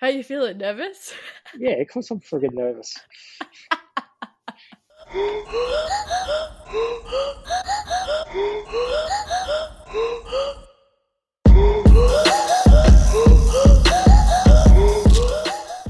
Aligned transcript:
How 0.00 0.06
you 0.06 0.22
feeling? 0.22 0.58
Nervous? 0.58 1.12
Yeah, 1.58 1.70
of 1.70 1.88
course 1.88 2.10
I'm 2.10 2.20
friggin' 2.20 2.52
nervous. 2.52 2.94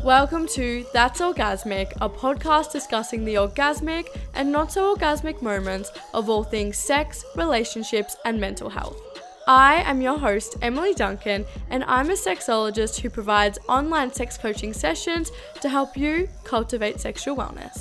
Welcome 0.02 0.46
to 0.48 0.86
That's 0.94 1.20
Orgasmic, 1.20 1.92
a 2.00 2.08
podcast 2.08 2.72
discussing 2.72 3.24
the 3.24 3.34
orgasmic 3.34 4.06
and 4.34 4.50
not 4.50 4.72
so 4.72 4.94
orgasmic 4.94 5.42
moments 5.42 5.90
of 6.14 6.30
all 6.30 6.44
things 6.44 6.78
sex, 6.78 7.24
relationships, 7.36 8.16
and 8.24 8.40
mental 8.40 8.70
health. 8.70 9.07
I 9.48 9.76
am 9.86 10.02
your 10.02 10.18
host, 10.18 10.56
Emily 10.60 10.92
Duncan, 10.92 11.46
and 11.70 11.82
I'm 11.84 12.10
a 12.10 12.12
sexologist 12.12 13.00
who 13.00 13.08
provides 13.08 13.58
online 13.66 14.12
sex 14.12 14.36
coaching 14.36 14.74
sessions 14.74 15.32
to 15.62 15.70
help 15.70 15.96
you 15.96 16.28
cultivate 16.44 17.00
sexual 17.00 17.34
wellness. 17.34 17.80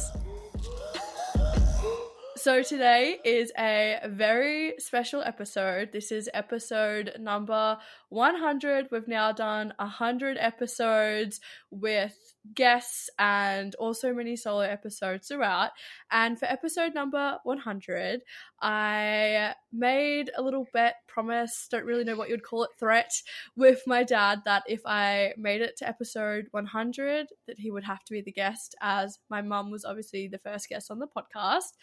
So, 2.38 2.64
today 2.64 3.18
is 3.26 3.52
a 3.60 4.00
very 4.06 4.76
special 4.78 5.22
episode. 5.22 5.92
This 5.92 6.14
is 6.14 6.30
episode 6.34 7.12
number 7.20 7.78
100. 8.08 8.88
We've 8.90 9.06
now 9.10 9.34
done 9.34 9.74
100 9.78 10.38
episodes 10.40 11.42
with 11.70 12.16
guests 12.54 13.10
and 13.20 13.76
also 13.76 14.14
many 14.14 14.36
solo 14.36 14.62
episodes 14.62 15.28
throughout. 15.28 15.72
And 16.12 16.40
for 16.40 16.46
episode 16.46 16.94
number 16.94 17.38
100, 17.44 18.22
I 18.62 19.54
made 19.72 20.32
a 20.38 20.42
little 20.42 20.68
bet, 20.74 20.96
promise, 21.08 21.68
don't 21.70 21.86
really 21.86 22.04
know 22.04 22.16
what 22.16 22.30
you'd 22.30 22.44
call 22.44 22.64
it, 22.64 22.72
threat 22.80 23.12
with 23.56 23.82
my 23.86 24.04
dad 24.04 24.42
that 24.46 24.64
if 24.68 24.82
I 24.86 25.34
made 25.38 25.62
it 25.62 25.78
to 25.78 25.88
episode 25.88 26.48
100, 26.52 27.28
that 27.48 27.60
he 27.60 27.72
would 27.72 27.84
have 27.84 28.04
to 28.06 28.14
be 28.14 28.22
the 28.22 28.32
guest, 28.32 28.76
as 28.82 29.20
my 29.30 29.42
mum 29.42 29.72
was 29.72 29.86
obviously 29.86 30.28
the 30.28 30.40
first 30.40 30.70
guest 30.70 30.92
on 30.92 31.00
the 31.00 31.08
podcast. 31.08 31.74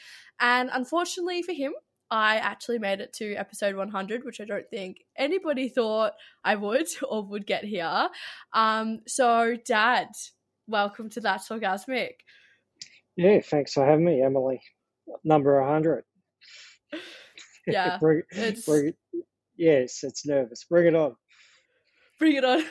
And 0.40 0.70
unfortunately 0.72 1.42
for 1.42 1.52
him, 1.52 1.72
I 2.10 2.36
actually 2.36 2.78
made 2.78 3.00
it 3.00 3.12
to 3.14 3.34
episode 3.34 3.76
100, 3.76 4.24
which 4.24 4.40
I 4.40 4.44
don't 4.44 4.68
think 4.68 4.98
anybody 5.16 5.68
thought 5.68 6.12
I 6.44 6.54
would 6.56 6.86
or 7.08 7.26
would 7.26 7.46
get 7.46 7.64
here. 7.64 8.08
Um, 8.52 9.00
so, 9.06 9.56
Dad, 9.66 10.08
welcome 10.66 11.10
to 11.10 11.20
That's 11.20 11.48
Orgasmic. 11.48 12.14
Yeah, 13.16 13.40
thanks 13.40 13.72
for 13.72 13.84
having 13.84 14.04
me, 14.04 14.22
Emily. 14.22 14.60
Number 15.24 15.60
100. 15.60 16.04
Yeah, 17.66 17.96
bring, 18.00 18.22
it's- 18.30 18.66
bring 18.66 18.88
it, 18.88 18.96
yes, 19.56 20.04
it's 20.04 20.26
nervous. 20.26 20.64
Bring 20.64 20.86
it 20.88 20.94
on. 20.94 21.16
Bring 22.18 22.36
it 22.36 22.44
on. 22.44 22.62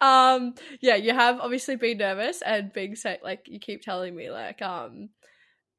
um, 0.02 0.54
yeah, 0.82 0.96
you 0.96 1.14
have 1.14 1.40
obviously 1.40 1.76
been 1.76 1.96
nervous 1.96 2.42
and 2.42 2.70
being 2.70 2.96
like 3.22 3.46
you 3.46 3.58
keep 3.58 3.80
telling 3.80 4.14
me 4.14 4.30
like 4.30 4.60
um 4.60 5.08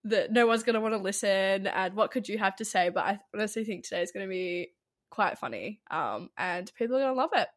that 0.05 0.31
no 0.31 0.47
one's 0.47 0.63
gonna 0.63 0.81
want 0.81 0.95
to 0.95 0.97
listen 0.97 1.67
and 1.67 1.93
what 1.93 2.09
could 2.09 2.27
you 2.27 2.39
have 2.39 2.55
to 2.55 2.65
say? 2.65 2.89
But 2.89 3.05
I 3.05 3.19
honestly 3.31 3.63
think 3.63 3.83
today 3.83 4.01
is 4.01 4.11
gonna 4.11 4.27
be 4.27 4.71
quite 5.11 5.37
funny. 5.37 5.81
Um, 5.91 6.29
and 6.39 6.71
people 6.73 6.97
are 6.97 7.01
gonna 7.01 7.13
love 7.13 7.29
it. 7.35 7.47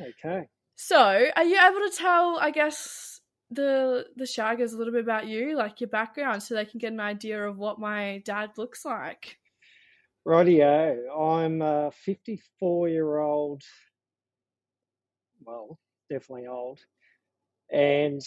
Okay. 0.00 0.48
So, 0.80 0.96
are 0.96 1.44
you 1.44 1.58
able 1.58 1.90
to 1.90 1.92
tell, 1.92 2.38
I 2.38 2.52
guess, 2.52 3.20
the 3.50 4.06
the 4.14 4.24
shaggers 4.24 4.72
a 4.72 4.76
little 4.76 4.92
bit 4.92 5.02
about 5.02 5.26
you, 5.26 5.56
like 5.56 5.80
your 5.80 5.90
background, 5.90 6.40
so 6.40 6.54
they 6.54 6.64
can 6.64 6.78
get 6.78 6.92
an 6.92 7.00
idea 7.00 7.48
of 7.48 7.58
what 7.58 7.80
my 7.80 8.22
dad 8.24 8.52
looks 8.56 8.84
like? 8.84 9.38
Rightio. 10.24 10.98
I'm 11.18 11.62
a 11.62 11.90
54 11.90 12.90
year 12.90 13.18
old, 13.18 13.64
well, 15.44 15.80
definitely 16.08 16.46
old, 16.46 16.78
and 17.72 18.22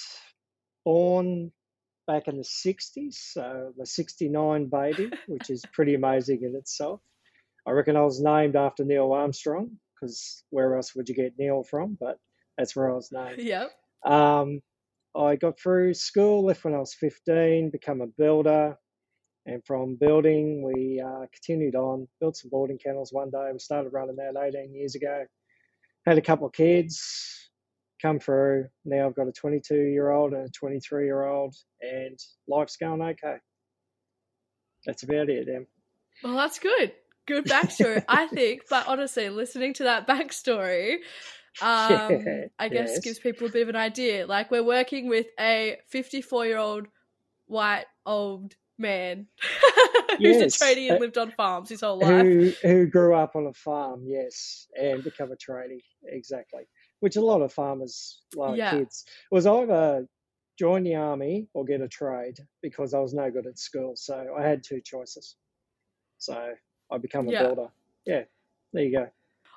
born 0.83 1.53
back 2.05 2.27
in 2.27 2.35
the 2.35 2.43
60s, 2.43 3.13
so 3.13 3.71
the 3.77 3.85
69 3.85 4.65
baby, 4.65 5.09
which 5.27 5.49
is 5.49 5.63
pretty 5.73 5.93
amazing 5.93 6.41
in 6.43 6.57
itself. 6.57 6.99
I 7.65 7.71
reckon 7.71 7.95
I 7.95 8.01
was 8.01 8.19
named 8.19 8.57
after 8.57 8.83
Neil 8.83 9.13
Armstrong, 9.13 9.77
because 9.95 10.43
where 10.49 10.75
else 10.75 10.93
would 10.95 11.07
you 11.07 11.15
get 11.15 11.39
Neil 11.39 11.63
from? 11.63 11.97
But 11.97 12.17
that's 12.57 12.75
where 12.75 12.91
I 12.91 12.95
was 12.95 13.11
named. 13.11 13.39
Yep. 13.39 13.71
Um, 14.05 14.61
I 15.15 15.35
got 15.35 15.59
through 15.59 15.93
school, 15.93 16.45
left 16.45 16.63
when 16.63 16.73
I 16.73 16.79
was 16.79 16.93
15, 16.93 17.69
become 17.71 18.01
a 18.01 18.07
builder. 18.07 18.77
And 19.45 19.63
from 19.65 19.95
building, 19.99 20.63
we 20.63 21.01
uh, 21.01 21.25
continued 21.33 21.75
on, 21.75 22.07
built 22.19 22.37
some 22.37 22.51
boarding 22.51 22.77
kennels 22.77 23.11
one 23.11 23.31
day. 23.31 23.49
We 23.51 23.59
started 23.59 23.89
running 23.91 24.17
that 24.17 24.39
18 24.39 24.73
years 24.73 24.95
ago. 24.95 25.25
Had 26.05 26.17
a 26.17 26.21
couple 26.21 26.47
of 26.47 26.53
kids 26.53 27.49
come 28.01 28.19
through. 28.19 28.67
Now 28.85 29.07
I've 29.07 29.15
got 29.15 29.27
a 29.27 29.31
22 29.31 29.75
year 29.75 30.09
old 30.11 30.33
and 30.33 30.47
a 30.47 30.51
23 30.51 31.05
year 31.05 31.23
old, 31.23 31.55
and 31.81 32.17
life's 32.47 32.77
going 32.77 33.01
okay. 33.01 33.37
That's 34.85 35.03
about 35.03 35.29
it, 35.29 35.47
Em. 35.47 35.67
Well, 36.23 36.35
that's 36.35 36.59
good. 36.59 36.93
Good 37.27 37.45
backstory, 37.45 38.03
I 38.07 38.27
think. 38.27 38.63
But 38.69 38.87
honestly, 38.87 39.29
listening 39.29 39.73
to 39.75 39.83
that 39.83 40.07
backstory, 40.07 40.97
um, 41.59 42.45
I 42.59 42.69
guess 42.69 42.99
yes. 42.99 42.99
gives 42.99 43.19
people 43.19 43.47
a 43.47 43.49
bit 43.49 43.63
of 43.63 43.69
an 43.69 43.75
idea. 43.75 44.25
Like 44.27 44.51
we're 44.51 44.63
working 44.63 45.07
with 45.09 45.27
a 45.39 45.79
54 45.87 46.45
year 46.45 46.57
old 46.57 46.87
white 47.47 47.87
old 48.05 48.55
man 48.77 49.27
who's 50.23 50.41
Yes, 50.41 50.41
a 50.41 50.47
tradie 50.47 50.89
and 50.89 50.97
uh, 50.97 50.99
lived 50.99 51.17
on 51.17 51.31
farms 51.31 51.69
his 51.69 51.81
whole 51.81 51.97
life. 51.97 52.29
who 52.29 52.53
who 52.61 52.87
grew 52.87 53.15
up 53.15 53.35
on 53.35 53.47
a 53.47 53.53
farm, 53.53 54.03
yes, 54.05 54.67
and 54.79 55.03
become 55.03 55.31
a 55.31 55.35
tradie, 55.35 55.83
exactly. 56.03 56.63
Which 56.99 57.15
a 57.15 57.21
lot 57.21 57.41
of 57.41 57.53
farmers 57.53 58.23
like 58.33 58.63
Yeah. 58.63 58.65
kids 58.65 59.05
was 59.31 59.45
either 59.45 60.07
join 60.57 60.83
the 60.83 60.95
army 60.95 61.49
or 61.53 61.65
get 61.65 61.81
a 61.81 61.87
trade 61.87 62.37
because 62.61 62.93
I 62.93 62.99
was 62.99 63.13
no 63.13 63.29
good 63.31 63.47
at 63.47 63.59
school, 63.59 63.95
so 63.95 64.35
I 64.37 64.43
had 64.43 64.63
two 64.63 64.81
choices. 64.81 65.37
So 66.19 66.55
I 66.91 66.99
become 66.99 67.29
a 67.29 67.33
Yeah. 67.33 67.33
builder. 67.33 67.69
Yeah, 68.05 68.25
there 68.73 68.83
you 68.85 68.91
go. 68.97 69.11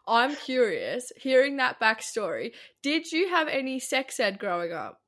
I'm 0.07 0.37
curious, 0.37 1.13
hearing 1.17 1.57
that 1.59 1.81
backstory, 1.81 2.55
did 2.83 3.11
you 3.13 3.29
have 3.29 3.49
any 3.49 3.79
sex 3.81 4.21
ed 4.21 4.39
growing 4.39 4.73
up? 4.73 5.01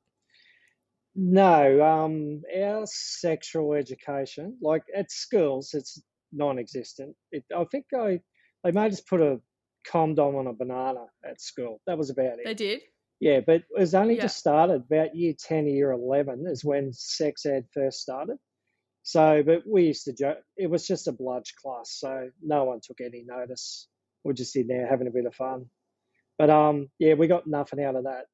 No, 1.15 1.83
um, 1.83 2.43
our 2.55 2.85
sexual 2.87 3.73
education, 3.73 4.59
like 4.61 4.83
at 4.95 5.11
schools, 5.11 5.73
it's 5.73 6.03
non-existent. 6.33 7.17
It, 7.33 7.45
I 7.57 7.65
think 7.65 7.87
I 7.95 8.21
they 8.63 8.73
made 8.73 8.93
us 8.93 9.01
put 9.01 9.21
a 9.23 9.41
condom 9.87 10.37
on 10.37 10.47
a 10.47 10.53
banana 10.53 11.07
at 11.25 11.41
school. 11.41 11.81
That 11.87 11.97
was 11.97 12.11
about 12.11 12.39
it. 12.41 12.45
They 12.45 12.55
did? 12.55 12.83
Yeah, 13.21 13.41
but 13.41 13.57
it 13.63 13.65
was 13.79 13.95
only 13.95 14.17
Yeah. 14.17 14.23
just 14.23 14.37
started 14.37 14.83
about 14.83 15.17
year 15.17 15.33
10 15.39 15.67
year 15.69 15.93
11 15.93 16.47
is 16.47 16.65
when 16.65 16.93
sex 16.93 17.47
ed 17.47 17.67
first 17.73 18.01
started. 18.01 18.37
So, 19.03 19.43
but 19.43 19.63
we 19.67 19.85
used 19.85 20.05
to 20.07 20.13
joke, 20.13 20.39
it 20.57 20.69
was 20.69 20.87
just 20.87 21.09
a 21.09 21.13
bludge 21.13 21.55
class, 21.63 21.93
so 21.99 22.31
no 22.43 22.65
one 22.65 22.81
took 22.83 23.01
any 23.01 23.25
notice. 23.25 23.89
We're 24.27 24.33
just 24.35 24.57
in 24.57 24.67
there 24.67 24.87
having 24.89 25.07
a 25.07 25.11
bit 25.13 25.27
of 25.27 25.35
fun. 25.35 25.67
But 26.39 26.51
um, 26.51 26.89
yeah, 26.99 27.15
we 27.15 27.27
got 27.29 27.47
nothing 27.47 27.83
out 27.83 27.97
of 27.97 28.05
that. 28.05 28.25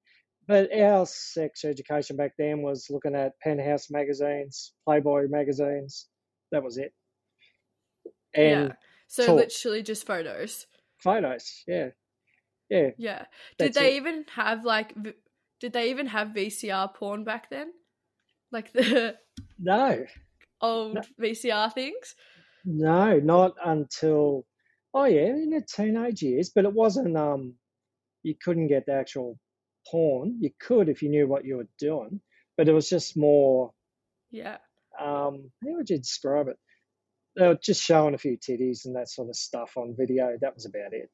But 0.49 0.73
our 0.77 1.07
sex 1.07 1.65
education 1.65 2.17
back 2.17 2.33
then 2.37 2.63
was 2.63 2.89
looking 2.91 3.15
at 3.15 3.39
Penthouse 3.41 3.91
magazines, 3.91 4.73
Playboy 4.85 5.29
magazines. 5.29 6.09
That 6.51 6.65
was 6.65 6.79
it. 6.79 6.93
And 8.35 8.69
yeah. 8.69 8.73
So 9.09 9.27
talk. 9.27 9.37
literally 9.37 9.83
just 9.83 10.07
photos. 10.07 10.67
photos, 10.99 11.63
yeah. 11.69 11.89
Yeah, 12.71 12.91
Yeah. 12.97 13.25
Did 13.59 13.75
they 13.75 13.93
it. 13.95 13.97
even 13.97 14.25
have 14.35 14.65
like 14.65 14.95
v- 14.97 15.13
did 15.61 15.75
they 15.75 15.91
even 15.91 16.07
have 16.07 16.29
VCR 16.29 16.95
porn 16.95 17.23
back 17.23 17.51
then? 17.51 17.71
Like 18.51 18.73
the 18.73 19.17
no, 19.59 20.05
old 20.61 20.95
No. 20.95 21.03
VCR 21.21 21.73
things? 21.73 22.15
No, 22.65 23.19
not 23.21 23.55
until 23.65 24.47
oh 24.95 25.05
yeah, 25.05 25.27
in 25.27 25.51
the 25.51 25.63
teenage 25.63 26.23
years, 26.23 26.51
but 26.55 26.65
it 26.65 26.73
wasn't 26.73 27.17
um 27.17 27.55
you 28.23 28.35
couldn't 28.41 28.69
get 28.69 28.87
the 28.87 28.93
actual 28.95 29.39
porn. 29.91 30.37
You 30.41 30.51
could 30.61 30.89
if 30.89 31.03
you 31.03 31.09
knew 31.09 31.27
what 31.27 31.45
you 31.45 31.57
were 31.57 31.69
doing, 31.79 32.21
but 32.57 32.69
it 32.69 32.73
was 32.73 32.89
just 32.89 33.17
more 33.17 33.73
Yeah. 34.31 34.59
um 35.01 35.51
how 35.65 35.73
would 35.77 35.91
you 35.91 35.99
describe 35.99 36.49
it? 36.49 36.57
They 37.37 37.47
were 37.49 37.59
just 37.63 37.83
showing 37.83 38.15
a 38.15 38.19
few 38.19 38.37
titties 38.37 38.85
and 38.85 38.95
that 38.97 39.09
sort 39.09 39.29
of 39.31 39.37
stuff 39.37 39.73
on 39.77 39.97
video. 39.99 40.37
That 40.41 40.55
was 40.55 40.67
about 40.67 40.93
it. 40.93 41.09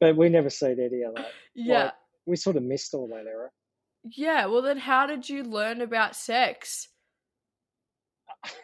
But 0.00 0.16
we 0.16 0.28
never 0.28 0.50
seen 0.50 0.78
any 0.80 1.02
of 1.02 1.14
that. 1.14 1.28
Yeah. 1.54 1.84
Like, 1.84 1.92
we 2.26 2.36
sort 2.36 2.56
of 2.56 2.62
missed 2.64 2.94
all 2.94 3.08
that 3.08 3.26
era. 3.26 3.50
yeah. 4.04 4.46
Well 4.46 4.62
then 4.62 4.78
how 4.78 5.06
did 5.06 5.28
you 5.28 5.42
learn 5.44 5.80
about 5.80 6.16
sex? 6.16 6.88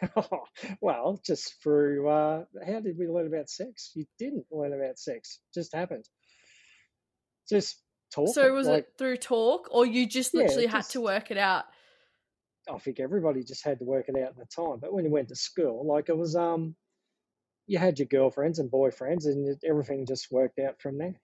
well, 0.81 1.19
just 1.25 1.61
through 1.63 2.07
uh 2.09 2.43
how 2.65 2.79
did 2.79 2.97
we 2.97 3.07
learn 3.07 3.27
about 3.27 3.49
sex? 3.49 3.91
You 3.95 4.05
didn't 4.17 4.45
learn 4.51 4.73
about 4.73 4.99
sex. 4.99 5.39
It 5.51 5.59
just 5.59 5.73
happened. 5.73 6.05
Just 7.49 7.81
talking. 8.13 8.33
So 8.33 8.53
was 8.53 8.67
like, 8.67 8.83
it 8.85 8.93
through 8.97 9.17
talk 9.17 9.69
or 9.71 9.85
you 9.85 10.05
just 10.05 10.33
Yeah, 10.33 10.41
literally 10.41 10.65
had 10.67 10.79
just- 10.79 10.91
to 10.91 11.01
work 11.01 11.31
it 11.31 11.37
out? 11.37 11.65
I 12.71 12.77
think 12.77 12.99
everybody 12.99 13.43
just 13.43 13.63
had 13.63 13.79
to 13.79 13.85
work 13.85 14.09
it 14.09 14.15
out 14.15 14.29
at 14.29 14.37
the 14.37 14.45
time. 14.45 14.77
But 14.79 14.93
when 14.93 15.03
you 15.03 15.09
went 15.09 15.29
to 15.29 15.35
school, 15.35 15.87
like 15.87 16.09
it 16.09 16.17
was, 16.17 16.35
um, 16.35 16.75
you 17.65 17.79
had 17.79 17.97
your 17.97 18.07
girlfriends 18.07 18.59
and 18.59 18.69
boyfriends, 18.69 19.25
and 19.25 19.57
everything 19.63 20.05
just 20.05 20.31
worked 20.31 20.59
out 20.59 20.79
from 20.79 20.97
there. 20.99 21.19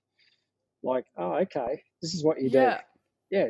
Like, 0.82 1.06
oh, 1.18 1.34
okay, 1.34 1.84
this 2.02 2.16
is 2.16 2.24
what 2.24 2.42
you 2.42 2.50
Yeah. 2.50 2.82
Yeah, 3.30 3.50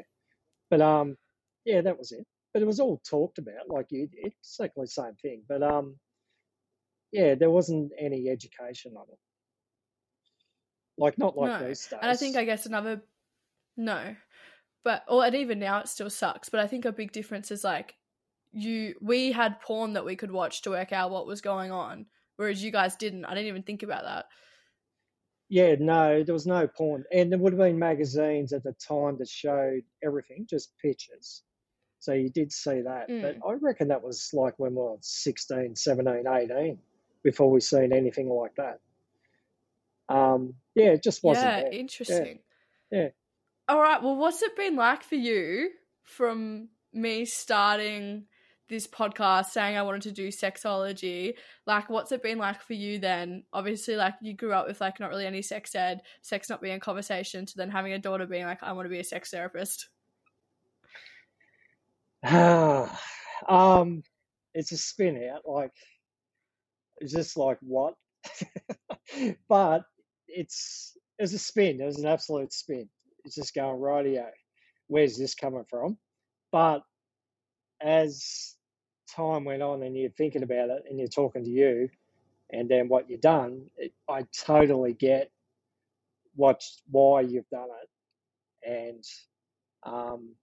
but 0.69 0.81
um, 0.81 1.17
yeah, 1.63 1.81
that 1.81 1.97
was 1.97 2.11
it. 2.11 2.25
But 2.55 2.61
it 2.61 2.67
was 2.67 2.79
all 2.79 3.01
talked 3.03 3.37
about, 3.37 3.67
like 3.67 3.87
you 3.89 4.07
did, 4.07 4.31
exactly 4.39 4.85
the 4.85 4.87
same 4.87 5.15
thing. 5.21 5.43
But 5.45 5.61
um, 5.61 5.99
yeah, 7.11 7.35
there 7.35 7.49
wasn't 7.49 7.91
any 7.99 8.29
education 8.29 8.93
on 8.95 9.07
it. 9.11 9.19
Like 10.97 11.17
not 11.17 11.35
like 11.35 11.59
No. 11.59 11.67
these 11.67 11.85
days. 11.85 11.99
And 12.01 12.09
I 12.09 12.15
think 12.15 12.37
I 12.37 12.45
guess 12.45 12.65
another 12.65 13.01
no. 13.75 14.15
But 14.85 15.03
or 15.09 15.25
and 15.25 15.35
even 15.35 15.59
now 15.59 15.79
it 15.79 15.89
still 15.89 16.09
sucks. 16.09 16.47
But 16.47 16.61
I 16.61 16.67
think 16.67 16.85
a 16.85 16.93
big 16.93 17.11
difference 17.11 17.51
is 17.51 17.65
like 17.65 17.95
you 18.53 18.95
we 19.01 19.33
had 19.33 19.59
porn 19.59 19.91
that 19.91 20.05
we 20.05 20.15
could 20.15 20.31
watch 20.31 20.61
to 20.61 20.69
work 20.69 20.93
out 20.93 21.11
what 21.11 21.27
was 21.27 21.41
going 21.41 21.73
on. 21.73 22.05
Whereas 22.37 22.63
you 22.63 22.71
guys 22.71 22.95
didn't. 22.95 23.25
I 23.25 23.33
didn't 23.33 23.49
even 23.49 23.63
think 23.63 23.83
about 23.83 24.03
that. 24.03 24.27
Yeah, 25.49 25.75
no, 25.77 26.23
there 26.23 26.31
was 26.31 26.47
no 26.47 26.69
porn. 26.69 27.03
And 27.11 27.29
there 27.29 27.39
would 27.39 27.51
have 27.51 27.59
been 27.59 27.77
magazines 27.77 28.53
at 28.53 28.63
the 28.63 28.71
time 28.75 29.17
that 29.17 29.27
showed 29.27 29.83
everything, 30.01 30.47
just 30.49 30.71
pictures. 30.81 31.43
So 32.05 32.13
you 32.13 32.29
did 32.29 32.51
see 32.51 32.81
that. 32.81 33.07
But 33.07 33.39
Mm. 33.39 33.49
I 33.49 33.53
reckon 33.53 33.87
that 33.87 34.03
was 34.03 34.29
like 34.31 34.59
when 34.59 34.75
we 34.75 34.81
were 34.81 34.97
16, 35.01 35.75
17, 35.75 36.27
18, 36.27 36.77
before 37.23 37.49
we 37.49 37.59
seen 37.59 37.91
anything 37.91 38.29
like 38.29 38.53
that. 38.57 38.79
Um, 40.07 40.53
yeah, 40.75 40.89
it 40.89 41.01
just 41.01 41.23
wasn't 41.23 41.47
Yeah, 41.47 41.61
there. 41.63 41.73
interesting. 41.73 42.39
Yeah. 42.91 43.07
All 43.67 43.81
right. 43.81 44.03
Well, 44.03 44.17
what's 44.17 44.43
it 44.43 44.55
been 44.55 44.75
like 44.75 45.01
for 45.01 45.15
you 45.15 45.71
from 46.03 46.69
me 46.93 47.25
starting 47.25 48.27
this 48.69 48.85
podcast 48.85 49.47
saying 49.47 49.75
I 49.75 49.81
wanted 49.81 50.03
to 50.03 50.11
do 50.11 50.27
sexology? 50.27 51.33
Like, 51.65 51.89
what's 51.89 52.11
it 52.11 52.21
been 52.21 52.37
like 52.37 52.61
for 52.61 52.73
you 52.73 52.99
then? 52.99 53.45
Obviously, 53.51 53.95
like, 53.95 54.13
you 54.21 54.35
grew 54.35 54.53
up 54.53 54.67
with, 54.67 54.79
like, 54.79 54.99
not 54.99 55.09
really 55.09 55.25
any 55.25 55.41
sex 55.41 55.73
ed, 55.73 56.01
sex 56.21 56.51
not 56.51 56.61
being 56.61 56.75
a 56.75 56.79
conversation, 56.79 57.47
to 57.47 57.57
then 57.57 57.71
having 57.71 57.93
a 57.93 57.99
daughter 57.99 58.27
being 58.27 58.45
like, 58.45 58.61
I 58.61 58.73
want 58.73 58.85
to 58.85 58.91
be 58.91 58.99
a 58.99 59.03
sex 59.03 59.31
therapist. 59.31 59.89
um, 63.47 64.03
it's 64.53 64.71
a 64.71 64.77
spin 64.77 65.29
out. 65.33 65.43
Like, 65.47 65.71
it's 66.99 67.13
just 67.13 67.37
like, 67.37 67.57
what? 67.61 67.95
but 69.49 69.83
it's, 70.27 70.97
it's 71.19 71.33
a 71.33 71.39
spin. 71.39 71.81
It 71.81 71.85
was 71.85 71.99
an 71.99 72.07
absolute 72.07 72.53
spin. 72.53 72.89
It's 73.25 73.35
just 73.35 73.53
going, 73.55 73.79
rightio, 73.79 74.27
where's 74.87 75.17
this 75.17 75.35
coming 75.35 75.65
from? 75.69 75.97
But 76.51 76.83
as 77.81 78.55
time 79.15 79.45
went 79.45 79.61
on 79.61 79.83
and 79.83 79.95
you're 79.97 80.09
thinking 80.11 80.43
about 80.43 80.69
it 80.69 80.83
and 80.89 80.99
you're 80.99 81.07
talking 81.07 81.43
to 81.43 81.49
you 81.49 81.89
and 82.51 82.69
then 82.69 82.87
what 82.87 83.09
you've 83.09 83.21
done, 83.21 83.65
it, 83.77 83.93
I 84.09 84.25
totally 84.45 84.93
get 84.93 85.31
what 86.35 86.63
why 86.89 87.21
you've 87.21 87.49
done 87.49 87.69
it. 88.63 88.69
And 88.69 89.03
um, 89.83 90.35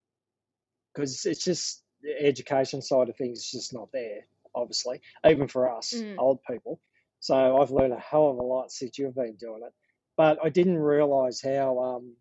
because 0.94 1.24
it's 1.26 1.44
just 1.44 1.82
the 2.02 2.14
education 2.20 2.82
side 2.82 3.08
of 3.08 3.16
things 3.16 3.38
is 3.38 3.50
just 3.50 3.72
not 3.74 3.90
there, 3.92 4.26
obviously, 4.54 5.00
even 5.26 5.48
for 5.48 5.70
us 5.70 5.92
Mm. 5.94 6.18
old 6.18 6.40
people. 6.50 6.80
So 7.20 7.58
I've 7.60 7.70
learned 7.70 7.92
a 7.92 7.98
hell 8.00 8.28
of 8.30 8.36
a 8.38 8.42
lot 8.42 8.72
since 8.72 8.98
you've 8.98 9.14
been 9.14 9.36
doing 9.36 9.62
it. 9.64 9.72
But 10.16 10.38
I 10.44 10.48
didn't 10.48 10.78
realise 10.78 11.40
how, 11.40 11.78
um, 11.78 12.16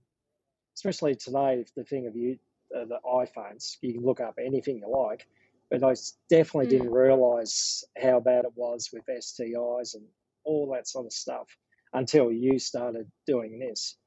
especially 0.75 1.15
today, 1.15 1.65
the 1.75 1.83
thing 1.83 2.07
of 2.07 2.15
you, 2.15 2.39
uh, 2.75 2.85
the 2.85 2.99
iPhones, 3.05 3.77
you 3.81 3.93
can 3.93 4.03
look 4.03 4.19
up 4.21 4.35
anything 4.39 4.77
you 4.77 4.87
like. 4.87 5.27
But 5.69 5.83
I 5.83 5.95
definitely 6.29 6.67
Mm. 6.67 6.69
didn't 6.69 6.91
realise 6.91 7.83
how 8.01 8.19
bad 8.19 8.45
it 8.45 8.55
was 8.55 8.89
with 8.93 9.05
STIs 9.09 9.95
and 9.95 10.05
all 10.43 10.71
that 10.73 10.87
sort 10.87 11.05
of 11.05 11.13
stuff 11.13 11.47
until 11.93 12.31
you 12.31 12.59
started 12.59 13.11
doing 13.25 13.59
this. 13.59 13.97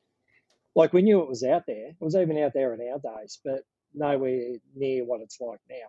Like 0.74 0.92
we 0.92 1.02
knew 1.02 1.20
it 1.20 1.28
was 1.28 1.44
out 1.44 1.64
there. 1.66 1.88
It 1.88 1.96
was 2.00 2.16
even 2.16 2.38
out 2.38 2.52
there 2.54 2.74
in 2.74 2.80
our 2.88 2.98
days, 2.98 3.40
but 3.44 3.64
nowhere 3.94 4.56
near 4.74 5.04
what 5.04 5.20
it's 5.20 5.38
like 5.40 5.60
now. 5.70 5.86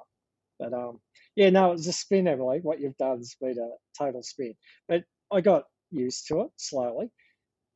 But 0.60 0.74
um, 0.74 1.00
yeah, 1.36 1.50
no, 1.50 1.69
it 1.69 1.74
was 1.74 1.88
a 1.88 1.94
spin, 1.94 2.28
Emily. 2.28 2.60
What 2.62 2.80
you've 2.80 2.98
done 2.98 3.18
has 3.18 3.36
been 3.42 3.57
a 3.60 3.69
total 4.04 4.24
spin. 4.24 4.54
But 4.88 5.04
I 5.31 5.42
got 5.42 5.63
used 5.92 6.28
to 6.28 6.42
it 6.42 6.52
slowly. 6.57 7.12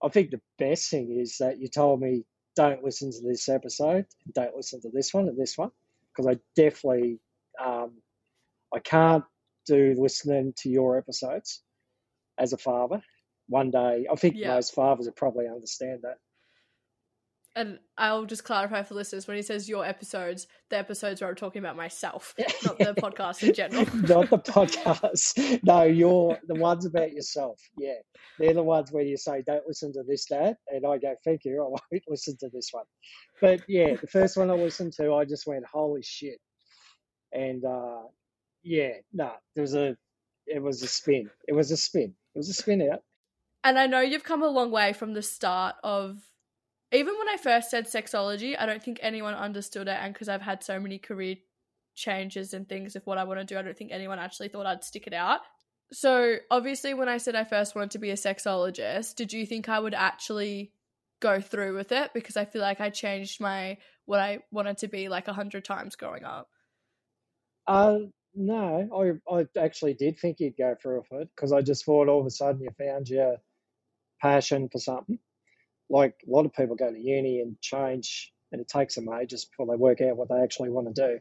I 0.03 0.09
think 0.09 0.31
the 0.31 0.41
best 0.57 0.89
thing 0.89 1.19
is 1.19 1.37
that 1.39 1.59
you 1.59 1.67
told 1.67 2.01
me 2.01 2.23
don't 2.55 2.83
listen 2.83 3.11
to 3.11 3.21
this 3.21 3.49
episode, 3.49 4.05
don't 4.33 4.55
listen 4.55 4.81
to 4.81 4.89
this 4.93 5.13
one 5.13 5.27
and 5.27 5.37
this 5.37 5.57
one, 5.57 5.71
because 6.15 6.27
I 6.33 6.39
definitely 6.55 7.19
um, 7.63 8.01
I 8.73 8.79
can't 8.79 9.23
do 9.65 9.95
listening 9.97 10.53
to 10.59 10.69
your 10.69 10.97
episodes 10.97 11.61
as 12.37 12.53
a 12.53 12.57
father. 12.57 13.01
One 13.47 13.71
day, 13.71 14.07
I 14.11 14.15
think 14.15 14.35
Yeah. 14.37 14.53
most 14.55 14.73
fathers 14.73 15.05
would 15.07 15.15
probably 15.15 15.47
understand 15.47 16.01
that. 16.03 16.17
And 17.59 17.77
I'll 17.97 18.23
just 18.23 18.45
clarify 18.45 18.83
for 18.83 18.95
listeners 18.95 19.27
when 19.27 19.35
he 19.35 19.43
says 19.43 19.67
your 19.67 19.85
episodes, 19.85 20.47
the 20.69 20.77
episodes 20.77 21.19
where 21.19 21.29
I'm 21.29 21.35
talking 21.35 21.59
about 21.59 21.75
myself, 21.75 22.33
not 22.63 22.77
the 22.77 22.93
podcast 22.93 23.43
in 23.43 23.53
general. 23.53 23.83
Not 23.93 24.29
the 24.29 24.37
podcast. 24.37 25.59
No, 25.61 25.83
you're 25.83 26.39
the 26.47 26.55
ones 26.55 26.85
about 26.85 27.11
yourself. 27.11 27.59
Yeah. 27.77 27.95
They're 28.37 28.53
the 28.53 28.63
ones 28.63 28.93
where 28.93 29.03
you 29.03 29.17
say, 29.17 29.43
don't 29.45 29.67
listen 29.67 29.91
to 29.91 30.03
this, 30.07 30.23
Dad. 30.23 30.55
And 30.69 30.85
I 30.85 30.99
go, 30.99 31.13
thank 31.25 31.43
you. 31.43 31.61
I 31.61 31.67
won't 31.67 32.03
listen 32.07 32.37
to 32.39 32.49
this 32.53 32.69
one. 32.71 32.85
But 33.41 33.59
yeah, 33.67 33.95
the 33.95 34.07
first 34.07 34.37
one 34.37 34.49
I 34.49 34.53
listened 34.53 34.93
to, 34.93 35.13
I 35.15 35.25
just 35.25 35.45
went, 35.45 35.65
holy 35.69 36.01
shit. 36.01 36.39
And 37.33 37.65
uh, 37.65 38.03
yeah, 38.63 38.93
no, 39.11 39.33
there 39.55 39.63
was 39.63 39.75
a, 39.75 39.97
it 40.47 40.63
was 40.63 40.81
a 40.81 40.87
spin. 40.87 41.29
It 41.45 41.53
was 41.53 41.71
a 41.71 41.77
spin. 41.77 42.13
It 42.35 42.37
was 42.37 42.47
a 42.47 42.53
spin 42.53 42.89
out. 42.89 43.01
And 43.65 43.77
I 43.77 43.85
know 43.85 43.99
you've 43.99 44.23
come 44.23 44.43
a 44.43 44.47
long 44.47 44.71
way 44.71 44.93
from 44.93 45.13
the 45.13 45.21
start 45.21 45.75
of 45.83 46.19
even 46.91 47.17
when 47.17 47.29
I 47.29 47.37
first 47.37 47.69
said 47.69 47.85
sexology, 47.85 48.55
I 48.57 48.65
don't 48.65 48.83
think 48.83 48.99
anyone 49.01 49.33
understood 49.33 49.87
it 49.87 49.97
and 49.99 50.13
because 50.13 50.29
I've 50.29 50.41
had 50.41 50.63
so 50.63 50.79
many 50.79 50.97
career 50.97 51.35
changes 51.95 52.53
and 52.53 52.67
things 52.67 52.95
of 52.95 53.05
what 53.05 53.17
I 53.17 53.23
want 53.23 53.39
to 53.39 53.45
do, 53.45 53.57
I 53.57 53.61
don't 53.61 53.77
think 53.77 53.91
anyone 53.91 54.19
actually 54.19 54.49
thought 54.49 54.65
I'd 54.65 54.83
stick 54.83 55.07
it 55.07 55.13
out. 55.13 55.41
So, 55.91 56.35
obviously 56.51 56.93
when 56.93 57.09
I 57.09 57.17
said 57.17 57.35
I 57.35 57.43
first 57.43 57.75
wanted 57.75 57.91
to 57.91 57.99
be 57.99 58.11
a 58.11 58.15
sexologist, 58.15 59.15
did 59.15 59.33
you 59.33 59.45
think 59.45 59.69
I 59.69 59.79
would 59.79 59.95
actually 59.95 60.71
go 61.19 61.41
through 61.41 61.75
with 61.75 61.91
it 61.91 62.11
because 62.13 62.37
I 62.37 62.45
feel 62.45 62.61
like 62.61 62.81
I 62.81 62.89
changed 62.89 63.41
my 63.41 63.77
what 64.05 64.19
I 64.19 64.39
wanted 64.51 64.79
to 64.79 64.87
be 64.87 65.09
like 65.09 65.27
a 65.27 65.33
hundred 65.33 65.65
times 65.65 65.95
growing 65.95 66.23
up. 66.23 66.49
Uh, 67.67 67.99
no, 68.33 69.19
I, 69.29 69.35
I 69.35 69.47
actually 69.59 69.93
did 69.93 70.17
think 70.17 70.39
you'd 70.39 70.57
go 70.57 70.75
through 70.81 71.03
with 71.11 71.21
it 71.21 71.29
because 71.35 71.51
I 71.51 71.61
just 71.61 71.85
thought 71.85 72.07
all 72.07 72.21
of 72.21 72.25
a 72.25 72.31
sudden 72.31 72.61
you 72.61 72.69
found 72.77 73.09
your 73.09 73.37
passion 74.21 74.69
for 74.69 74.79
something. 74.79 75.19
Like 75.89 76.15
a 76.27 76.31
lot 76.31 76.45
of 76.45 76.53
people 76.53 76.75
go 76.75 76.91
to 76.91 76.99
uni 76.99 77.41
and 77.41 77.59
change, 77.61 78.31
and 78.51 78.61
it 78.61 78.67
takes 78.67 78.95
them 78.95 79.09
ages 79.11 79.45
before 79.45 79.65
they 79.73 79.77
work 79.77 80.01
out 80.01 80.17
what 80.17 80.29
they 80.29 80.41
actually 80.41 80.69
want 80.69 80.93
to 80.93 81.07
do. 81.07 81.19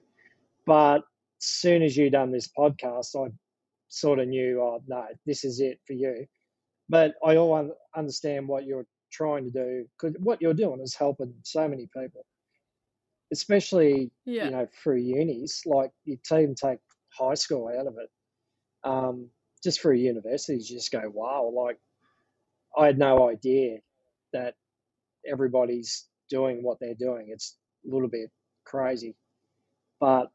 But 0.66 0.98
as 0.98 1.46
soon 1.46 1.82
as 1.82 1.96
you 1.96 2.10
done 2.10 2.30
this 2.30 2.48
podcast, 2.48 3.14
I 3.16 3.32
sort 3.88 4.18
of 4.18 4.28
knew, 4.28 4.60
oh 4.60 4.82
no, 4.86 5.06
this 5.26 5.44
is 5.44 5.60
it 5.60 5.80
for 5.86 5.94
you. 5.94 6.26
But 6.88 7.14
I 7.24 7.36
all 7.36 7.70
understand 7.96 8.48
what 8.48 8.66
you're 8.66 8.86
trying 9.10 9.44
to 9.44 9.50
do 9.50 9.86
because 9.98 10.16
what 10.20 10.40
you're 10.42 10.54
doing 10.54 10.80
is 10.82 10.94
helping 10.94 11.32
so 11.42 11.66
many 11.68 11.88
people, 11.96 12.24
especially 13.32 14.10
Yeah. 14.24 14.44
you 14.46 14.50
know 14.50 14.66
through 14.82 14.98
unis. 14.98 15.62
Like 15.66 15.90
you 16.04 16.18
even 16.32 16.54
take 16.54 16.78
high 17.10 17.34
school 17.34 17.68
out 17.68 17.86
of 17.86 17.96
it. 17.98 18.10
Um, 18.84 19.30
just 19.62 19.80
through 19.80 19.96
universities, 19.96 20.70
you 20.70 20.76
just 20.76 20.92
go, 20.92 21.02
wow. 21.12 21.50
Like 21.54 21.78
I 22.76 22.86
had 22.86 22.98
no 22.98 23.28
idea 23.28 23.78
that 24.32 24.54
everybody's 25.26 26.06
doing 26.30 26.62
what 26.62 26.78
they're 26.80 26.94
doing. 26.94 27.28
It's 27.30 27.56
a 27.86 27.92
little 27.92 28.08
bit 28.08 28.30
crazy, 28.64 29.16
but 30.00 30.30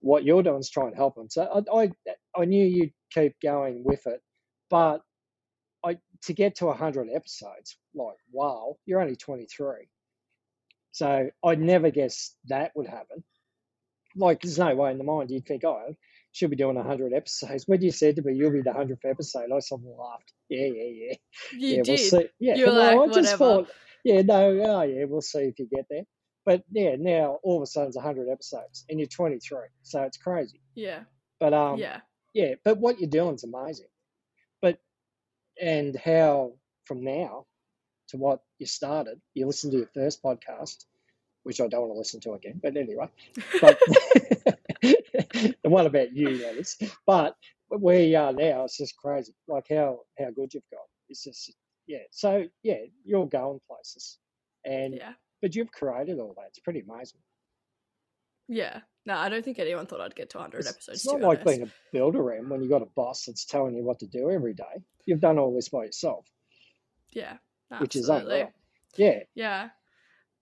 what 0.00 0.24
you're 0.24 0.42
doing 0.42 0.60
is 0.60 0.70
trying 0.70 0.90
to 0.90 0.96
help 0.96 1.14
them. 1.14 1.28
So 1.30 1.64
I, 1.72 1.82
I, 1.82 1.92
I 2.36 2.44
knew 2.44 2.64
you'd 2.64 2.92
keep 3.12 3.34
going 3.42 3.82
with 3.84 4.06
it, 4.06 4.20
but 4.70 5.00
I 5.84 5.98
to 6.24 6.32
get 6.32 6.56
to 6.56 6.66
100 6.66 7.08
episodes, 7.14 7.78
like 7.94 8.16
wow, 8.32 8.76
you're 8.86 9.00
only 9.00 9.16
23. 9.16 9.88
So 10.92 11.30
I 11.44 11.54
never 11.54 11.90
guessed 11.90 12.36
that 12.48 12.72
would 12.74 12.86
happen. 12.88 13.22
Like 14.16 14.40
there's 14.40 14.58
no 14.58 14.74
way 14.74 14.90
in 14.90 14.98
the 14.98 15.04
mind 15.04 15.30
you'd 15.30 15.46
think, 15.46 15.64
oh, 15.64 15.94
Should 16.36 16.50
be 16.50 16.56
doing 16.56 16.76
100 16.76 17.14
episodes. 17.14 17.64
When 17.66 17.80
you 17.80 17.90
said 17.90 18.16
to 18.16 18.22
me 18.22 18.34
you'll 18.34 18.52
be 18.52 18.60
the 18.60 18.68
100th 18.68 19.08
episode, 19.10 19.48
I 19.50 19.58
sort 19.60 19.80
of 19.80 19.86
laughed. 19.98 20.34
Yeah, 20.50 20.66
yeah, 20.66 20.82
yeah. 20.84 21.14
You 21.52 21.68
yeah, 21.68 21.76
did. 21.76 21.88
we'll 21.88 21.96
see. 21.96 22.28
Yeah, 22.38 22.56
You 22.56 22.66
were 22.66 22.72
like, 22.72 22.98
I 22.98 23.06
just 23.14 23.36
thought, 23.36 23.70
yeah, 24.04 24.20
no, 24.20 24.50
oh 24.50 24.82
yeah, 24.82 25.04
we'll 25.04 25.22
see 25.22 25.38
if 25.38 25.58
you 25.58 25.66
get 25.66 25.86
there. 25.88 26.02
But 26.44 26.62
yeah, 26.70 26.96
now 26.98 27.38
all 27.42 27.56
of 27.56 27.62
a 27.62 27.66
sudden 27.66 27.88
it's 27.88 27.96
100 27.96 28.28
episodes 28.28 28.84
and 28.90 29.00
you're 29.00 29.08
23, 29.08 29.60
so 29.80 30.02
it's 30.02 30.18
crazy. 30.18 30.60
Yeah. 30.74 31.04
But 31.40 31.54
um, 31.54 31.78
yeah. 31.78 32.00
yeah, 32.34 32.56
but 32.64 32.76
what 32.76 33.00
you're 33.00 33.08
doing 33.08 33.36
is 33.36 33.44
amazing. 33.44 33.88
But 34.60 34.78
and 35.58 35.96
how 35.96 36.52
from 36.84 37.02
now 37.02 37.46
to 38.08 38.18
what 38.18 38.42
you 38.58 38.66
started, 38.66 39.22
you 39.32 39.46
listen 39.46 39.70
to 39.70 39.78
your 39.78 39.90
first 39.94 40.22
podcast, 40.22 40.84
which 41.44 41.62
I 41.62 41.66
don't 41.66 41.80
want 41.80 41.94
to 41.94 41.98
listen 41.98 42.20
to 42.20 42.34
again. 42.34 42.60
But 42.62 42.76
anyway, 42.76 43.08
but 43.62 43.78
the 45.62 45.68
one 45.70 45.86
about 45.86 46.12
you, 46.12 46.38
that 46.38 46.56
is. 46.56 46.76
But 47.06 47.34
where 47.68 48.00
you 48.02 48.16
are 48.16 48.32
now, 48.32 48.64
it's 48.64 48.76
just 48.76 48.96
crazy. 48.96 49.34
Like 49.48 49.66
how 49.70 50.00
how 50.18 50.30
good 50.30 50.54
you've 50.54 50.62
got. 50.70 50.82
It's 51.08 51.24
just 51.24 51.52
yeah. 51.86 51.98
So 52.10 52.46
yeah, 52.62 52.78
you're 53.04 53.26
going 53.26 53.60
places, 53.68 54.18
and 54.64 54.94
Yeah. 54.94 55.12
but 55.42 55.54
you've 55.54 55.70
created 55.72 56.18
all 56.18 56.34
that. 56.36 56.46
It's 56.48 56.58
pretty 56.60 56.80
amazing. 56.88 57.20
Yeah. 58.48 58.80
No, 59.04 59.14
I 59.16 59.28
don't 59.28 59.44
think 59.44 59.58
anyone 59.58 59.86
thought 59.86 60.00
I'd 60.00 60.14
get 60.16 60.30
to 60.30 60.38
100 60.38 60.58
It's, 60.58 60.68
episodes. 60.68 60.98
it's 60.98 61.06
not 61.06 61.20
like 61.20 61.40
honest. 61.40 61.44
being 61.58 61.62
a 61.68 61.72
builder 61.92 62.32
em 62.32 62.48
when 62.48 62.60
you 62.62 62.68
got 62.68 62.82
a 62.82 62.86
boss 62.86 63.24
that's 63.26 63.44
telling 63.44 63.74
you 63.76 63.84
what 63.84 64.00
to 64.00 64.06
do 64.06 64.30
every 64.30 64.52
day. 64.54 64.82
You've 65.04 65.20
done 65.20 65.38
all 65.38 65.54
this 65.54 65.68
by 65.68 65.84
yourself, 65.84 66.26
Yeah. 67.12 67.38
which 67.78 67.94
is 67.96 68.08
unreal. 68.08 68.52
Yeah. 68.96 69.20
Yeah. 69.34 69.70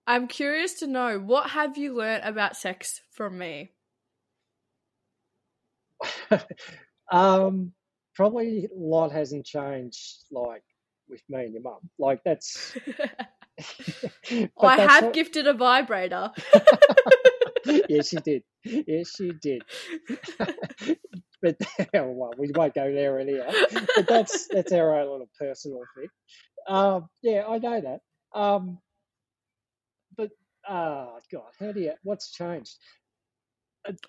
I'm 0.07 0.27
curious 0.27 0.75
to 0.79 0.87
know 0.87 1.19
what 1.19 1.51
have 1.51 1.77
you 1.77 1.95
learnt 1.95 2.25
about 2.25 2.55
sex 2.57 3.01
from 3.11 3.37
me? 3.37 3.71
um, 7.11 7.71
probably 8.15 8.65
a 8.65 8.69
lot 8.75 9.11
hasn't 9.11 9.45
changed, 9.45 10.23
like 10.31 10.63
with 11.09 11.21
me 11.29 11.45
and 11.45 11.53
your 11.53 11.63
mum. 11.63 11.79
Like 11.99 12.21
that's. 12.23 12.75
I 13.57 14.49
that's 14.77 14.91
have 14.91 15.03
not- 15.05 15.13
gifted 15.13 15.47
a 15.47 15.53
vibrator. 15.53 16.31
yes, 17.89 18.09
she 18.09 18.17
did. 18.17 18.43
Yes, 18.63 19.13
she 19.15 19.31
did. 19.41 19.61
but 21.41 21.57
oh, 21.93 22.11
well, 22.11 22.33
we 22.37 22.51
won't 22.53 22.73
go 22.73 22.91
there 22.91 23.19
anyhow. 23.19 23.49
But 23.95 24.07
that's 24.07 24.47
that's 24.47 24.71
our 24.71 24.99
own 24.99 25.11
little 25.11 25.29
personal 25.39 25.81
thing. 25.95 26.07
Um, 26.67 27.07
yeah, 27.21 27.43
I 27.47 27.59
know 27.59 27.81
that. 27.81 28.39
Um, 28.39 28.79
but 30.17 30.31
ah, 30.67 31.13
God, 31.31 31.51
how 31.59 31.71
do 31.71 31.79
you? 31.79 31.93
What's 32.03 32.31
changed? 32.31 32.75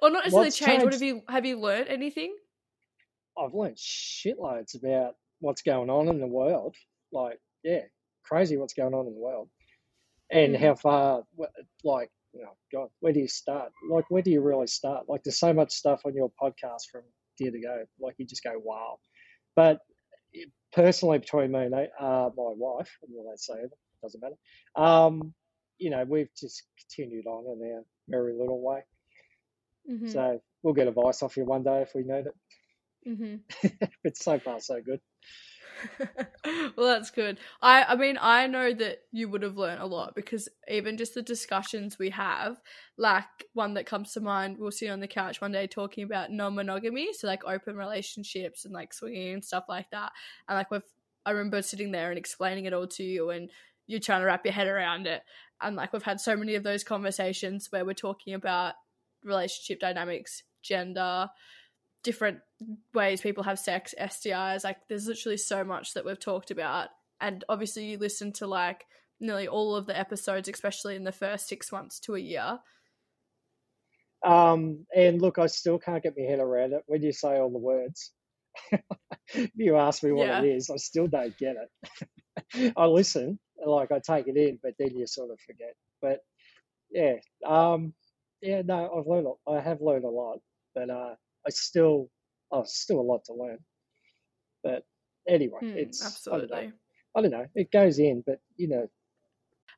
Or 0.03 0.11
not 0.11 0.25
necessarily 0.25 0.47
What's 0.47 0.57
changed. 0.59 0.85
What 0.85 0.93
have 0.93 1.03
you 1.03 1.23
have 1.29 1.45
you 1.47 1.59
learnt 1.61 1.89
anything? 1.91 2.35
I've 3.39 3.55
learned 3.55 3.77
shitloads 3.77 4.75
about 4.75 5.15
what's 5.41 5.63
going 5.63 5.91
on 5.91 6.09
in 6.09 6.21
the 6.21 6.27
world. 6.27 6.75
Like, 7.13 7.39
yeah, 7.63 7.83
crazy 8.25 8.57
what's 8.57 8.75
going 8.75 8.95
on 8.95 9.07
in 9.07 9.15
the 9.15 9.21
world, 9.21 9.49
and 10.31 10.55
Mhm. 10.55 10.61
how 10.61 10.75
far. 10.75 11.25
Like, 11.85 12.11
you 12.33 12.43
know, 12.43 12.57
God, 12.73 12.91
where 13.01 13.13
do 13.13 13.21
you 13.21 13.29
start? 13.29 13.73
Like, 13.91 14.11
where 14.11 14.23
do 14.23 14.31
you 14.31 14.41
really 14.41 14.67
start? 14.67 15.09
Like, 15.09 15.23
there's 15.23 15.39
so 15.39 15.53
much 15.53 15.73
stuff 15.73 16.03
on 16.05 16.15
your 16.15 16.31
podcast 16.41 16.89
from 16.91 17.03
year 17.39 17.51
to 17.51 17.61
go. 17.61 17.85
Like, 18.01 18.15
you 18.19 18.27
just 18.27 18.43
go, 18.43 18.59
wow. 18.59 18.99
But 19.55 19.81
personally, 20.73 21.19
between 21.19 21.53
me 21.53 21.65
and 21.65 21.75
uh, 21.75 22.31
my 22.37 22.53
wife, 22.57 22.91
well, 23.03 23.27
let's 23.29 23.47
say 23.47 23.55
it 23.55 23.71
doesn't 24.03 24.21
matter. 24.21 24.37
Um, 24.75 25.35
you 25.79 25.91
know, 25.91 26.05
we've 26.05 26.31
just 26.39 26.63
continued 26.79 27.27
on 27.27 27.45
in 27.45 27.73
our 27.75 27.85
merry 28.09 28.33
little 28.35 28.61
way. 28.61 28.83
Mm-hmm. 29.91 30.09
So 30.09 30.41
we'll 30.63 30.75
get 30.75 30.89
advice 30.89 31.23
off 31.23 31.37
you 31.37 31.45
one 31.45 31.63
day 31.63 31.83
if 31.83 31.95
we 31.95 32.03
need 32.03 32.27
it. 32.27 32.35
mm-hmm. 33.09 33.79
but 34.05 34.17
so 34.17 34.39
far, 34.39 34.61
so 34.61 34.81
good. 34.85 35.01
well, 36.77 36.87
that's 36.87 37.11
good. 37.11 37.39
I, 37.61 37.85
I 37.85 37.97
mean, 37.97 38.19
I 38.21 38.47
know 38.47 38.73
that 38.73 39.01
you 39.13 39.29
would 39.29 39.43
have 39.43 39.57
learned 39.57 39.83
a 39.83 39.87
lot 39.87 40.15
because 40.15 40.49
even 40.69 40.97
just 40.97 41.15
the 41.15 41.23
discussions 41.23 41.99
we 41.99 42.11
have, 42.11 42.61
like 42.97 43.25
one 43.53 43.75
that 43.75 43.87
comes 43.87 44.13
to 44.13 44.21
mind, 44.21 44.57
we'll 44.59 44.71
sit 44.71 44.91
on 44.91 45.01
the 45.01 45.09
couch 45.09 45.41
one 45.41 45.53
day 45.53 45.67
talking 45.67 46.05
about 46.05 46.33
non-monogamy, 46.33 47.13
so 47.13 47.27
like 47.27 47.45
open 47.45 47.77
relationships 47.77 48.65
and 48.65 48.75
like 48.75 48.93
swinging 48.93 49.35
and 49.35 49.45
stuff 49.45 49.65
like 49.69 49.91
that. 49.91 50.13
And 50.49 50.57
like 50.57 50.71
we've, 50.71 50.83
I 51.25 51.33
remember 51.33 51.63
sitting 51.63 51.93
there 51.93 52.11
and 52.11 52.19
explaining 52.19 52.65
it 52.67 52.73
all 52.73 52.87
to 52.89 53.03
you, 53.03 53.31
and 53.31 53.51
you're 53.87 54.01
trying 54.01 54.21
to 54.21 54.27
wrap 54.27 54.45
your 54.45 54.55
head 54.55 54.69
around 54.69 55.07
it. 55.07 55.23
And 55.61 55.77
like 55.77 55.93
we've 55.93 56.03
had 56.03 56.21
so 56.21 56.37
many 56.37 56.55
of 56.55 56.63
those 56.63 56.85
conversations 56.85 57.69
where 57.71 57.85
we're 57.85 57.95
talking 57.95 58.35
about 58.35 58.75
relationship 59.27 59.81
dynamics, 59.81 60.43
gender, 60.63 61.29
different 62.03 62.39
ways 62.95 63.21
people 63.21 63.45
have 63.45 63.59
sex, 63.59 63.95
STIs. 64.01 64.65
Like, 64.65 64.79
there's 64.89 65.07
literally 65.07 65.37
so 65.37 65.65
much 65.65 65.95
that 65.95 66.05
we've 66.05 66.19
talked 66.21 66.51
about. 66.51 66.89
And 67.21 67.45
obviously, 67.49 67.87
you 67.87 67.99
listen 67.99 68.33
to 68.35 68.47
like 68.47 68.85
nearly 69.21 69.49
all 69.49 69.75
of 69.75 69.87
the 69.87 69.99
episodes, 69.99 70.49
especially 70.49 70.97
in 70.97 71.05
the 71.05 71.13
first 71.13 71.49
six 71.49 71.73
months 71.73 71.99
to 72.01 72.15
a 72.15 72.21
year. 72.21 72.59
Um, 74.25 74.87
and 74.95 75.21
look, 75.21 75.39
I 75.39 75.47
still 75.47 75.79
can't 75.79 76.03
get 76.03 76.15
my 76.17 76.25
head 76.25 76.41
around 76.41 76.73
it 76.73 76.83
when 76.87 77.03
you 77.03 77.13
say 77.13 77.39
all 77.39 77.51
the 77.51 77.59
words. 77.59 78.13
you 79.55 79.77
ask 79.77 80.03
me 80.03 80.13
what 80.13 80.27
Yeah. 80.29 80.41
it 80.43 80.47
is, 80.47 80.71
I 80.71 80.77
still 80.77 81.07
don't 81.07 81.37
get 81.39 81.57
it. 81.57 82.73
I 82.77 82.87
listen, 82.87 83.39
like 83.65 83.93
I 83.93 84.01
take 84.01 84.27
it 84.29 84.37
in, 84.37 84.59
but 84.63 84.75
then 84.79 84.97
you 84.97 85.07
sort 85.07 85.31
of 85.31 85.39
forget. 85.41 85.75
But 86.01 86.21
yeah, 86.91 87.17
um, 87.47 87.95
yeah, 88.41 88.63
no, 88.63 88.93
I've 88.99 89.07
learned. 89.07 89.27
a- 89.27 89.51
I 89.51 89.61
have 89.61 89.81
learned 89.81 90.05
a 90.05 90.09
lot, 90.09 90.41
but 90.75 90.91
uh, 90.91 91.15
I 91.47 91.51
still, 91.51 92.11
oh, 92.51 92.65
still 92.65 93.01
a 93.01 93.03
lot 93.03 93.25
to 93.27 93.35
learn. 93.35 93.59
But 94.63 94.85
anyway, 95.27 95.61
Hmm, 95.61 95.77
it's 95.77 96.03
I 96.03 96.07
absolutely. 96.07 96.49
don't, 96.49 96.51
know, 96.69 96.73
I 97.17 97.23
don't 97.23 97.31
know. 97.31 97.47
It 97.55 97.71
goes 97.71 97.99
in, 97.99 98.23
but 98.27 98.41
you 98.57 98.69
know, 98.69 98.89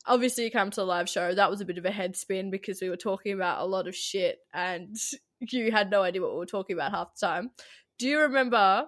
Obviously, 0.07 0.45
you 0.45 0.51
come 0.51 0.71
to 0.71 0.81
the 0.81 0.87
live 0.87 1.09
show. 1.09 1.35
That 1.35 1.51
was 1.51 1.61
a 1.61 1.65
bit 1.65 1.79
of 1.79 1.85
a 1.85 1.91
head 1.91 2.17
spin 2.17 2.51
because 2.51 2.81
we 2.81 2.89
were 2.89 2.97
talking 2.97 3.33
about 3.33 3.61
a 3.61 3.67
lot 3.67 3.87
of 3.89 3.95
shit 3.95 4.39
and 4.55 4.97
you 5.41 5.71
had 5.71 5.91
no 5.91 6.03
idea 6.03 6.23
what 6.23 6.33
we 6.33 6.39
were 6.39 6.47
talking 6.47 6.75
about 6.75 6.93
half 6.93 7.15
the 7.15 7.27
time. 7.27 7.51
Do 7.99 8.09
you 8.09 8.21
remember 8.21 8.87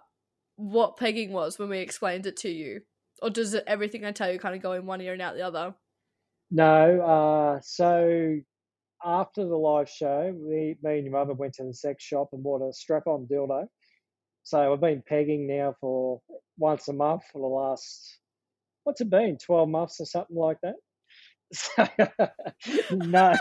what 0.57 0.97
pegging 0.97 1.33
was 1.33 1.59
when 1.59 1.69
we 1.69 1.79
explained 1.79 2.27
it 2.27 2.37
to 2.39 2.49
you? 2.51 2.83
Or 3.23 3.31
does 3.31 3.55
it, 3.55 3.65
everything 3.67 4.05
I 4.05 4.13
tell 4.13 4.33
you 4.33 4.39
kind 4.39 4.55
of 4.55 4.63
go 4.63 4.73
in 4.73 4.87
one 4.87 5.01
ear 5.01 5.13
and 5.13 5.23
out 5.23 5.35
the 5.35 5.43
other? 5.43 5.75
No, 6.51 7.01
uh, 7.01 7.61
so 7.63 8.41
after 9.05 9.45
the 9.45 9.57
live 9.57 9.89
show, 9.89 10.35
we, 10.37 10.77
me 10.83 10.97
and 10.97 11.05
your 11.05 11.13
mother 11.13 11.35
went 11.35 11.55
to 11.55 11.65
the 11.65 11.75
sex 11.75 12.05
shop 12.05 12.31
and 12.33 12.43
bought 12.43 12.67
a 12.67 12.73
strap-on 12.73 13.27
dildo. 13.31 13.67
So 14.43 14.73
I've 14.73 14.81
been 14.81 15.03
pegging 15.07 15.47
now 15.47 15.75
for 15.81 16.21
once 16.59 16.89
a 16.89 16.93
month 16.93 17.23
for 17.33 17.41
the 17.41 17.47
last, 17.47 18.19
what's 18.85 19.01
it 19.01 19.11
been, 19.11 19.39
12 19.39 19.69
months 19.69 20.01
or 20.01 20.07
something 20.07 20.37
like 20.37 20.59
that? 20.63 20.75
So, 21.53 21.85
no. 22.93 23.35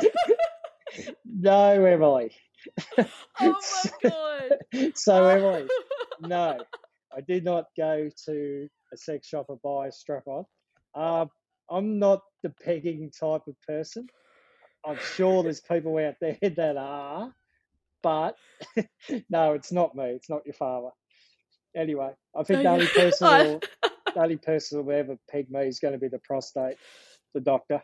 no, 1.24 1.84
Emily. 1.84 2.32
Oh 3.40 3.60
my 4.02 4.10
god! 4.10 4.92
So, 4.96 5.28
Emily, 5.28 5.68
no, 6.20 6.58
I 7.16 7.20
did 7.20 7.44
not 7.44 7.66
go 7.76 8.10
to 8.26 8.68
a 8.92 8.96
sex 8.96 9.28
shop 9.28 9.46
and 9.48 9.62
buy 9.62 9.86
a 9.86 9.92
strap 9.92 10.24
on. 10.26 10.44
Um, 10.96 11.30
I'm 11.70 11.98
not 11.98 12.20
the 12.42 12.50
pegging 12.50 13.10
type 13.10 13.42
of 13.46 13.54
person. 13.66 14.06
I'm 14.86 14.98
sure 15.16 15.42
there's 15.42 15.60
people 15.60 15.96
out 15.98 16.14
there 16.20 16.36
that 16.56 16.76
are, 16.76 17.32
but 18.02 18.36
no, 19.30 19.54
it's 19.54 19.72
not 19.72 19.94
me. 19.94 20.04
It's 20.04 20.28
not 20.28 20.42
your 20.44 20.54
father. 20.54 20.90
Anyway, 21.76 22.10
I 22.36 22.42
think 22.44 22.62
the 22.62 22.68
only 22.68 22.86
person 22.94 23.28
who'll, 23.28 23.60
the 24.14 24.20
only 24.20 24.36
person 24.36 24.82
who'll 24.82 24.92
ever 24.92 25.16
peg 25.30 25.50
me 25.50 25.66
is 25.66 25.80
going 25.80 25.92
to 25.92 25.98
be 25.98 26.08
the 26.08 26.20
prostate, 26.20 26.76
the 27.34 27.40
doctor. 27.40 27.82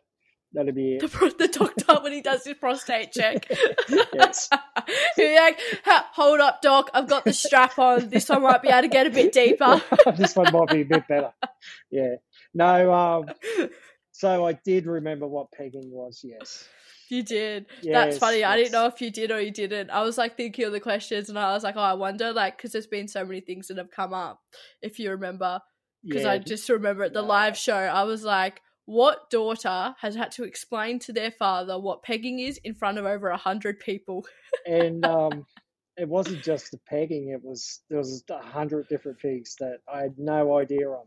That'll 0.53 0.73
be 0.73 0.95
it. 0.95 1.01
the, 1.01 1.09
pro- 1.09 1.29
the 1.31 1.47
doctor 1.47 2.03
when 2.03 2.13
he 2.13 2.23
does 2.23 2.45
his 2.45 2.57
prostate 2.57 3.13
check. 3.13 3.47
Yes. 4.13 4.49
He'll 5.15 5.37
like, 5.37 5.61
hold 5.87 6.41
up, 6.41 6.61
doc. 6.61 6.91
I've 6.93 7.09
got 7.09 7.25
the 7.25 7.33
strap 7.33 7.79
on. 7.79 8.09
This 8.09 8.29
one 8.29 8.43
might 8.43 8.61
be 8.61 8.69
able 8.69 8.83
to 8.83 8.89
get 8.89 9.07
a 9.07 9.11
bit 9.11 9.33
deeper. 9.33 9.81
this 10.17 10.35
one 10.35 10.53
might 10.53 10.69
be 10.71 10.81
a 10.81 10.85
bit 10.85 11.07
better. 11.07 11.33
Yeah. 11.93 12.17
No, 12.54 12.92
um, 12.92 13.26
so 14.12 14.47
I 14.47 14.52
did 14.52 14.87
remember 14.87 15.26
what 15.26 15.52
pegging 15.52 15.90
was, 15.90 16.21
yes. 16.23 16.69
You 17.09 17.23
did. 17.25 17.66
That's 17.92 18.16
Yes, 18.16 18.19
funny. 18.19 18.45
I 18.45 18.57
didn't 18.57 18.73
know 18.73 18.87
if 18.87 19.00
you 19.00 19.11
did 19.11 19.33
or 19.33 19.40
you 19.40 19.50
didn't. 19.50 19.90
I 19.90 20.02
was 20.02 20.16
like 20.16 20.37
thinking 20.37 20.64
of 20.64 20.73
the 20.73 20.80
questions 20.80 21.28
and 21.28 21.38
I 21.38 21.52
was 21.52 21.64
like, 21.64 21.76
oh, 21.76 21.80
I 21.80 21.95
wonder, 21.95 22.33
like, 22.33 22.57
because 22.57 22.73
there's 22.73 22.87
been 22.87 23.09
so 23.09 23.25
many 23.25 23.40
things 23.40 23.66
that 23.69 23.78
have 23.78 23.90
come 23.90 24.14
up, 24.14 24.40
if 24.80 24.99
you 24.99 25.11
remember. 25.11 25.61
Because 26.09 26.25
Yeah, 26.25 26.30
I 26.33 26.38
just 26.38 26.69
remember 26.69 27.02
at 27.04 27.12
the 27.12 27.23
no. 27.23 27.28
live 27.28 27.57
show, 27.57 27.75
I 27.75 28.04
was 28.04 28.23
like, 28.23 28.62
what 28.87 29.28
daughter 29.30 29.95
has 30.00 30.14
had 30.14 30.30
to 30.33 30.45
explain 30.45 30.99
to 31.00 31.12
their 31.12 31.30
father 31.30 31.78
what 31.78 32.02
pegging 32.02 32.40
is 32.40 32.59
in 32.64 32.75
front 32.75 32.99
of 32.99 33.04
over 33.04 33.28
a 33.28 33.37
hundred 33.37 33.80
people? 33.80 34.25
and 34.66 35.04
um, 35.07 35.47
it 35.97 36.09
wasn't 36.09 36.42
just 36.45 36.71
the 36.71 36.78
pegging, 36.88 37.30
it 37.30 37.42
was, 37.42 37.80
there 37.88 37.99
was 37.99 38.25
a 38.30 38.40
hundred 38.40 38.88
different 38.88 39.21
things 39.21 39.57
that 39.61 39.78
I 39.92 40.02
had 40.02 40.19
no 40.19 40.57
idea 40.59 40.88
on. 40.88 41.07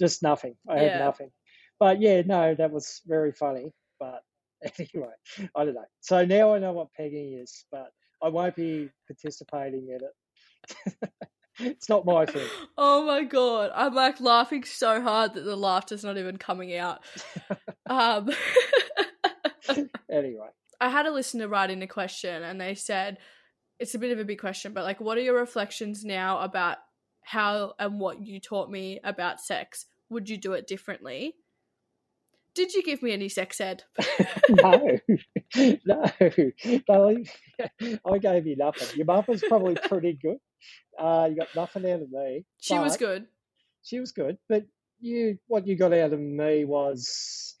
Just 0.00 0.22
nothing. 0.22 0.56
I 0.68 0.78
had 0.78 0.98
nothing. 0.98 1.30
But 1.78 2.00
yeah, 2.00 2.22
no, 2.24 2.54
that 2.54 2.70
was 2.70 3.00
very 3.06 3.32
funny. 3.32 3.72
But 3.98 4.22
anyway, 4.78 5.12
I 5.54 5.64
don't 5.64 5.74
know. 5.74 5.84
So 6.00 6.24
now 6.24 6.54
I 6.54 6.58
know 6.58 6.72
what 6.72 6.92
pegging 6.96 7.38
is, 7.38 7.64
but 7.70 7.90
I 8.22 8.28
won't 8.28 8.56
be 8.56 8.90
participating 9.06 9.88
in 9.88 10.00
it. 10.02 11.10
it's 11.58 11.88
not 11.88 12.06
my 12.06 12.26
thing. 12.26 12.46
Oh 12.76 13.06
my 13.06 13.22
god. 13.22 13.70
I'm 13.72 13.94
like 13.94 14.20
laughing 14.20 14.64
so 14.64 15.00
hard 15.00 15.34
that 15.34 15.42
the 15.42 15.56
laughter's 15.56 16.02
not 16.02 16.18
even 16.18 16.36
coming 16.38 16.74
out. 16.74 17.04
um 17.88 18.30
Anyway. 20.10 20.48
I 20.80 20.88
had 20.88 21.06
a 21.06 21.12
listener 21.12 21.46
write 21.46 21.70
in 21.70 21.82
a 21.82 21.86
question 21.86 22.42
and 22.42 22.60
they 22.60 22.74
said 22.74 23.18
it's 23.78 23.94
a 23.94 23.98
bit 23.98 24.10
of 24.10 24.18
a 24.18 24.24
big 24.24 24.40
question, 24.40 24.72
but 24.72 24.82
like 24.82 25.00
what 25.00 25.18
are 25.18 25.22
your 25.22 25.38
reflections 25.38 26.04
now 26.04 26.40
about 26.40 26.78
how 27.24 27.74
and 27.78 27.98
what 27.98 28.24
you 28.24 28.40
taught 28.40 28.70
me 28.70 29.00
about 29.02 29.40
sex? 29.40 29.86
Would 30.10 30.28
you 30.28 30.36
do 30.36 30.52
it 30.52 30.66
differently? 30.66 31.34
Did 32.54 32.72
you 32.72 32.84
give 32.84 33.02
me 33.02 33.12
any 33.12 33.28
sex 33.28 33.60
ed? 33.60 33.82
no, 34.48 34.98
no. 35.84 36.04
I 38.06 38.18
gave 38.18 38.46
you 38.46 38.56
nothing. 38.56 38.96
Your 38.96 39.06
mum 39.06 39.24
was 39.26 39.42
probably 39.42 39.74
pretty 39.74 40.12
good. 40.20 40.36
Uh, 40.98 41.28
you 41.30 41.36
got 41.36 41.48
nothing 41.56 41.90
out 41.90 42.02
of 42.02 42.10
me. 42.10 42.44
She 42.60 42.78
was 42.78 42.96
good. 42.96 43.26
She 43.82 43.98
was 43.98 44.12
good, 44.12 44.38
but 44.48 44.64
you 45.00 45.38
what 45.48 45.66
you 45.66 45.76
got 45.76 45.92
out 45.92 46.12
of 46.12 46.20
me 46.20 46.64
was 46.64 47.56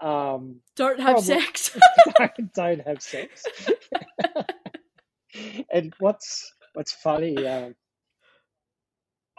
um, 0.00 0.60
don't 0.74 0.98
have 0.98 1.16
probably- 1.16 1.40
sex. 1.40 1.78
don't, 2.18 2.54
don't 2.54 2.86
have 2.86 3.02
sex. 3.02 3.44
and 5.70 5.92
what's 5.98 6.52
what's 6.72 6.92
funny, 6.92 7.46
um, 7.46 7.74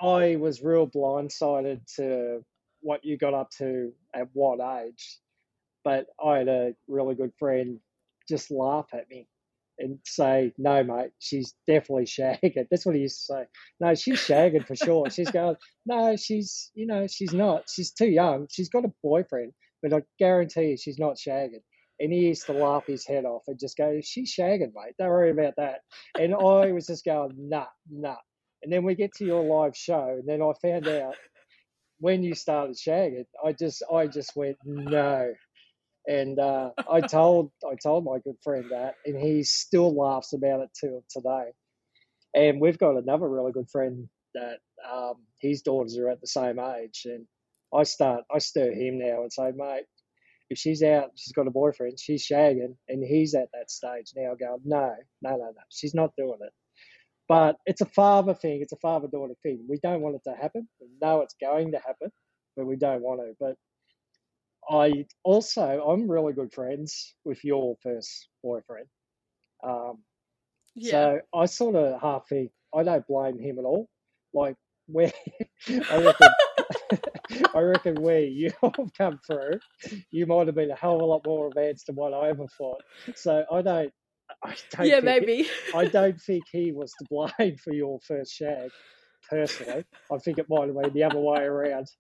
I 0.01 0.36
was 0.38 0.63
real 0.63 0.88
blindsided 0.88 1.81
to 1.98 2.43
what 2.81 3.05
you 3.05 3.17
got 3.17 3.36
up 3.36 3.51
to 3.60 3.93
at 4.15 4.29
what 4.34 4.60
age, 4.84 5.20
but 5.84 6.08
I 6.24 6.39
had 6.39 6.48
a 6.48 6.74
really 6.88 7.15
good 7.15 7.34
friend 7.38 7.79
just 8.27 8.50
laugh 8.50 8.88
at 8.93 9.10
me 9.10 9.27
and 9.77 10.00
say, 10.03 10.53
"No, 10.58 10.84
mate, 10.84 11.12
she's 11.20 11.53
definitely 11.67 12.05
shagging." 12.05 12.67
That's 12.72 12.86
what 12.86 12.96
he 12.96 13.01
used 13.01 13.27
to 13.27 13.34
say. 13.34 13.46
No, 13.79 13.93
she's 13.93 14.20
shagging 14.20 14.65
for 14.65 14.75
sure. 14.75 15.10
She's 15.12 15.31
going, 15.39 15.55
"No, 15.86 16.15
she's 16.15 16.72
you 16.74 16.88
know 16.88 17.05
she's 17.08 17.34
not. 17.34 17.65
She's 17.70 17.91
too 17.91 18.10
young. 18.10 18.48
She's 18.50 18.70
got 18.70 18.86
a 18.86 18.93
boyfriend, 19.03 19.53
but 19.84 19.93
I 19.93 20.01
guarantee 20.17 20.72
you 20.72 20.77
she's 20.77 21.00
not 21.00 21.17
shagging." 21.17 21.62
And 22.00 22.12
he 22.12 22.22
used 22.22 22.48
to 22.48 22.53
laugh 22.53 22.88
his 22.88 23.05
head 23.05 23.25
off 23.25 23.43
and 23.48 23.60
just 23.60 23.77
go, 23.77 24.00
"She's 24.01 24.34
shagging, 24.34 24.74
mate. 24.74 24.96
Don't 24.98 25.10
worry 25.10 25.29
about 25.29 25.55
that." 25.58 25.81
And 26.20 26.34
I 26.34 26.72
was 26.72 26.88
just 26.88 27.05
going, 27.05 27.34
"Nah, 27.38 27.67
nah." 27.88 28.17
And 28.63 28.71
then 28.71 28.83
we 28.83 28.95
get 28.95 29.13
to 29.15 29.25
your 29.25 29.43
live 29.43 29.75
show, 29.75 30.17
and 30.19 30.27
then 30.27 30.41
I 30.41 30.51
found 30.61 30.87
out 30.87 31.15
when 31.99 32.23
you 32.23 32.35
started 32.35 32.75
shagging, 32.75 33.25
I 33.43 33.53
just 33.53 33.83
I 33.91 34.07
just 34.07 34.35
went 34.35 34.57
no. 34.65 35.33
And 36.07 36.39
uh, 36.39 36.71
I 36.91 37.01
told 37.01 37.51
I 37.65 37.75
told 37.81 38.05
my 38.05 38.17
good 38.23 38.37
friend 38.43 38.65
that, 38.71 38.95
and 39.05 39.19
he 39.19 39.43
still 39.43 39.95
laughs 39.95 40.33
about 40.33 40.61
it 40.61 40.69
till 40.79 41.03
today. 41.09 41.51
And 42.35 42.61
we've 42.61 42.77
got 42.77 42.97
another 42.97 43.29
really 43.29 43.51
good 43.51 43.69
friend 43.69 44.09
that 44.33 44.57
um, 44.91 45.15
his 45.39 45.61
daughters 45.61 45.97
are 45.97 46.09
at 46.09 46.21
the 46.21 46.27
same 46.27 46.59
age, 46.59 47.03
and 47.05 47.25
I 47.73 47.83
start 47.83 48.23
I 48.33 48.39
stir 48.39 48.71
him 48.71 48.99
now 48.99 49.21
and 49.21 49.31
say, 49.31 49.51
mate, 49.55 49.85
if 50.49 50.57
she's 50.57 50.83
out, 50.83 51.11
she's 51.15 51.33
got 51.33 51.47
a 51.47 51.51
boyfriend, 51.51 51.99
she's 51.99 52.27
shagging, 52.27 52.75
and 52.89 53.03
he's 53.03 53.35
at 53.35 53.49
that 53.53 53.71
stage 53.71 54.11
now, 54.15 54.33
going, 54.39 54.61
no, 54.65 54.95
no, 55.21 55.31
no, 55.31 55.37
no, 55.37 55.51
she's 55.69 55.93
not 55.95 56.11
doing 56.17 56.39
it. 56.41 56.53
But 57.31 57.55
it's 57.65 57.79
a 57.79 57.85
father 57.85 58.33
thing, 58.33 58.61
it's 58.61 58.73
a 58.73 58.77
father 58.81 59.07
daughter 59.07 59.35
thing. 59.41 59.65
We 59.69 59.79
don't 59.81 60.01
want 60.01 60.17
it 60.17 60.29
to 60.29 60.35
happen. 60.35 60.67
We 60.81 60.88
know 61.01 61.21
it's 61.21 61.35
going 61.39 61.71
to 61.71 61.77
happen, 61.77 62.11
but 62.57 62.65
we 62.65 62.75
don't 62.75 63.01
want 63.01 63.21
to. 63.21 63.33
But 63.39 63.55
I 64.69 65.05
also, 65.23 65.61
I'm 65.88 66.11
really 66.11 66.33
good 66.33 66.51
friends 66.51 67.15
with 67.23 67.41
your 67.45 67.77
first 67.83 68.27
boyfriend. 68.43 68.88
Um, 69.63 70.00
yeah. 70.75 70.91
so 70.91 71.19
I 71.33 71.45
sort 71.45 71.77
of 71.77 72.01
half 72.01 72.27
think 72.27 72.51
I 72.75 72.83
don't 72.83 73.07
blame 73.07 73.39
him 73.39 73.59
at 73.59 73.65
all. 73.65 73.88
Like 74.33 74.57
where 74.88 75.13
I 75.69 76.03
reckon, 76.03 76.29
I 77.55 77.59
reckon 77.59 78.01
where 78.01 78.19
you 78.19 78.51
have 78.61 78.91
come 78.97 79.21
through, 79.25 79.61
you 80.09 80.25
might 80.25 80.47
have 80.47 80.55
been 80.55 80.71
a 80.71 80.75
hell 80.75 80.95
of 80.95 81.01
a 81.01 81.05
lot 81.05 81.25
more 81.25 81.47
advanced 81.47 81.88
than 81.88 81.95
what 81.95 82.13
I 82.13 82.27
ever 82.27 82.47
thought. 82.57 82.81
So 83.15 83.45
I 83.50 83.61
don't. 83.61 83.93
I 84.43 84.55
don't 84.75 84.88
yeah, 84.88 85.01
think 85.01 85.05
maybe. 85.05 85.50
I 85.75 85.85
don't 85.85 86.19
think 86.27 86.43
he 86.51 86.71
was 86.71 86.91
to 87.00 87.05
blame 87.09 87.57
for 87.57 87.73
your 87.73 88.00
first 88.01 88.33
shag. 88.33 88.71
Personally, 89.29 89.85
I 90.11 90.17
think 90.17 90.39
it 90.39 90.47
might 90.50 90.67
have 90.67 90.75
been 90.75 90.93
the 90.93 91.03
other 91.03 91.19
way 91.19 91.41
around. 91.41 91.88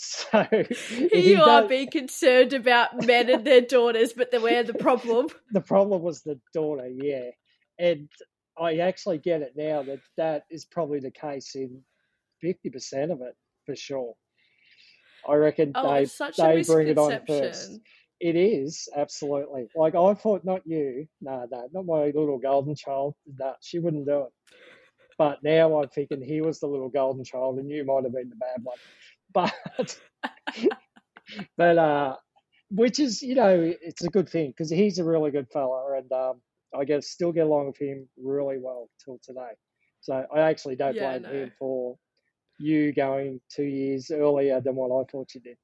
So 0.00 0.46
Here 0.52 1.08
you 1.12 1.42
are 1.42 1.66
being 1.66 1.90
concerned 1.90 2.52
about 2.52 3.04
men 3.04 3.28
and 3.28 3.44
their 3.44 3.62
daughters, 3.62 4.12
but 4.12 4.30
then 4.30 4.42
we're 4.42 4.62
the 4.62 4.74
problem. 4.74 5.26
the 5.50 5.60
problem 5.60 6.02
was 6.02 6.22
the 6.22 6.38
daughter, 6.54 6.86
yeah. 6.86 7.30
And 7.80 8.08
I 8.56 8.76
actually 8.76 9.18
get 9.18 9.42
it 9.42 9.54
now 9.56 9.82
that 9.82 9.98
that 10.16 10.44
is 10.52 10.64
probably 10.66 11.00
the 11.00 11.10
case 11.10 11.56
in 11.56 11.82
50% 12.44 13.10
of 13.10 13.22
it 13.22 13.34
for 13.66 13.74
sure. 13.74 14.14
I 15.28 15.34
reckon 15.34 15.72
Oh, 15.74 15.94
they, 15.94 16.02
it's 16.02 16.16
such 16.16 16.38
a 16.38 16.42
they 16.42 16.62
bring 16.62 16.88
it 16.88 16.98
on 16.98 17.20
first. 17.26 17.80
It 18.20 18.36
is, 18.36 18.88
absolutely. 18.96 19.68
Like, 19.74 19.94
I 19.94 20.14
thought, 20.14 20.44
not 20.44 20.66
you. 20.66 21.06
No, 21.20 21.46
no, 21.50 21.68
not 21.72 21.86
my 21.86 22.04
little 22.06 22.38
golden 22.38 22.74
child. 22.74 23.14
No, 23.38 23.54
she 23.60 23.78
wouldn't 23.78 24.06
do 24.06 24.22
it. 24.22 24.32
But 25.18 25.42
now 25.42 25.80
I'm 25.80 25.88
thinking 25.88 26.22
he 26.22 26.40
was 26.40 26.60
the 26.60 26.66
little 26.68 26.88
golden 26.88 27.24
child 27.24 27.58
and 27.58 27.70
you 27.70 27.84
might 27.84 28.04
have 28.04 28.12
been 28.12 28.30
the 28.30 28.36
bad 28.36 28.62
one. 28.62 28.78
But, 29.34 30.00
but, 31.56 31.78
uh, 31.78 32.16
which 32.70 32.98
is, 32.98 33.22
you 33.22 33.34
know, 33.34 33.72
it's 33.82 34.04
a 34.04 34.08
good 34.10 34.28
thing 34.28 34.50
because 34.50 34.70
he's 34.70 34.98
a 34.98 35.04
really 35.04 35.30
good 35.30 35.48
fella 35.52 35.96
and 35.96 36.10
um, 36.12 36.40
I 36.76 36.84
guess 36.84 37.08
still 37.08 37.32
get 37.32 37.46
along 37.46 37.66
with 37.68 37.78
him 37.78 38.08
really 38.16 38.58
well 38.58 38.88
till 39.04 39.18
today. 39.22 39.52
So 40.00 40.24
I 40.34 40.40
actually 40.40 40.76
don't 40.76 40.96
Yeah, 40.96 40.98
blame 40.98 41.22
no. 41.22 41.28
him 41.28 41.52
for 41.58 41.96
you 42.58 42.92
going 42.92 43.40
two 43.50 43.64
years 43.64 44.10
earlier 44.10 44.60
than 44.60 44.76
what 44.76 44.90
I 44.90 45.04
thought 45.10 45.34
you 45.34 45.40
did, 45.40 45.56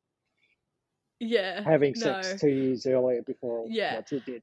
Yeah. 1.25 1.63
having 1.63 1.95
no. 1.97 2.23
sex 2.23 2.41
two 2.41 2.49
years 2.51 2.87
earlier 2.87 3.23
before 3.23 3.67
Yeah. 3.69 3.97
what 3.97 4.13
you 4.13 4.21
did. 4.21 4.43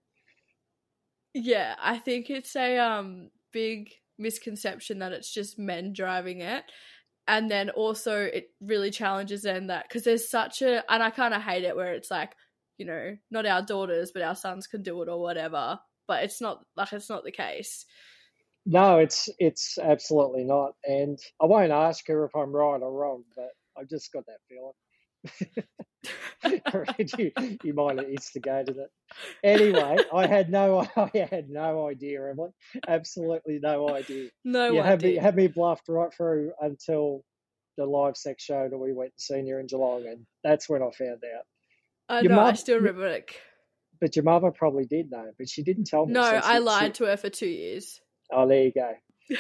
Yeah, 1.34 1.76
I 1.80 1.98
think 1.98 2.30
it's 2.30 2.56
a 2.56 2.78
um 2.78 3.30
big 3.54 3.92
misconception 4.18 5.00
that 5.00 5.14
it's 5.14 5.34
just 5.34 5.58
men 5.60 5.94
driving 5.94 6.42
it. 6.42 6.64
And 7.28 7.50
then 7.50 7.70
also 7.70 8.20
it 8.24 8.50
really 8.62 8.92
challenges 8.92 9.44
them 9.44 9.68
that 9.68 9.88
because 9.88 10.04
there's 10.04 10.30
such 10.30 10.62
a 10.62 10.84
and 10.92 11.02
I 11.04 11.10
kind 11.10 11.34
of 11.34 11.42
hate 11.42 11.64
it 11.64 11.76
where 11.76 11.94
it's 11.94 12.12
like, 12.12 12.34
you 12.78 12.86
know, 12.86 13.16
not 13.30 13.46
our 13.46 13.62
daughters 13.62 14.12
but 14.12 14.22
our 14.24 14.36
sons 14.36 14.68
can 14.68 14.84
do 14.84 15.02
it 15.02 15.10
or 15.10 15.22
whatever. 15.22 15.80
But 16.08 16.24
it's 16.24 16.42
not 16.42 16.66
like 16.76 16.92
it's 16.94 17.10
not 17.10 17.24
the 17.24 17.32
case. 17.32 17.86
No, 18.66 19.00
it's 19.00 19.28
it's 19.40 19.78
absolutely 19.80 20.44
not, 20.44 20.76
and 20.84 21.18
I 21.42 21.46
won't 21.46 21.72
ask 21.72 22.06
her 22.08 22.26
if 22.26 22.36
I'm 22.36 22.52
right 22.56 22.80
or 22.82 22.92
wrong, 22.94 23.24
but 23.36 23.50
I've 23.78 23.90
just 23.90 24.12
got 24.14 24.26
that 24.28 24.38
feeling. 24.48 24.74
I 26.44 27.08
you, 27.18 27.32
you 27.64 27.74
might 27.74 27.98
have 28.00 28.10
instigated 28.10 28.78
it. 28.78 28.90
Anyway, 29.44 29.98
I 30.14 30.26
had 30.28 30.50
no 30.50 30.88
I 30.96 31.28
had 31.30 31.50
no 31.50 31.88
idea, 31.88 32.30
Emily. 32.30 32.50
Absolutely 32.88 33.60
no 33.62 33.90
idea. 33.90 34.30
No 34.44 34.72
you 34.72 34.82
had 34.82 35.02
me 35.04 35.16
had 35.16 35.36
me 35.36 35.48
bluffed 35.48 35.88
right 35.90 36.12
through 36.14 36.52
until 36.60 37.24
the 37.78 37.86
live 37.86 38.18
sex 38.18 38.44
show 38.44 38.68
that 38.70 38.78
we 38.78 38.94
went 38.94 39.16
to 39.16 39.22
senior 39.22 39.60
in 39.60 39.68
Geelong, 39.68 40.06
and 40.08 40.26
that's 40.44 40.68
when 40.68 40.82
I 40.82 40.90
found 40.92 41.22
out. 41.36 41.44
I 42.10 42.22
your 42.22 42.32
know. 42.32 42.40
I 42.42 42.46
mum- 42.46 42.56
still 42.56 42.78
remember 42.78 43.08
it. 43.08 43.32
But 44.00 44.16
your 44.16 44.24
mother 44.24 44.50
probably 44.50 44.86
did 44.86 45.12
know, 45.12 45.32
but 45.38 45.48
she 45.48 45.62
didn't 45.62 45.86
tell 45.86 46.08
me. 46.08 46.14
No, 46.14 46.24
so 46.24 46.42
I 46.44 46.56
she- 46.56 46.60
lied 46.64 46.98
she- 46.98 47.04
to 47.04 47.10
her 47.12 47.18
for 47.18 47.30
two 47.30 47.48
years. 47.48 48.02
oh, 48.34 48.48
there 48.48 48.64
you 48.64 48.72
go. 48.72 48.94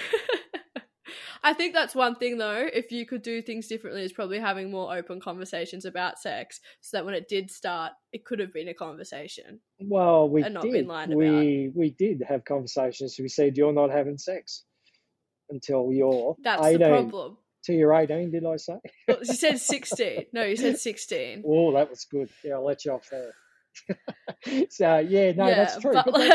I 1.44 1.54
think 1.54 1.74
that's 1.74 1.96
one 1.96 2.16
thing 2.16 2.38
though. 2.38 2.70
If 2.72 2.92
you 2.92 3.06
could 3.06 3.22
do 3.24 3.42
things 3.42 3.68
differently, 3.68 4.04
is 4.04 4.14
probably 4.14 4.40
having 4.40 4.70
more 4.70 4.96
open 4.96 5.20
conversations 5.20 5.86
about 5.86 6.20
sex, 6.20 6.60
so 6.82 6.98
that 6.98 7.06
when 7.06 7.16
it 7.16 7.28
did 7.28 7.50
start, 7.50 7.94
it 8.14 8.26
could 8.26 8.40
have 8.40 8.54
been 8.54 8.68
a 8.68 8.74
conversation. 8.74 9.60
Well, 9.80 10.30
we 10.30 10.44
and 10.44 10.54
not 10.54 10.64
did. 10.64 10.74
been 10.74 10.88
lied 10.88 11.10
about. 11.10 11.18
we 11.18 11.72
we 11.74 11.92
did 11.92 12.24
have 12.28 12.46
conversations. 12.46 13.18
We 13.20 13.28
said 13.28 13.58
you're 13.58 13.74
not 13.74 13.90
having 13.90 14.18
sex 14.18 14.64
until 15.50 15.92
you're 15.92 16.36
That's 16.44 16.66
18. 16.66 16.80
the 16.80 16.88
problem. 16.88 17.38
Till 17.64 17.76
you're 17.76 17.94
18, 17.94 18.32
did 18.32 18.46
I 18.46 18.56
say? 18.58 18.78
Well, 19.08 19.20
you 19.24 19.34
said 19.34 19.60
sixteen. 19.60 20.26
No, 20.34 20.44
you 20.44 20.56
said 20.56 20.80
sixteen. 20.80 21.44
Oh, 21.46 21.74
that 21.74 21.90
was 21.90 22.06
good. 22.06 22.30
Yeah, 22.44 22.54
I'll 22.56 22.66
let 22.66 22.86
you 22.86 22.92
off 22.94 23.10
there. 23.10 23.34
so 24.70 24.98
yeah, 25.00 25.32
no, 25.32 25.48
yeah, 25.48 25.56
that's 25.56 25.80
true. 25.80 25.94
but, 25.94 26.06
But, 26.06 26.14
like, 26.16 26.30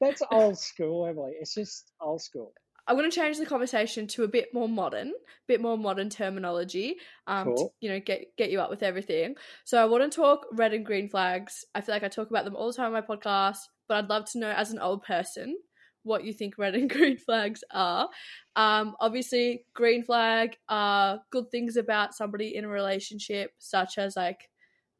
that's, 0.00 0.20
that's 0.20 0.22
old 0.30 0.58
school, 0.58 1.06
Emily. 1.06 1.32
It's 1.40 1.54
just 1.54 1.92
old 2.00 2.22
school. 2.22 2.52
I'm 2.88 2.96
going 2.96 3.10
to 3.10 3.14
change 3.14 3.36
the 3.38 3.46
conversation 3.46 4.06
to 4.08 4.24
a 4.24 4.28
bit 4.28 4.54
more 4.54 4.68
modern, 4.68 5.12
bit 5.46 5.60
more 5.60 5.76
modern 5.76 6.08
terminology. 6.08 6.96
Um, 7.26 7.54
to, 7.54 7.54
Cool. 7.54 7.74
you 7.80 7.90
know, 7.90 8.00
get 8.00 8.34
get 8.36 8.50
you 8.50 8.60
up 8.60 8.70
with 8.70 8.82
everything. 8.82 9.36
So 9.64 9.80
I 9.80 9.84
want 9.84 10.10
to 10.10 10.16
talk 10.16 10.46
red 10.52 10.72
and 10.72 10.86
green 10.86 11.08
flags. 11.08 11.64
I 11.74 11.82
feel 11.82 11.94
like 11.94 12.02
I 12.02 12.08
talk 12.08 12.30
about 12.30 12.44
them 12.46 12.56
all 12.56 12.68
the 12.68 12.76
time 12.76 12.86
on 12.86 12.92
my 12.92 13.02
podcast, 13.02 13.58
but 13.88 13.98
I'd 13.98 14.08
love 14.08 14.24
to 14.32 14.38
know, 14.38 14.50
as 14.50 14.70
an 14.70 14.78
old 14.78 15.02
person, 15.02 15.58
what 16.02 16.24
you 16.24 16.32
think 16.32 16.56
red 16.56 16.74
and 16.76 16.88
green 16.88 17.18
flags 17.18 17.62
are. 17.70 18.08
Um, 18.56 18.96
obviously, 19.00 19.66
green 19.74 20.02
flag 20.02 20.56
are 20.68 21.20
good 21.30 21.50
things 21.50 21.76
about 21.76 22.14
somebody 22.14 22.56
in 22.56 22.64
a 22.64 22.68
relationship, 22.68 23.52
such 23.58 23.98
as 23.98 24.16
like 24.16 24.48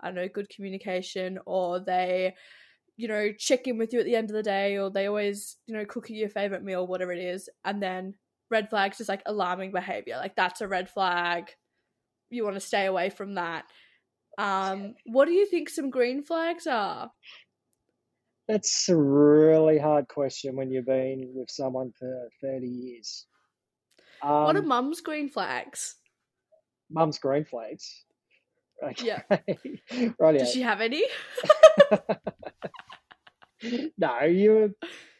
I 0.00 0.08
don't 0.08 0.14
know, 0.14 0.28
good 0.28 0.48
communication, 0.50 1.38
or 1.46 1.80
they 1.80 2.34
you 2.98 3.06
know, 3.06 3.32
check 3.32 3.68
in 3.68 3.78
with 3.78 3.92
you 3.92 4.00
at 4.00 4.04
the 4.04 4.16
end 4.16 4.28
of 4.28 4.34
the 4.34 4.42
day, 4.42 4.76
or 4.76 4.90
they 4.90 5.06
always, 5.06 5.56
you 5.66 5.74
know, 5.74 5.84
cook 5.84 6.10
you 6.10 6.16
your 6.16 6.28
favorite 6.28 6.64
meal, 6.64 6.84
whatever 6.84 7.12
it 7.12 7.20
is. 7.20 7.48
And 7.64 7.80
then 7.80 8.14
red 8.50 8.68
flags 8.68 9.00
is 9.00 9.08
like 9.08 9.22
alarming 9.24 9.70
behavior. 9.70 10.16
Like 10.16 10.34
that's 10.34 10.60
a 10.60 10.68
red 10.68 10.90
flag. 10.90 11.44
You 12.28 12.42
want 12.42 12.56
to 12.56 12.60
stay 12.60 12.86
away 12.86 13.10
from 13.10 13.34
that. 13.34 13.66
Um, 14.36 14.94
what 15.06 15.26
do 15.26 15.32
you 15.32 15.46
think 15.46 15.70
some 15.70 15.90
green 15.90 16.24
flags 16.24 16.66
are? 16.66 17.12
That's 18.48 18.88
a 18.88 18.96
really 18.96 19.78
hard 19.78 20.08
question 20.08 20.56
when 20.56 20.70
you've 20.70 20.86
been 20.86 21.30
with 21.34 21.50
someone 21.50 21.92
for 21.96 22.28
30 22.42 22.66
years. 22.66 23.26
Um, 24.22 24.42
what 24.44 24.56
are 24.56 24.62
mum's 24.62 25.00
green 25.00 25.28
flags? 25.28 25.94
mum's 26.90 27.18
green 27.18 27.44
flags? 27.44 28.04
Okay. 28.82 29.04
Yeah. 29.30 30.10
right. 30.18 30.38
Does 30.38 30.52
she 30.52 30.62
have 30.62 30.80
any? 30.80 31.04
no, 33.98 34.22
your 34.24 34.70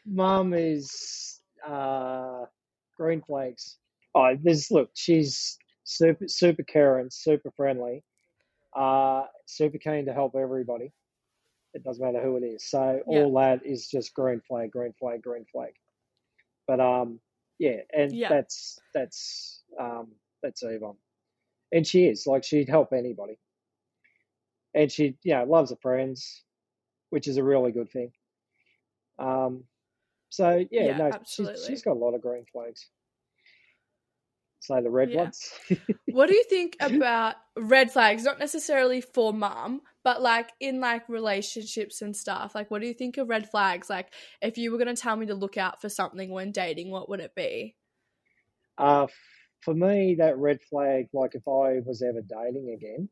mum 0.05 0.53
is 0.53 1.41
uh, 1.67 2.45
green 2.97 3.21
flags. 3.21 3.77
Oh, 4.15 4.35
there's 4.41 4.71
look, 4.71 4.91
she's 4.95 5.57
super 5.83 6.27
super 6.27 6.63
caring, 6.63 7.09
super 7.11 7.51
friendly, 7.51 8.03
Uh, 8.75 9.25
super 9.45 9.77
keen 9.77 10.05
to 10.05 10.13
help 10.13 10.35
everybody. 10.35 10.93
It 11.73 11.83
doesn't 11.83 12.03
matter 12.03 12.21
who 12.23 12.37
it 12.37 12.43
is. 12.43 12.69
So 12.69 13.01
Yeah. 13.07 13.25
all 13.25 13.33
that 13.35 13.65
is 13.65 13.87
just 13.89 14.13
green 14.13 14.41
flag, 14.41 14.71
green 14.71 14.93
flag, 14.99 15.21
green 15.23 15.45
flag. 15.51 15.73
But 16.67 16.79
um, 16.79 17.19
yeah, 17.59 17.81
and 17.93 18.11
Yeah. 18.11 18.29
that's 18.29 18.79
that's 18.93 19.63
um, 19.79 20.15
that's 20.43 20.63
Yvonne, 20.63 20.97
and 21.71 21.85
she 21.87 22.07
is 22.07 22.27
like 22.27 22.43
she'd 22.43 22.69
help 22.69 22.93
anybody, 22.93 23.39
and 24.73 24.91
she 24.91 25.17
yeah 25.23 25.43
loves 25.43 25.71
her 25.71 25.77
friends, 25.81 26.43
which 27.09 27.27
is 27.27 27.37
a 27.37 27.43
really 27.43 27.71
good 27.71 27.89
thing. 27.91 28.11
Um, 29.19 29.65
so 30.29 30.65
yeah, 30.71 30.89
Yeah, 30.89 30.95
no, 30.95 31.13
she's 31.25 31.51
she's 31.65 31.83
got 31.83 31.93
a 31.93 31.99
lot 31.99 32.15
of 32.15 32.21
green 32.21 32.45
flags. 32.51 32.89
Say 34.61 34.81
the 34.81 34.89
red 34.89 35.11
Yeah. 35.11 35.13
ones. 35.13 35.51
What 36.09 36.27
do 36.27 36.33
you 36.35 36.43
think 36.45 36.77
about 36.81 37.35
red 37.57 37.91
flags? 37.91 38.23
Not 38.25 38.39
necessarily 38.39 39.01
for 39.01 39.33
mum, 39.33 39.81
but 40.03 40.21
like 40.21 40.51
in 40.59 40.79
like 40.81 41.09
relationships 41.09 42.01
and 42.01 42.15
stuff. 42.17 42.55
Like, 42.55 42.71
what 42.71 42.81
do 42.81 42.87
you 42.87 42.95
think 42.95 43.17
of 43.17 43.29
red 43.29 43.49
flags? 43.49 43.89
Like, 43.89 44.13
if 44.41 44.57
you 44.57 44.71
were 44.71 44.77
going 44.79 44.95
to 44.95 45.01
tell 45.01 45.15
me 45.17 45.27
to 45.27 45.35
look 45.35 45.57
out 45.57 45.81
for 45.81 45.89
something 45.89 46.31
when 46.31 46.51
dating, 46.51 46.91
what 46.91 47.09
would 47.09 47.21
it 47.21 47.35
be? 47.35 47.77
Uh, 48.77 49.07
for 49.61 49.73
me, 49.73 50.15
that 50.15 50.37
red 50.37 50.61
flag, 50.61 51.09
like 51.13 51.35
if 51.35 51.47
I 51.47 51.79
was 51.85 52.01
ever 52.01 52.21
dating 52.21 52.71
again, 52.71 53.09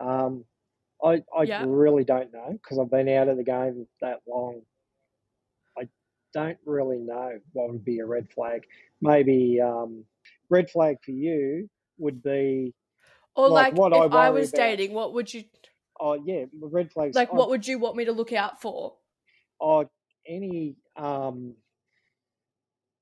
um, 0.00 0.44
I 1.04 1.24
I 1.36 1.48
Yeah. 1.48 1.66
really 1.66 2.04
don't 2.04 2.32
know 2.32 2.52
because 2.52 2.78
I've 2.78 2.90
been 2.90 3.08
out 3.10 3.28
of 3.28 3.36
the 3.38 3.44
game 3.44 3.86
that 4.00 4.22
long. 4.28 4.62
I 6.36 6.40
don't 6.46 6.58
really 6.64 6.98
know 6.98 7.38
what 7.52 7.70
would 7.70 7.84
be 7.84 7.98
a 8.00 8.06
red 8.06 8.28
flag. 8.30 8.64
Maybe 9.00 9.60
um, 9.60 10.04
red 10.50 10.70
flag 10.70 10.96
for 11.04 11.10
you 11.12 11.68
would 11.98 12.22
be 12.22 12.74
Or 13.36 13.48
Like, 13.48 13.72
like, 13.72 13.78
what 13.78 13.92
I 13.92 14.04
if 14.06 14.12
I 14.12 14.30
worry 14.30 14.40
was 14.40 14.50
about. 14.50 14.58
dating, 14.58 14.92
what 14.94 15.14
would 15.14 15.32
you 15.32 15.44
oh 16.00 16.14
yeah, 16.24 16.44
red 16.60 16.90
flags. 16.92 17.14
like? 17.14 17.30
I- 17.32 17.36
What 17.36 17.50
would 17.50 17.66
you 17.66 17.78
want 17.78 17.96
me 17.96 18.04
to 18.06 18.12
look 18.12 18.32
out 18.32 18.60
for? 18.60 18.94
oh, 19.60 19.88
any 20.26 20.74
um, 20.96 21.54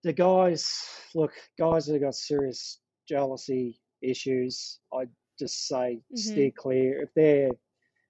the 0.03 0.13
guys 0.13 0.85
look 1.15 1.33
guys 1.59 1.87
that 1.87 1.95
have 1.95 2.03
got 2.03 2.15
serious 2.15 2.79
jealousy 3.09 3.81
issues. 4.03 4.79
I 4.93 5.05
just 5.39 5.67
say 5.69 6.01
steer 6.15 6.51
clear. 6.51 7.03
If 7.03 7.09
they're 7.15 7.51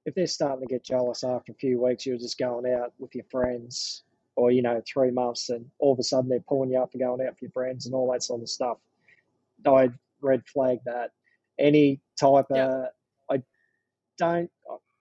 if 0.04 0.14
they're 0.14 0.26
starting 0.26 0.66
to 0.66 0.72
get 0.72 0.82
jealous 0.84 1.22
after 1.22 1.52
a 1.52 1.54
few 1.56 1.80
weeks, 1.82 2.06
you're 2.06 2.18
just 2.18 2.38
going 2.38 2.72
out 2.72 2.92
with 2.98 3.14
your 3.14 3.24
friends, 3.30 4.02
or 4.36 4.50
you 4.50 4.62
know, 4.62 4.82
three 4.86 5.10
months, 5.10 5.50
and 5.50 5.70
all 5.78 5.92
of 5.92 5.98
a 5.98 6.02
sudden 6.02 6.28
they're 6.30 6.40
pulling 6.40 6.70
you 6.70 6.78
up 6.80 6.92
and 6.92 7.02
going 7.02 7.26
out 7.26 7.38
for 7.38 7.44
your 7.44 7.50
friends 7.52 7.86
and 7.86 7.94
all 7.94 8.10
that 8.12 8.22
sort 8.22 8.40
of 8.42 8.48
stuff. 8.48 8.78
I 9.66 9.90
red 10.20 10.46
flag 10.46 10.78
that. 10.86 11.10
Any 11.58 12.00
type 12.18 12.46
Yeah. 12.50 12.66
of 12.66 12.86
I 13.30 13.42
don't. 14.18 14.50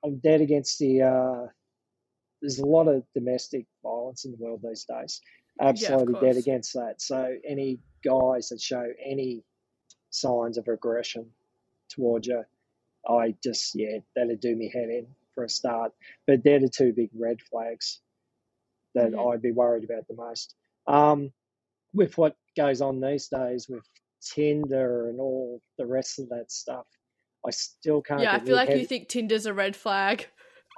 I'm 0.04 0.18
dead 0.18 0.42
against 0.42 0.80
the. 0.80 1.04
Uh, 1.04 1.48
there's 2.42 2.60
a 2.60 2.66
lot 2.66 2.88
of 2.88 3.04
domestic 3.14 3.66
violence 3.84 4.26
in 4.26 4.32
the 4.32 4.38
world 4.38 4.62
these 4.64 4.86
days. 4.86 5.22
Absolutely 5.60 6.20
dead 6.20 6.38
against 6.38 6.74
that. 6.74 7.02
So 7.02 7.36
any 7.46 7.80
guys 8.04 8.50
that 8.50 8.60
show 8.60 8.92
any 9.04 9.44
signs 10.10 10.58
of 10.58 10.68
aggression 10.68 11.28
towards 11.90 12.28
you, 12.28 12.44
I 13.08 13.36
just 13.44 13.76
yeah, 13.76 14.00
that'd 14.16 14.40
do 14.40 14.56
me 14.56 14.70
head 14.70 14.90
in 14.90 15.08
for 15.36 15.44
a 15.44 15.50
start. 15.50 15.94
But 16.26 16.44
they're 16.44 16.60
the 16.60 16.70
two 16.70 16.94
big 16.94 17.12
red 17.14 17.42
flags 17.42 18.00
that 18.96 19.12
Mhm. 19.12 19.34
I'd 19.34 19.42
be 19.42 19.52
worried 19.52 19.84
about 19.84 20.08
the 20.08 20.16
most. 20.16 20.56
Um, 20.88 21.32
with 21.94 22.18
what 22.18 22.36
goes 22.56 22.82
on 22.82 23.00
these 23.02 23.28
days 23.28 23.68
with 23.70 23.86
Tinder 24.22 25.10
and 25.10 25.20
all 25.20 25.62
the 25.78 25.86
rest 25.86 26.20
of 26.20 26.30
that 26.30 26.52
stuff, 26.52 26.88
I 27.46 27.52
still 27.52 28.02
can't. 28.02 28.22
yeah, 28.22 28.36
I 28.36 28.40
feel 28.40 28.56
like 28.56 28.70
you 28.70 28.86
think 28.86 29.08
Tinder's 29.10 29.46
a 29.46 29.54
red 29.54 29.76
flag. 29.76 30.28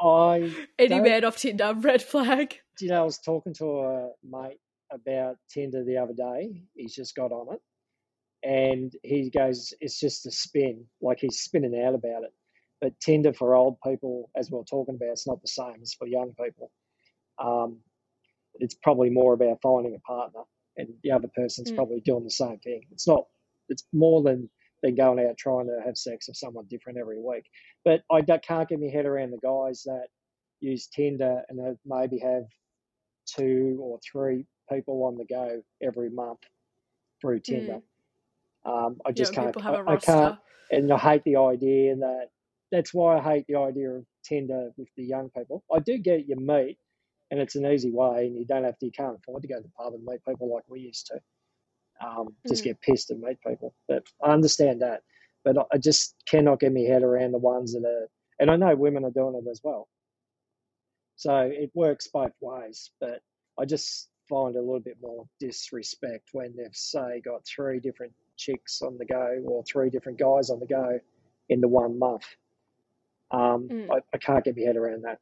I 0.01 0.51
Any 0.79 0.99
man 1.01 1.23
off 1.23 1.37
Tinder, 1.37 1.73
red 1.77 2.01
flag. 2.01 2.59
do 2.77 2.85
you 2.85 2.91
know, 2.91 3.01
I 3.01 3.05
was 3.05 3.19
talking 3.19 3.53
to 3.55 3.79
a 3.79 4.09
mate 4.23 4.59
about 4.91 5.37
Tinder 5.49 5.83
the 5.83 5.97
other 5.97 6.13
day. 6.13 6.63
He's 6.75 6.95
just 6.95 7.15
got 7.15 7.31
on 7.31 7.53
it. 7.55 7.61
And 8.43 8.93
he 9.03 9.29
goes, 9.29 9.73
it's 9.79 9.99
just 9.99 10.25
a 10.25 10.31
spin. 10.31 10.85
Like 11.01 11.19
he's 11.19 11.39
spinning 11.41 11.79
out 11.81 11.95
about 11.95 12.23
it. 12.23 12.33
But 12.81 12.99
Tinder 12.99 13.31
for 13.33 13.55
old 13.55 13.77
people, 13.81 14.29
as 14.35 14.51
we 14.51 14.57
are 14.59 14.63
talking 14.65 14.95
about, 14.95 15.11
it's 15.11 15.27
not 15.27 15.41
the 15.41 15.47
same 15.47 15.81
as 15.81 15.93
for 15.93 16.07
young 16.07 16.33
people. 16.33 16.69
Um, 17.39 17.79
it's 18.55 18.75
probably 18.75 19.09
more 19.09 19.33
about 19.33 19.61
finding 19.61 19.95
a 19.95 19.99
partner, 19.99 20.41
and 20.77 20.89
the 21.03 21.11
other 21.11 21.29
person's 21.35 21.71
Mm. 21.71 21.75
probably 21.75 22.01
doing 22.01 22.23
the 22.23 22.29
same 22.31 22.59
thing. 22.59 22.83
It's 22.91 23.07
not. 23.07 23.27
It's 23.69 23.83
more 23.93 24.21
than 24.23 24.49
than 24.81 24.95
going 24.95 25.25
out 25.25 25.37
trying 25.37 25.67
to 25.67 25.79
have 25.85 25.97
sex 25.97 26.27
with 26.27 26.35
someone 26.35 26.65
different 26.69 26.99
every 26.99 27.17
week. 27.21 27.45
But 27.85 28.03
I 28.11 28.21
can't 28.21 28.67
get 28.67 28.79
my 28.81 28.87
head 28.89 29.05
around 29.05 29.31
the 29.31 29.37
guys 29.37 29.83
that 29.83 30.07
use 30.59 30.87
Tinder 30.87 31.43
and 31.47 31.57
have- 31.59 31.79
maybe 31.85 32.17
have 32.19 32.45
two 33.25 33.77
or 33.81 33.99
three 33.99 34.45
people 34.69 35.03
on 35.03 35.15
the 35.17 35.25
go 35.25 35.63
every 35.81 36.09
month 36.09 36.39
through 37.21 37.39
Tinder. 37.39 37.81
Um, 38.65 38.99
I 39.05 39.11
just 39.13 39.31
when 39.35 39.45
can't. 39.45 39.55
people 39.55 39.61
have 39.73 39.87
a 39.87 39.89
I, 39.89 39.93
I 39.93 39.97
can't, 39.97 40.39
and 40.71 40.91
I 40.91 40.97
hate 40.97 41.23
the 41.23 41.37
idea 41.37 41.95
that. 41.97 42.29
That's 42.71 42.91
why 42.91 43.19
I 43.19 43.21
hate 43.21 43.45
the 43.47 43.57
idea 43.57 43.91
of 43.91 44.05
Tinder 44.23 44.71
with 44.77 44.89
the 44.97 45.03
young 45.03 45.29
people. 45.29 45.63
I 45.71 45.77
do 45.77 45.99
get 45.99 46.27
you 46.27 46.35
meet, 46.35 46.79
and 47.31 47.39
it's 47.39 47.55
an 47.55 47.65
easy 47.65 47.91
way, 47.91 48.27
and 48.27 48.37
you 48.37 48.45
don't 48.45 48.63
have 48.63 48.77
to. 48.79 48.85
You 48.85 48.91
can't 48.91 49.17
afford 49.17 49.41
to 49.43 49.47
go 49.47 49.57
to 49.57 49.61
the 49.63 49.69
pub 49.69 49.93
and 49.93 50.03
meet 50.05 50.23
people 50.25 50.53
like 50.53 50.63
we 50.67 50.79
used 50.81 51.07
to. 51.07 51.19
Um, 52.05 52.35
just 52.47 52.61
Mm. 52.63 52.65
get 52.65 52.81
pissed 52.81 53.11
and 53.11 53.21
meet 53.21 53.37
people. 53.41 53.73
But 53.87 54.03
I 54.21 54.31
understand 54.33 54.81
that. 54.81 55.03
But 55.43 55.57
I- 55.71 55.77
just 55.77 56.15
cannot 56.25 56.59
get 56.59 56.73
my 56.73 56.81
head 56.81 57.03
around 57.03 57.31
the 57.31 57.37
ones 57.37 57.73
that 57.73 57.85
are, 57.85 58.09
and 58.39 58.49
I 58.51 58.55
know 58.55 58.75
women 58.75 59.03
are 59.05 59.11
doing 59.11 59.35
it 59.35 59.47
as 59.49 59.61
well. 59.63 59.87
So 61.15 61.35
it 61.37 61.71
works 61.73 62.07
both 62.07 62.33
ways. 62.41 62.91
But 62.99 63.21
I 63.57 63.65
just 63.65 64.09
find 64.29 64.55
a 64.55 64.59
little 64.61 64.79
bit 64.79 64.97
more 65.01 65.27
disrespect 65.39 66.29
when 66.33 66.55
they've 66.55 66.75
say 66.75 67.21
got 67.21 67.45
three 67.45 67.79
different 67.79 68.13
chicks 68.37 68.81
on 68.81 68.97
the 68.97 69.05
go 69.05 69.43
or 69.47 69.63
three 69.63 69.89
different 69.89 70.17
guys 70.17 70.49
on 70.49 70.59
the 70.59 70.65
go 70.65 70.99
in 71.49 71.61
the 71.61 71.67
one 71.67 71.99
month. 71.99 72.25
Um, 73.31 73.67
Mm. 73.69 73.91
I, 73.91 74.01
I 74.13 74.17
can't 74.17 74.43
get 74.43 74.55
my 74.57 74.63
head 74.63 74.77
around 74.77 75.03
that. 75.03 75.19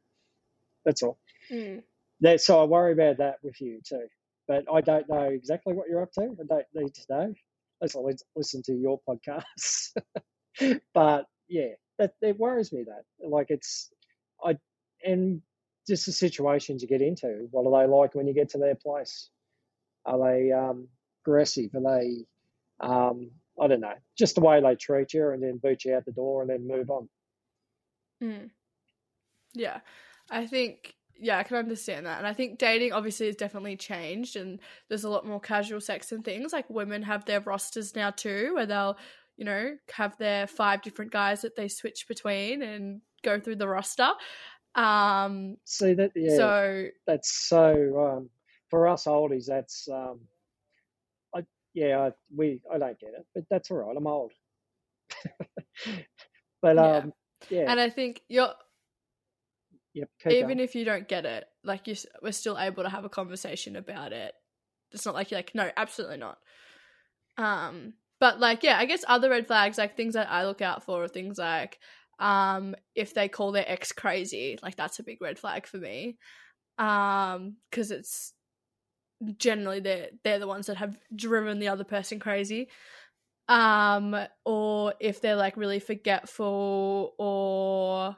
That's 0.84 1.02
all. 1.02 1.18
Mm. 1.50 1.82
That, 2.22 2.40
so 2.40 2.60
I 2.60 2.64
worry 2.64 2.92
about 2.92 3.18
that 3.18 3.36
with 3.42 3.60
you 3.60 3.80
too. 3.86 4.06
But 4.48 4.64
I 4.72 4.80
don't 4.80 5.08
know 5.08 5.24
exactly 5.24 5.74
what 5.74 5.88
you're 5.88 6.02
up 6.02 6.12
to. 6.12 6.22
I 6.22 6.44
don't 6.48 6.66
need 6.74 6.94
to 6.94 7.02
know. 7.10 7.34
Always 7.94 8.22
listen 8.36 8.62
to 8.66 8.74
your 8.74 9.00
podcasts. 9.08 9.90
but 10.94 11.26
yeah, 11.48 11.74
that 11.98 12.14
it 12.22 12.38
worries 12.38 12.72
me 12.72 12.84
that 12.84 13.28
like 13.28 13.46
it's 13.50 13.90
I 14.42 14.56
and 15.04 15.42
just 15.88 16.06
the 16.06 16.12
situations 16.12 16.82
you 16.82 16.88
get 16.88 17.02
into. 17.02 17.48
What 17.50 17.66
are 17.66 17.82
they 17.82 17.92
like 17.92 18.14
when 18.14 18.26
you 18.26 18.34
get 18.34 18.50
to 18.50 18.58
their 18.58 18.76
place? 18.76 19.30
Are 20.06 20.18
they 20.18 20.52
um, 20.52 20.88
aggressive? 21.24 21.74
Are 21.74 21.98
they 21.98 22.24
um, 22.80 23.30
I 23.60 23.68
don't 23.68 23.80
know, 23.80 23.94
just 24.18 24.34
the 24.34 24.40
way 24.40 24.60
they 24.60 24.74
treat 24.74 25.12
you 25.14 25.30
and 25.30 25.42
then 25.42 25.58
boot 25.58 25.84
you 25.84 25.94
out 25.94 26.04
the 26.04 26.12
door 26.12 26.42
and 26.42 26.50
then 26.50 26.66
move 26.66 26.90
on. 26.90 27.08
Mm. 28.22 28.50
Yeah, 29.54 29.80
I 30.30 30.46
think 30.46 30.94
yeah, 31.22 31.38
I 31.38 31.44
can 31.44 31.56
understand 31.56 32.04
that, 32.06 32.18
and 32.18 32.26
I 32.26 32.32
think 32.32 32.58
dating 32.58 32.92
obviously 32.92 33.26
has 33.26 33.36
definitely 33.36 33.76
changed, 33.76 34.34
and 34.34 34.58
there's 34.88 35.04
a 35.04 35.08
lot 35.08 35.24
more 35.24 35.38
casual 35.38 35.80
sex 35.80 36.10
and 36.10 36.24
things. 36.24 36.52
Like 36.52 36.68
women 36.68 37.02
have 37.04 37.24
their 37.24 37.40
rosters 37.40 37.94
now 37.94 38.10
too, 38.10 38.54
where 38.54 38.66
they'll 38.66 38.98
you 39.36 39.44
know 39.44 39.76
have 39.92 40.18
their 40.18 40.48
five 40.48 40.82
different 40.82 41.12
guys 41.12 41.42
that 41.42 41.54
they 41.54 41.68
switch 41.68 42.06
between 42.08 42.60
and 42.62 43.02
go 43.22 43.38
through 43.38 43.56
the 43.56 43.68
roster. 43.68 44.10
Um, 44.74 45.58
See 45.64 45.94
that? 45.94 46.10
Yeah, 46.16 46.36
so 46.36 46.88
that's 47.06 47.32
so 47.32 48.16
um, 48.16 48.30
for 48.68 48.88
us 48.88 49.04
oldies. 49.04 49.46
That's 49.46 49.86
um, 49.88 50.22
I 51.32 51.44
yeah, 51.72 52.00
I, 52.00 52.12
we 52.34 52.60
I 52.68 52.78
don't 52.78 52.98
get 52.98 53.10
it, 53.10 53.26
but 53.32 53.44
that's 53.48 53.70
all 53.70 53.76
right. 53.76 53.96
I'm 53.96 54.08
old. 54.08 54.32
but 56.62 56.76
Yeah. 56.76 56.96
um, 56.96 57.12
yeah, 57.48 57.70
and 57.70 57.78
I 57.78 57.90
think 57.90 58.22
you're 58.28 58.54
yep. 59.94 60.08
Even 60.28 60.60
if 60.60 60.74
you 60.74 60.84
don't 60.84 61.08
get 61.08 61.24
it, 61.24 61.44
like 61.64 61.86
you, 61.86 61.94
we're 62.22 62.32
still 62.32 62.58
able 62.58 62.82
to 62.82 62.88
have 62.88 63.04
a 63.04 63.10
conversation 63.10 63.76
about 63.76 64.12
it. 64.12 64.32
It's 64.92 65.06
not 65.06 65.14
like 65.14 65.30
you're 65.30 65.38
like, 65.38 65.54
no, 65.54 65.70
absolutely 65.76 66.18
not. 66.18 66.38
Um, 67.38 67.94
but 68.20 68.40
like, 68.40 68.62
yeah, 68.62 68.78
I 68.78 68.84
guess 68.84 69.04
other 69.06 69.30
red 69.30 69.46
flags, 69.46 69.78
like 69.78 69.96
things 69.96 70.14
that 70.14 70.30
I 70.30 70.46
look 70.46 70.60
out 70.60 70.84
for, 70.84 71.02
are 71.02 71.08
things 71.08 71.38
like, 71.38 71.78
um, 72.18 72.74
if 72.94 73.14
they 73.14 73.28
call 73.28 73.52
their 73.52 73.68
ex 73.68 73.92
crazy, 73.92 74.58
like 74.62 74.76
that's 74.76 74.98
a 74.98 75.02
big 75.02 75.20
red 75.20 75.38
flag 75.38 75.66
for 75.66 75.78
me. 75.78 76.18
Um, 76.78 77.56
because 77.70 77.90
it's 77.90 78.32
generally 79.36 79.80
they're 79.80 80.08
they're 80.24 80.38
the 80.38 80.46
ones 80.46 80.66
that 80.66 80.76
have 80.76 80.98
driven 81.14 81.58
the 81.58 81.68
other 81.68 81.84
person 81.84 82.18
crazy. 82.18 82.68
Um, 83.48 84.16
or 84.44 84.94
if 85.00 85.20
they're 85.20 85.36
like 85.36 85.56
really 85.56 85.80
forgetful 85.80 87.14
or 87.18 88.16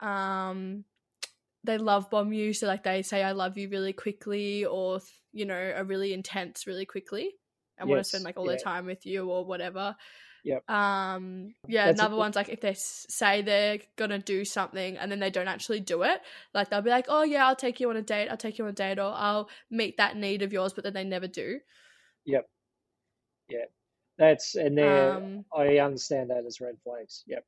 um 0.00 0.84
they 1.64 1.78
love 1.78 2.10
bomb 2.10 2.32
you 2.32 2.52
so 2.52 2.66
like 2.66 2.84
they 2.84 3.02
say 3.02 3.22
i 3.22 3.32
love 3.32 3.58
you 3.58 3.68
really 3.68 3.92
quickly 3.92 4.64
or 4.64 5.00
you 5.32 5.44
know 5.44 5.54
are 5.54 5.84
really 5.84 6.12
intense 6.12 6.66
really 6.66 6.86
quickly 6.86 7.32
and 7.78 7.88
want 7.88 8.00
to 8.00 8.04
spend 8.04 8.24
like 8.24 8.36
all 8.36 8.44
yeah. 8.44 8.52
their 8.52 8.60
time 8.60 8.86
with 8.86 9.04
you 9.04 9.28
or 9.30 9.44
whatever 9.44 9.96
Yep. 10.44 10.68
Um, 10.70 11.54
yeah, 11.66 11.86
That's 11.86 12.00
a- 12.00 12.02
another 12.02 12.16
one's 12.16 12.36
like 12.36 12.50
if 12.50 12.60
they 12.60 12.74
say 12.76 13.40
they're 13.40 13.78
gonna 13.96 14.18
do 14.18 14.44
something 14.44 14.98
and 14.98 15.10
then 15.10 15.18
they 15.18 15.30
don't 15.30 15.48
actually 15.48 15.80
do 15.80 16.02
it. 16.02 16.20
Like 16.52 16.68
they'll 16.68 16.82
be 16.82 16.90
like, 16.90 17.06
"Oh 17.08 17.22
yeah, 17.22 17.46
I'll 17.46 17.56
take 17.56 17.80
you 17.80 17.88
on 17.88 17.96
a 17.96 18.02
date. 18.02 18.28
I'll 18.28 18.36
take 18.36 18.58
you 18.58 18.64
on 18.64 18.70
a 18.70 18.74
date, 18.74 18.98
or 18.98 19.10
I'll 19.14 19.48
meet 19.70 19.96
that 19.96 20.16
need 20.16 20.42
of 20.42 20.52
yours," 20.52 20.74
but 20.74 20.84
then 20.84 20.92
they 20.92 21.04
never 21.04 21.26
do. 21.26 21.60
Yep. 22.26 22.46
Yeah. 23.48 23.64
That's 24.18 24.54
and 24.54 24.76
then 24.76 25.16
Um, 25.16 25.44
I 25.56 25.78
understand 25.78 26.30
that 26.30 26.44
as 26.44 26.60
red 26.60 26.76
flags. 26.84 27.24
Yep. 27.26 27.44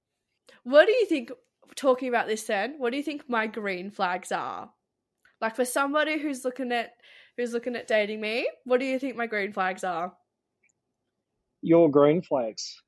what 0.64 0.86
do 0.86 0.92
you 0.92 1.06
think? 1.06 1.30
Talking 1.74 2.08
about 2.08 2.26
this, 2.26 2.44
then, 2.44 2.76
what 2.78 2.90
do 2.90 2.96
you 2.96 3.02
think 3.02 3.28
my 3.28 3.46
green 3.46 3.90
flags 3.90 4.32
are? 4.32 4.70
Like 5.40 5.56
for 5.56 5.64
somebody 5.64 6.18
who's 6.18 6.44
looking 6.44 6.72
at 6.72 6.92
who's 7.36 7.52
looking 7.52 7.76
at 7.76 7.86
dating 7.86 8.20
me, 8.20 8.48
what 8.64 8.80
do 8.80 8.86
you 8.86 8.98
think 8.98 9.16
my 9.16 9.26
green 9.26 9.52
flags 9.52 9.84
are? 9.84 10.12
Your 11.62 11.90
green 11.90 12.22
flags. 12.22 12.80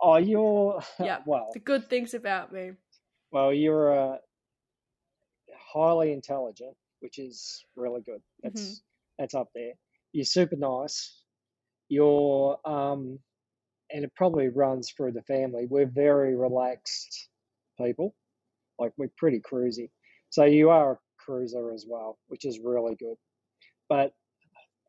Oh, 0.00 0.16
you're 0.16 0.80
Yeah. 0.98 1.18
well. 1.26 1.50
The 1.52 1.60
good 1.60 1.88
things 1.88 2.14
about 2.14 2.52
me. 2.52 2.72
Well, 3.30 3.52
you're 3.52 3.96
uh, 4.14 4.16
highly 5.72 6.12
intelligent, 6.12 6.76
which 7.00 7.18
is 7.18 7.64
really 7.76 8.00
good. 8.02 8.20
That's 8.42 8.60
Mm-hmm. 8.60 8.74
that's 9.18 9.34
up 9.34 9.48
there. 9.54 9.72
You're 10.12 10.24
super 10.24 10.56
nice. 10.56 11.22
You're 11.88 12.58
um, 12.64 13.18
and 13.90 14.04
it 14.04 14.12
probably 14.16 14.48
runs 14.48 14.90
through 14.96 15.12
the 15.12 15.22
family. 15.22 15.66
We're 15.68 15.86
very 15.86 16.34
relaxed 16.34 17.28
people. 17.76 18.14
Like 18.78 18.92
we're 18.96 19.10
pretty 19.16 19.40
cruisy. 19.40 19.90
So 20.30 20.44
you 20.44 20.70
are 20.70 20.92
a 20.92 20.98
cruiser 21.18 21.72
as 21.72 21.86
well, 21.88 22.18
which 22.28 22.44
is 22.44 22.58
really 22.58 22.94
good. 22.96 23.16
But 23.88 24.12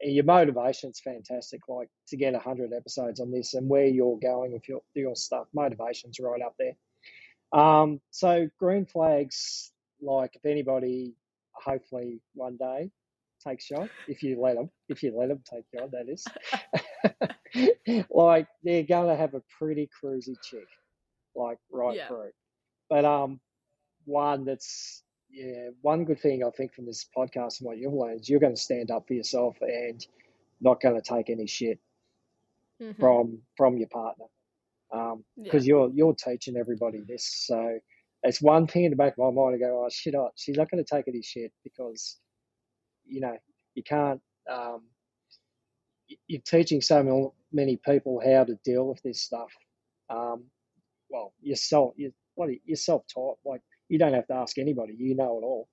your 0.02 0.26
motivation's 0.26 1.00
fantastic. 1.00 1.62
Like 1.68 1.90
to 2.10 2.18
get 2.18 2.36
hundred 2.36 2.74
episodes 2.74 3.20
on 3.20 3.32
this 3.32 3.54
and 3.54 3.70
where 3.70 3.86
you're 3.88 4.20
going 4.20 4.52
with 4.54 4.68
your 4.68 4.82
your 4.94 5.16
stuff, 5.16 5.48
motivation's 5.54 6.20
right 6.20 6.42
up 6.42 6.56
there. 6.60 6.76
Um, 7.60 8.02
so 8.12 8.50
green 8.60 8.86
flags, 8.86 9.72
like 10.02 10.36
if 10.36 10.46
anybody, 10.46 11.14
hopefully 11.54 12.20
one 12.34 12.58
day 12.58 12.92
takes 13.48 13.66
shot, 13.66 13.90
if 14.08 14.22
you 14.24 14.40
let 14.42 14.56
them, 14.56 14.70
if 14.90 15.02
you 15.04 15.16
let 15.18 15.30
them 15.30 15.42
take 15.50 15.64
shot, 15.74 15.92
that 15.92 16.10
is. 16.10 16.26
like 18.10 18.48
they're 18.64 18.84
gonna 18.84 19.16
have 19.16 19.34
a 19.34 19.42
pretty 19.58 19.90
cruisy 20.04 20.36
chick, 20.44 20.68
like 21.36 21.58
right 21.72 21.96
Yeah. 21.96 22.08
through. 22.08 22.32
But 22.90 23.06
um, 23.06 23.40
one 24.06 24.46
that's 24.46 25.04
yeah, 25.30 25.70
one 25.82 26.06
good 26.06 26.20
thing 26.22 26.44
I 26.44 26.50
think 26.52 26.74
from 26.74 26.86
this 26.86 27.06
podcast 27.16 27.60
and 27.60 27.68
what 27.68 27.78
you've 27.78 27.94
learned 27.94 28.22
is 28.22 28.30
you're 28.30 28.40
going 28.40 28.56
to 28.56 28.62
stand 28.62 28.92
up 28.92 29.08
for 29.08 29.14
yourself 29.14 29.58
and 29.62 30.06
not 30.62 30.82
going 30.82 30.96
to 31.00 31.02
take 31.02 31.30
any 31.30 31.48
shit 31.48 31.80
Mhm. 32.82 32.98
from 33.00 33.42
from 33.58 33.78
your 33.78 33.90
partner 33.90 34.26
Yeah. 35.36 35.44
because 35.44 35.66
you're 35.68 35.90
you're 35.94 36.14
teaching 36.16 36.56
everybody 36.58 37.02
this. 37.02 37.26
So 37.48 37.80
it's 38.24 38.42
one 38.42 38.68
thing 38.68 38.86
in 38.86 38.92
the 38.92 38.96
back 38.98 39.14
of 39.18 39.18
my 39.36 39.42
mind 39.42 39.56
to 39.56 39.60
go, 39.66 39.84
oh 39.86 39.90
shit, 39.90 40.16
oh, 40.16 40.32
she's 40.36 40.58
not 40.58 40.70
going 40.70 40.84
to 40.84 40.96
take 40.96 41.08
any 41.08 41.22
shit 41.22 41.52
because 41.64 42.20
you 43.06 43.20
know 43.22 43.38
you 43.76 43.84
can't. 43.84 44.22
Um, 44.50 44.84
you're 46.28 46.42
teaching 46.42 46.82
so 46.82 47.34
many 47.52 47.78
people 47.78 48.22
how 48.24 48.46
to 48.46 48.56
deal 48.64 48.88
with 48.88 49.02
this 49.04 49.22
stuff. 49.22 49.52
Um, 50.10 50.46
well, 51.10 51.34
yourself, 51.42 51.94
you 51.98 52.14
what 52.38 52.50
you're 52.66 52.76
self-taught. 52.78 53.38
Like 53.46 53.62
you 53.90 54.00
don't 54.00 54.14
have 54.14 54.28
to 54.28 54.36
ask 54.36 54.58
anybody. 54.58 54.96
You 54.98 55.16
know 55.16 55.40
it 55.40 55.44
all. 55.46 55.68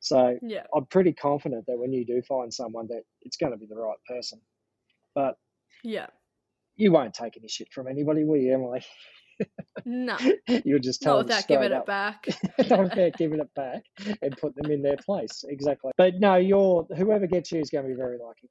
So 0.00 0.36
Yeah. 0.42 0.64
I'm 0.74 0.86
pretty 0.86 1.12
confident 1.12 1.64
that 1.66 1.78
when 1.78 1.92
you 1.92 2.04
do 2.04 2.20
find 2.22 2.52
someone, 2.52 2.88
that 2.88 3.02
it's 3.22 3.36
going 3.36 3.52
to 3.52 3.58
be 3.58 3.66
the 3.66 3.76
right 3.76 3.98
person. 4.08 4.40
But 5.14 5.36
Yeah. 5.84 6.08
you 6.76 6.92
won't 6.92 7.14
take 7.14 7.36
any 7.36 7.48
shit 7.48 7.68
from 7.72 7.86
anybody, 7.88 8.24
will 8.24 8.36
you, 8.36 8.52
Emily? 8.52 8.84
No. 9.84 10.16
You'll 10.64 10.78
just 10.80 11.02
tell 11.02 11.16
Not 11.18 11.28
them 11.28 11.36
without 11.36 11.48
giving 11.48 11.66
straight 11.68 11.78
it 11.78 11.86
back. 11.86 12.26
Not 12.70 12.82
without 12.84 13.12
giving 13.16 13.40
it 13.40 13.54
back 13.54 13.82
and 14.22 14.36
put 14.36 14.54
them 14.56 14.70
in 14.70 14.82
their 14.82 14.96
place. 15.04 15.44
Exactly. 15.48 15.92
But 15.96 16.14
no, 16.18 16.36
you're 16.36 16.86
whoever 16.96 17.26
gets 17.26 17.52
you 17.52 17.60
is 17.60 17.70
going 17.70 17.84
to 17.84 17.90
be 17.90 17.96
very 17.96 18.18
lucky. 18.18 18.48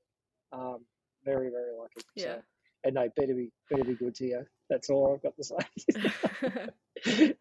Um, 0.53 0.85
very, 1.23 1.49
very 1.49 1.77
lucky. 1.77 2.01
Yeah. 2.15 2.35
So, 2.35 2.41
and 2.83 2.97
they 2.97 3.09
better 3.15 3.35
be 3.35 3.49
better 3.69 3.83
be 3.83 3.95
good 3.95 4.15
to 4.15 4.25
you. 4.25 4.45
That's 4.71 4.89
all 4.89 5.13
I've 5.13 5.21
got 5.21 5.35
to 5.35 5.43
say. 7.03 7.35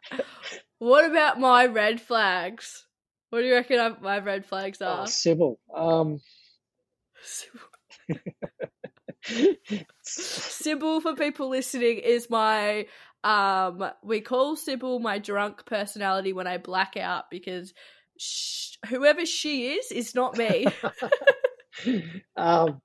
what 0.78 1.08
about 1.08 1.38
my 1.38 1.66
red 1.66 2.00
flags? 2.00 2.84
What 3.30 3.42
do 3.42 3.46
you 3.46 3.54
reckon 3.54 3.78
I- 3.78 4.00
my 4.00 4.18
red 4.18 4.44
flags 4.44 4.78
oh, 4.82 4.86
are? 4.86 5.06
Sybil. 5.06 5.60
Um, 5.72 6.20
Sybil, 10.02 11.00
for 11.00 11.14
people 11.14 11.48
listening, 11.50 11.98
is 11.98 12.28
my 12.28 12.86
um. 13.22 13.88
We 14.02 14.22
call 14.22 14.56
Sybil 14.56 14.98
my 14.98 15.20
drunk 15.20 15.66
personality 15.66 16.32
when 16.32 16.48
I 16.48 16.58
black 16.58 16.96
out 16.96 17.30
because 17.30 17.72
sh- 18.18 18.74
whoever 18.88 19.24
she 19.24 19.74
is 19.74 19.92
is 19.92 20.16
not 20.16 20.36
me. 20.36 20.66
um, 22.36 22.82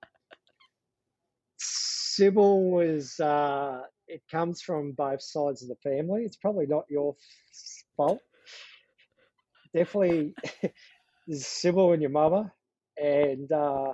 Sybil 1.57 2.69
was. 2.69 3.19
Uh, 3.19 3.81
it 4.07 4.21
comes 4.31 4.61
from 4.61 4.93
both 4.93 5.21
sides 5.21 5.63
of 5.63 5.69
the 5.69 5.75
family. 5.89 6.23
It's 6.23 6.37
probably 6.37 6.67
not 6.67 6.85
your 6.89 7.15
fault. 7.97 8.19
Definitely, 9.75 10.33
Sybil 11.31 11.93
and 11.93 12.01
your 12.01 12.11
mother, 12.11 12.51
and 12.97 13.51
uh, 13.51 13.93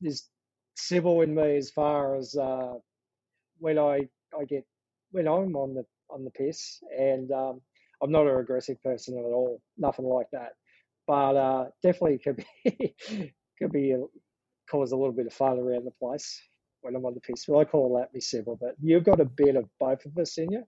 there's 0.00 0.28
Sybil 0.76 1.22
in 1.22 1.34
me 1.34 1.56
as 1.58 1.70
far 1.70 2.16
as 2.16 2.36
uh, 2.36 2.74
when 3.58 3.78
I 3.78 4.08
I 4.38 4.44
get 4.48 4.64
when 5.12 5.28
I'm 5.28 5.56
on 5.56 5.74
the 5.74 5.84
on 6.10 6.24
the 6.24 6.30
piss, 6.30 6.80
and 6.98 7.30
um, 7.32 7.60
I'm 8.02 8.12
not 8.12 8.26
an 8.28 8.38
aggressive 8.38 8.82
person 8.82 9.18
at 9.18 9.24
all, 9.24 9.60
nothing 9.78 10.06
like 10.06 10.28
that. 10.32 10.52
But 11.06 11.36
uh, 11.36 11.64
definitely 11.82 12.18
could 12.18 12.36
be 12.64 12.96
could 13.60 13.72
be 13.72 13.92
a, 13.92 14.00
cause 14.70 14.92
a 14.92 14.96
little 14.96 15.12
bit 15.14 15.26
of 15.28 15.32
fun 15.34 15.58
around 15.58 15.86
the 15.86 15.92
place 15.92 16.40
when 16.82 16.96
I'm 16.96 17.04
on 17.04 17.14
the. 17.14 17.20
Well, 17.48 17.60
I 17.60 17.64
call 17.64 17.96
that 17.98 18.14
me 18.14 18.20
civil, 18.20 18.56
but 18.60 18.74
you've 18.80 19.04
got 19.04 19.20
a 19.20 19.24
bit 19.24 19.56
of 19.56 19.68
both 19.78 20.04
of 20.04 20.16
us 20.18 20.38
in 20.38 20.52
you, 20.52 20.64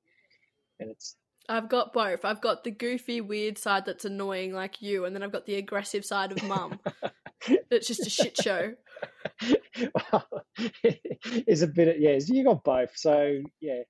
and 0.78 0.90
it's 0.90 1.16
I've 1.48 1.68
got 1.68 1.92
both. 1.92 2.24
I've 2.24 2.40
got 2.40 2.64
the 2.64 2.70
goofy, 2.70 3.20
weird 3.20 3.58
side 3.58 3.84
that's 3.84 4.04
annoying, 4.04 4.52
like 4.52 4.80
you, 4.80 5.04
and 5.04 5.14
then 5.14 5.22
I've 5.22 5.32
got 5.32 5.46
the 5.46 5.56
aggressive 5.56 6.04
side 6.04 6.32
of 6.32 6.42
mum. 6.44 6.78
It's 7.70 7.86
just 7.86 8.06
a 8.06 8.10
shit 8.10 8.36
show. 8.36 8.74
is 11.46 11.62
a 11.62 11.66
bit 11.66 11.88
of, 11.88 11.94
yeah, 11.98 12.18
you 12.26 12.44
got 12.44 12.62
both. 12.62 12.90
So 12.96 13.38
yeah, 13.62 13.80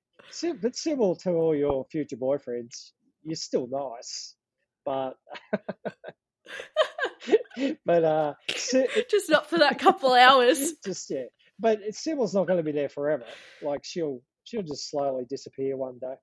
but 0.61 0.73
similar 0.73 1.15
to 1.23 1.31
all 1.31 1.53
your 1.53 1.85
future 1.91 2.15
boyfriends, 2.15 2.91
you're 3.23 3.35
still 3.35 3.67
nice, 3.69 4.35
but 4.85 5.17
but 7.85 8.03
uh, 8.05 8.33
Just 8.47 9.29
not 9.29 9.49
for 9.49 9.59
that 9.59 9.79
couple 9.79 10.13
hours. 10.13 10.75
just 10.85 11.09
yeah, 11.09 11.25
but 11.61 11.79
Sybil's 11.91 12.33
not 12.33 12.47
going 12.47 12.57
to 12.57 12.63
be 12.63 12.71
there 12.71 12.89
forever. 12.89 13.25
Like 13.61 13.81
she'll 13.83 14.21
she'll 14.43 14.63
just 14.63 14.89
slowly 14.89 15.25
disappear 15.29 15.77
one 15.77 15.99
day. 15.99 16.15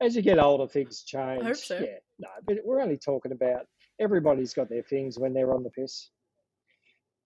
As 0.00 0.14
you 0.14 0.22
get 0.22 0.38
older, 0.38 0.68
things 0.68 1.02
change. 1.04 1.56
so. 1.56 1.78
Yeah, 1.78 1.98
no, 2.18 2.28
but 2.46 2.58
we're 2.64 2.80
only 2.80 2.98
talking 2.98 3.32
about 3.32 3.66
everybody's 4.00 4.54
got 4.54 4.68
their 4.68 4.82
things 4.82 5.18
when 5.18 5.32
they're 5.32 5.54
on 5.54 5.64
the 5.64 5.70
piss. 5.70 6.10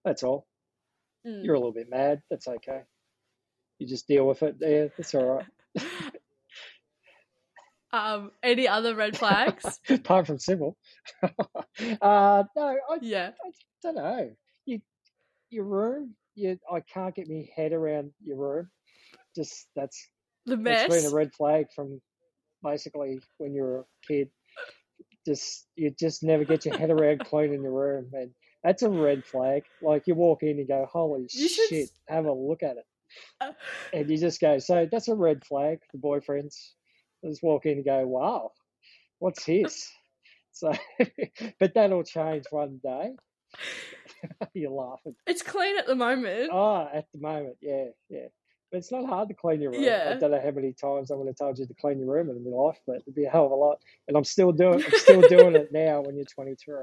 That's 0.05 0.23
all. 0.23 0.47
Mm. 1.27 1.45
You're 1.45 1.55
a 1.55 1.59
little 1.59 1.73
bit 1.73 1.91
mad. 1.91 2.23
That's 2.31 2.49
okay. 2.49 2.81
You 3.79 3.87
just 3.87 4.07
deal 4.07 4.27
with 4.27 4.43
it. 4.43 4.57
Yeah, 4.61 4.87
that's 4.97 5.15
all 5.15 5.25
right. 5.25 5.47
Um, 7.93 8.31
any 8.43 8.67
other 8.67 8.95
red 8.95 9.17
flags? 9.19 9.79
Apart 9.91 10.27
from 10.27 10.39
Sybil. 10.39 10.77
uh, 11.23 11.29
no, 12.57 12.77
I, 12.91 12.99
yeah. 13.03 13.33
I 13.45 13.51
don't 13.83 13.97
know. 13.97 14.31
You, 14.65 14.81
your 15.51 15.65
room. 15.65 16.15
You, 16.35 16.59
I 16.71 16.81
can't 16.81 17.15
get 17.15 17.29
my 17.29 17.49
head 17.55 17.73
around 17.73 18.13
your 18.23 18.37
room. 18.39 18.71
Just 19.37 19.69
that's 19.77 20.09
The 20.47 20.57
mess. 20.57 20.89
been 20.89 21.05
a 21.07 21.11
red 21.11 21.35
flag 21.35 21.67
from 21.75 22.01
basically 22.63 23.21
when 23.39 23.55
you 23.55 23.63
were 23.63 23.81
a 23.81 23.85
kid. 24.07 24.31
Just 25.27 25.67
you 25.77 25.91
just 25.91 26.23
never 26.23 26.45
get 26.45 26.65
your 26.65 26.75
head 26.75 26.91
around 26.91 27.25
cleaning 27.25 27.63
your 27.63 27.73
room, 27.73 28.11
and 28.15 28.33
that's 28.65 28.83
a 28.83 28.91
red 28.91 29.25
flag. 29.27 29.65
Like 29.81 30.07
you 30.07 30.15
walk 30.15 30.43
in 30.43 30.59
and 30.59 30.69
go, 30.69 30.87
"Holy 30.91 31.29
You 31.33 31.49
shit!" 31.49 31.73
s- 31.73 31.93
Have 32.09 32.27
a 32.27 32.33
look 32.33 32.63
at 32.63 32.77
it. 32.79 32.87
Uh, 33.41 33.53
and 33.93 34.11
you 34.11 34.19
just 34.19 34.41
go, 34.41 34.59
so 34.59 34.87
that's 34.91 35.09
a 35.09 35.15
red 35.15 35.45
flag 35.45 35.81
The 35.93 35.99
boyfriends. 35.99 36.55
Just 37.25 37.43
walk 37.43 37.67
in 37.67 37.79
and 37.79 37.85
go, 37.85 38.07
wow, 38.07 38.51
what's 39.21 39.45
this? 39.45 39.89
So, 40.53 40.73
but 41.61 41.75
that'll 41.75 42.05
change 42.05 42.45
one 42.51 42.81
day. 42.83 43.13
You're 44.55 44.71
laughing. 44.71 45.15
It's 45.27 45.43
clean 45.43 45.79
at 45.79 45.87
the 45.87 45.95
moment. 45.95 46.51
Oh, 46.53 46.89
at 46.93 47.07
the 47.13 47.21
moment, 47.21 47.57
yeah, 47.61 47.87
yeah. 48.09 48.27
But 48.71 48.79
it's 48.79 48.91
not 48.93 49.07
hard 49.07 49.29
to 49.29 49.35
clean 49.35 49.61
your 49.61 49.73
room. 49.73 49.83
Yeah. 49.83 50.07
I 50.09 50.15
don't 50.19 50.31
know 50.31 50.41
how 50.43 50.51
many 50.51 50.73
times 50.73 51.11
I'm 51.11 51.19
going 51.19 51.29
to 51.29 51.35
told 51.35 51.59
you 51.59 51.67
to 51.67 51.75
clean 51.75 51.99
your 51.99 52.15
room 52.15 52.31
in 52.31 52.43
my 52.43 52.51
life, 52.57 52.81
but 52.87 52.97
it'd 52.97 53.15
be 53.15 53.25
a 53.27 53.31
hell 53.31 53.45
of 53.47 53.53
a 53.53 53.55
lot. 53.55 53.79
And 54.09 54.17
I'm 54.17 54.25
still 54.25 54.51
doing, 54.53 54.83
I'm 54.83 54.93
still 54.93 55.21
doing 55.29 55.55
it 55.57 55.71
now 55.73 56.01
when 56.01 56.17
you're 56.17 56.25
23. 56.25 56.75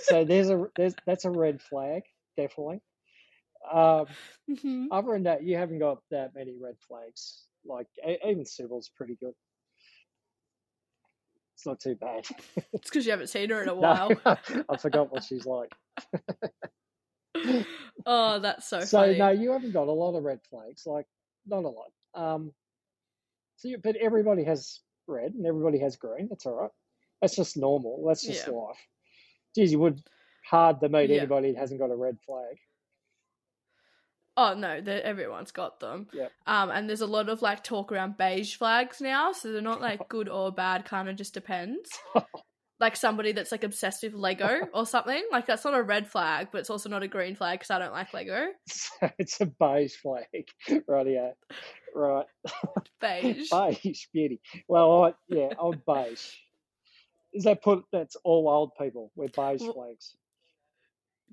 So 0.00 0.24
there's 0.24 0.50
a, 0.50 0.66
there's 0.76 0.94
that's 1.06 1.24
a 1.26 1.30
red 1.30 1.62
flag, 1.62 2.02
definitely. 2.36 2.80
Um, 3.70 4.06
Mhm. 4.50 4.86
other 4.90 5.12
than 5.12 5.24
that, 5.24 5.42
you 5.44 5.56
haven't 5.56 5.78
got 5.78 5.98
that 6.10 6.34
many 6.34 6.54
red 6.58 6.76
flags. 6.88 7.44
Like 7.64 7.86
even 8.26 8.46
Sybil's 8.46 8.90
pretty 8.96 9.16
good. 9.20 9.34
It's 11.58 11.66
not 11.66 11.80
too 11.80 11.96
bad. 11.96 12.24
It's 12.72 12.88
because 12.88 13.04
you 13.04 13.10
haven't 13.10 13.26
seen 13.26 13.50
her 13.50 13.60
in 13.60 13.68
a 13.68 13.74
No, 13.74 13.80
while. 13.80 14.12
I 14.68 14.76
forgot 14.76 15.10
what 15.10 15.24
she's 15.24 15.44
like. 15.44 15.72
oh, 18.06 18.38
that's 18.38 18.68
so, 18.68 18.78
So 18.80 18.98
funny. 19.00 19.18
no, 19.18 19.30
you 19.30 19.50
haven't 19.50 19.72
got 19.72 19.88
a 19.88 19.92
lot 19.92 20.16
of 20.16 20.22
red 20.22 20.38
flags. 20.48 20.84
Like 20.86 21.06
not 21.48 21.64
a 21.64 21.68
lot. 21.68 21.90
Um, 22.14 22.52
so 23.56 23.66
you, 23.68 23.78
but 23.78 23.96
everybody 23.96 24.44
has 24.44 24.78
red 25.08 25.34
and 25.34 25.44
everybody 25.46 25.80
has 25.80 25.96
green. 25.96 26.28
That's 26.28 26.46
all 26.46 26.54
right. 26.54 26.70
That's 27.20 27.34
just 27.34 27.56
normal. 27.56 28.04
That's 28.06 28.22
just 28.24 28.46
Yeah. 28.46 28.52
life. 28.52 28.78
Geez, 29.56 29.72
you 29.72 29.80
would 29.80 30.00
hard 30.48 30.78
to 30.80 30.88
meet 30.88 31.10
Yeah. 31.10 31.16
anybody 31.18 31.52
that 31.52 31.58
hasn't 31.58 31.80
got 31.80 31.90
a 31.90 31.96
red 31.96 32.18
flag. 32.24 32.56
Oh 34.40 34.54
no, 34.54 34.80
everyone's 34.86 35.50
got 35.50 35.80
them. 35.80 36.06
Yep. 36.12 36.30
Um, 36.46 36.70
and 36.70 36.88
there's 36.88 37.00
a 37.00 37.06
lot 37.06 37.28
of 37.28 37.42
like 37.42 37.64
talk 37.64 37.90
around 37.90 38.16
beige 38.16 38.54
flags 38.54 39.00
now, 39.00 39.32
so 39.32 39.50
they're 39.52 39.60
not 39.60 39.80
like 39.80 40.08
good 40.08 40.28
or 40.28 40.52
bad. 40.52 40.84
Kind 40.84 41.08
of 41.08 41.16
just 41.16 41.34
depends. 41.34 41.90
like 42.80 42.94
somebody 42.94 43.32
that's 43.32 43.50
like 43.50 43.64
obsessed 43.64 44.04
with 44.04 44.14
Lego 44.14 44.60
or 44.72 44.86
something. 44.86 45.24
Like 45.32 45.46
that's 45.46 45.64
not 45.64 45.74
a 45.74 45.82
red 45.82 46.06
flag, 46.06 46.48
but 46.52 46.58
it's 46.58 46.70
also 46.70 46.88
not 46.88 47.02
a 47.02 47.08
green 47.08 47.34
flag 47.34 47.58
because 47.58 47.70
I 47.72 47.80
don't 47.80 47.90
like 47.92 48.14
Lego. 48.14 48.46
So 48.68 49.10
it's 49.18 49.40
a 49.40 49.46
beige 49.46 49.96
flag. 49.96 50.26
Right, 50.86 51.06
yeah. 51.08 51.30
Right. 51.92 52.26
Beige. 53.00 53.48
beige 53.50 54.06
beauty. 54.12 54.40
Well, 54.68 55.02
I, 55.04 55.14
yeah, 55.26 55.48
I'm 55.60 55.82
beige. 55.84 56.24
Is 57.32 57.42
that 57.44 57.60
put? 57.62 57.82
That's 57.92 58.14
all 58.22 58.48
old 58.48 58.70
people 58.78 59.10
wear 59.16 59.26
beige 59.28 59.62
Well- 59.62 59.72
flags. 59.72 60.16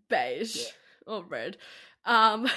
beige 0.09 0.57
Yeah. 0.57 0.71
or 1.05 1.23
red. 1.23 1.57
Um, 2.05 2.47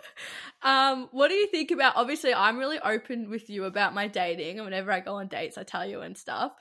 um, 0.62 1.08
what 1.12 1.28
do 1.28 1.34
you 1.34 1.46
think 1.48 1.70
about? 1.70 1.96
Obviously, 1.96 2.34
I'm 2.34 2.58
really 2.58 2.78
open 2.80 3.30
with 3.30 3.48
you 3.50 3.64
about 3.64 3.94
my 3.94 4.08
dating, 4.08 4.58
and 4.58 4.64
whenever 4.64 4.92
I 4.92 5.00
go 5.00 5.16
on 5.16 5.28
dates, 5.28 5.58
I 5.58 5.62
tell 5.64 5.86
you 5.88 6.00
and 6.00 6.16
stuff. 6.16 6.52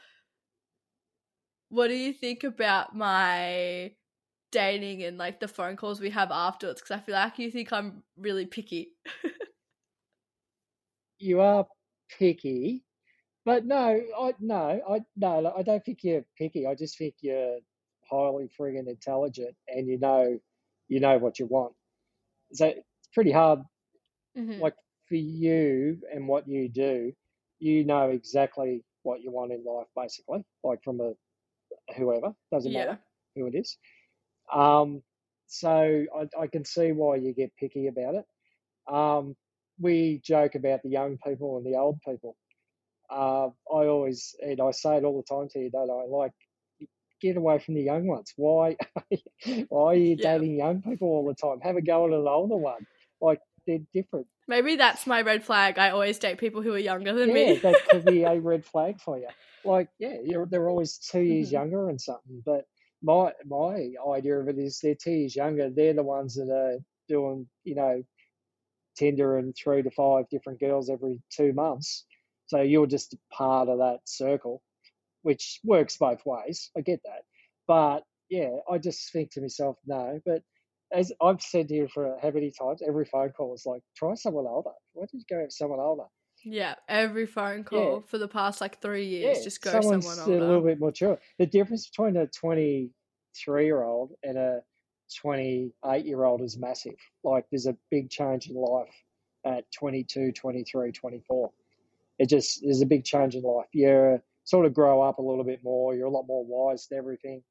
What 1.69 1.87
do 1.89 1.95
you 1.95 2.13
think 2.13 2.43
about 2.43 2.95
my 2.95 3.93
dating 4.51 5.03
and 5.03 5.17
like 5.17 5.39
the 5.39 5.47
phone 5.47 5.75
calls 5.75 5.99
we 5.99 6.09
have 6.11 6.31
afterwards? 6.31 6.81
Because 6.81 6.97
I 6.97 6.99
feel 6.99 7.15
like 7.15 7.39
you 7.39 7.51
think 7.51 7.71
I'm 7.73 8.03
really 8.17 8.45
picky. 8.45 8.93
You 11.19 11.41
are 11.41 11.67
picky, 12.17 12.83
but 13.45 13.65
no, 13.65 13.77
I 14.19 14.35
no, 14.39 14.81
I 14.89 15.05
no, 15.15 15.53
I 15.57 15.63
don't 15.63 15.83
think 15.85 16.03
you're 16.03 16.25
picky. 16.37 16.67
I 16.67 16.75
just 16.75 16.97
think 16.97 17.15
you're 17.21 17.59
highly 18.09 18.49
friggin' 18.59 18.87
intelligent, 18.87 19.55
and 19.67 19.87
you 19.87 19.99
know, 19.99 20.39
you 20.87 20.99
know 20.99 21.17
what 21.17 21.39
you 21.39 21.45
want. 21.47 21.75
So 22.53 22.67
it's 22.67 23.07
pretty 23.13 23.31
hard 23.31 23.59
Mhm. 24.35 24.57
like 24.57 24.75
for 25.07 25.15
you 25.15 25.99
and 26.13 26.27
what 26.27 26.47
you 26.47 26.69
do, 26.69 27.11
you 27.59 27.83
know 27.85 28.09
exactly 28.09 28.83
what 29.03 29.21
you 29.21 29.31
want 29.31 29.51
in 29.51 29.63
life, 29.63 29.87
basically. 29.95 30.43
Like 30.63 30.79
from 30.83 30.99
a 31.01 31.13
whoever 31.97 32.33
doesn't 32.51 32.73
Yeah. 32.73 32.73
matter 32.73 32.97
who 33.35 33.47
it 33.47 33.55
is. 33.55 33.77
Um, 34.53 35.01
so 35.47 36.05
I, 36.15 36.27
I 36.41 36.47
can 36.47 36.65
see 36.65 36.91
why 36.91 37.15
you 37.17 37.33
get 37.33 37.55
picky 37.57 37.87
about 37.87 38.15
it. 38.15 38.25
Um, 38.93 39.35
we 39.79 40.21
joke 40.23 40.55
about 40.55 40.81
the 40.83 40.89
young 40.89 41.17
people 41.25 41.57
and 41.57 41.65
the 41.65 41.77
old 41.77 41.99
people. 42.05 42.35
Uh, 43.09 43.47
I 43.73 43.85
always 43.87 44.35
and 44.41 44.59
I 44.61 44.71
say 44.71 44.97
it 44.97 45.03
all 45.03 45.17
the 45.17 45.35
time 45.35 45.47
to 45.49 45.59
you, 45.59 45.69
don't 45.71 45.89
I? 45.89 46.03
Like, 46.05 46.33
get 47.21 47.37
away 47.37 47.59
from 47.59 47.75
the 47.75 47.81
young 47.81 48.07
ones. 48.07 48.33
Why? 48.35 48.77
why 49.69 49.93
are 49.93 49.95
you 49.95 50.15
Yeah. 50.15 50.37
dating 50.37 50.57
young 50.57 50.81
people 50.81 51.07
all 51.09 51.25
the 51.27 51.33
time? 51.35 51.59
Have 51.61 51.75
a 51.77 51.81
go 51.81 52.05
at 52.07 52.13
an 52.13 52.27
older 52.27 52.57
one. 52.57 52.85
Like 53.21 53.39
they're 53.65 53.79
different. 53.93 54.27
Maybe 54.47 54.75
that's 54.75 55.05
my 55.07 55.21
red 55.21 55.43
flag. 55.43 55.77
I 55.77 55.89
always 55.89 56.19
date 56.19 56.37
people 56.37 56.61
who 56.61 56.73
are 56.73 56.79
younger 56.79 57.13
than 57.13 57.29
yeah, 57.29 57.53
me. 57.53 57.55
that 57.55 57.75
could 57.89 58.05
be 58.05 58.23
a 58.23 58.39
red 58.39 58.65
flag 58.65 58.99
for 59.01 59.17
you. 59.17 59.27
Like, 59.65 59.89
yeah, 59.99 60.17
you're, 60.23 60.45
they're 60.45 60.69
always 60.69 60.97
2 60.97 61.19
years 61.19 61.49
Mhm. 61.49 61.53
younger 61.53 61.89
and 61.89 61.99
something. 61.99 62.41
But 62.45 62.65
my 63.03 63.33
my 63.45 63.91
idea 64.15 64.39
of 64.39 64.47
it 64.47 64.57
is 64.57 64.79
they're 64.81 64.95
two 64.95 65.11
years 65.11 65.35
younger. 65.35 65.69
They're 65.69 65.93
the 65.93 66.03
ones 66.03 66.35
that 66.35 66.49
are 66.49 66.77
doing, 67.07 67.47
you 67.63 67.75
know, 67.75 68.03
Tinder 68.97 69.37
and 69.37 69.55
three 69.55 69.81
to 69.83 69.91
five 69.91 70.27
different 70.29 70.59
girls 70.59 70.89
every 70.89 71.21
two 71.29 71.53
months. 71.53 72.05
So 72.47 72.61
you're 72.61 72.87
just 72.87 73.15
part 73.31 73.69
of 73.69 73.79
that 73.79 73.99
circle, 74.05 74.61
which 75.27 75.59
works 75.65 75.97
both 75.97 76.25
ways. 76.25 76.71
I 76.77 76.79
get 76.79 77.01
that. 77.03 77.23
But 77.67 78.03
yeah, 78.29 78.59
I 78.71 78.77
just 78.77 79.11
think 79.11 79.31
to 79.31 79.41
myself, 79.41 79.75
no. 79.85 80.21
But 80.25 80.41
as 80.93 81.11
I've 81.21 81.41
said 81.41 81.67
to 81.67 81.75
you 81.75 81.89
for 81.93 82.17
how 82.21 82.31
many 82.31 82.49
times, 82.49 82.81
every 82.87 83.03
phone 83.03 83.31
call 83.31 83.53
is 83.53 83.65
like, 83.65 83.81
try 83.93 84.13
someone 84.13 84.45
older. 84.47 84.69
Why 84.93 85.05
did 85.11 85.17
you 85.17 85.25
go 85.29 85.41
with 85.41 85.51
someone 85.51 85.81
older? 85.81 86.05
Yeah, 86.45 86.75
every 86.87 87.25
phone 87.25 87.65
call 87.65 88.05
for 88.07 88.17
the 88.17 88.29
past 88.29 88.61
like 88.61 88.79
three 88.81 89.05
years, 89.05 89.43
just 89.43 89.61
go 89.61 89.71
someone 89.81 90.17
a 90.17 90.25
little 90.29 90.55
older. 90.55 90.69
bit 90.69 90.79
mature. 90.79 91.19
The 91.39 91.45
difference 91.45 91.89
between 91.89 92.15
a 92.15 92.27
23 92.27 93.65
year 93.65 93.83
old 93.83 94.11
and 94.23 94.37
a 94.37 94.61
28 95.19 96.05
year 96.05 96.23
old 96.23 96.41
is 96.41 96.57
massive. 96.57 96.95
Like 97.25 97.47
there's 97.51 97.67
a 97.67 97.75
big 97.91 98.09
change 98.09 98.49
in 98.49 98.55
life 98.55 98.95
at 99.45 99.65
22, 99.77 100.31
23, 100.31 100.93
24. 100.93 101.51
It 102.17 102.29
just, 102.29 102.61
there's 102.63 102.81
a 102.81 102.85
big 102.85 103.03
change 103.03 103.35
in 103.35 103.41
life. 103.41 103.67
You 103.73 104.21
sort 104.47 104.65
of 104.65 104.73
grow 104.73 105.01
up 105.01 105.17
a 105.19 105.21
little 105.21 105.43
bit 105.43 105.61
more. 105.61 105.93
You're 105.93 106.07
a 106.07 106.11
lot 106.11 106.25
more 106.25 106.45
wise 106.45 106.87
to 106.87 106.95
everything 106.95 107.43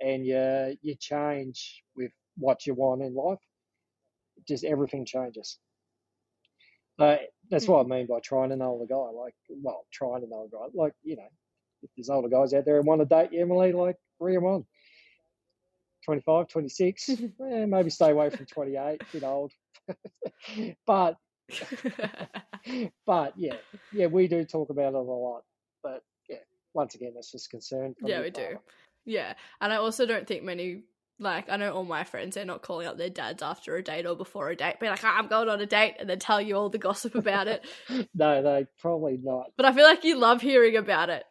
and 0.00 0.26
you, 0.26 0.76
you 0.82 0.96
change 0.98 1.84
with 1.94 2.10
what 2.36 2.66
you 2.66 2.74
want 2.74 3.02
in 3.02 3.14
life. 3.14 3.38
Just 4.48 4.64
everything 4.64 5.06
changes. 5.06 5.58
Uh, 6.98 7.16
that's 7.50 7.68
what 7.68 7.86
I 7.86 7.88
mean 7.88 8.06
by 8.08 8.18
trying 8.20 8.50
to 8.50 8.56
know 8.56 8.78
the 8.80 8.92
guy. 8.92 8.96
Like, 8.96 9.34
well, 9.48 9.86
trying 9.92 10.22
to 10.22 10.28
know 10.28 10.44
a 10.44 10.48
guy. 10.50 10.66
Like, 10.74 10.92
you 11.04 11.16
know, 11.16 11.28
if 11.82 11.90
there's 11.96 12.10
older 12.10 12.28
guys 12.28 12.52
out 12.52 12.64
there 12.64 12.78
and 12.78 12.86
want 12.86 13.00
to 13.00 13.06
date 13.06 13.32
you, 13.32 13.42
Emily, 13.42 13.72
like, 13.72 13.96
bring 14.18 14.36
'em 14.36 14.44
on. 14.44 14.66
25, 16.04 16.48
26, 16.48 17.08
eh, 17.10 17.66
maybe 17.66 17.90
stay 17.90 18.10
away 18.10 18.30
from 18.30 18.46
28, 18.46 19.00
bit 19.12 19.22
old. 19.22 19.52
but, 20.86 21.16
but 23.06 23.34
yeah, 23.36 23.56
yeah, 23.92 24.06
we 24.06 24.26
do 24.26 24.44
talk 24.44 24.70
about 24.70 24.94
it 24.94 24.96
a 24.96 25.00
lot. 25.00 25.42
But 25.82 26.02
once 26.74 26.94
again, 26.94 27.12
that's 27.14 27.30
just 27.32 27.50
concern. 27.50 27.94
yeah, 28.04 28.20
we 28.20 28.30
do. 28.30 28.58
Yeah, 29.04 29.34
and 29.60 29.72
I 29.72 29.76
also 29.76 30.06
don't 30.06 30.26
think 30.26 30.42
many 30.44 30.82
like 31.18 31.50
I 31.50 31.56
know 31.56 31.72
all 31.74 31.84
my 31.84 32.04
friends 32.04 32.34
they're 32.34 32.44
not 32.46 32.62
calling 32.62 32.86
up 32.86 32.96
their 32.96 33.10
dads 33.10 33.42
after 33.42 33.76
a 33.76 33.82
date 33.82 34.06
or 34.06 34.16
before 34.16 34.48
a 34.48 34.56
date, 34.56 34.80
be 34.80 34.88
like, 34.88 35.04
"Ah, 35.04 35.16
I'm 35.18 35.28
going 35.28 35.48
on 35.48 35.60
a 35.60 35.66
date, 35.66 35.96
and 35.98 36.08
then 36.08 36.18
tell 36.18 36.40
you 36.40 36.56
all 36.56 36.70
the 36.70 36.78
gossip 36.78 37.14
about 37.14 37.46
it. 37.48 37.64
No, 38.14 38.42
they 38.42 38.66
probably 38.78 39.18
not. 39.22 39.52
But 39.56 39.66
I 39.66 39.72
feel 39.72 39.84
like 39.84 40.04
you 40.04 40.16
love 40.16 40.40
hearing 40.40 40.76
about 40.76 41.10
it. 41.10 41.24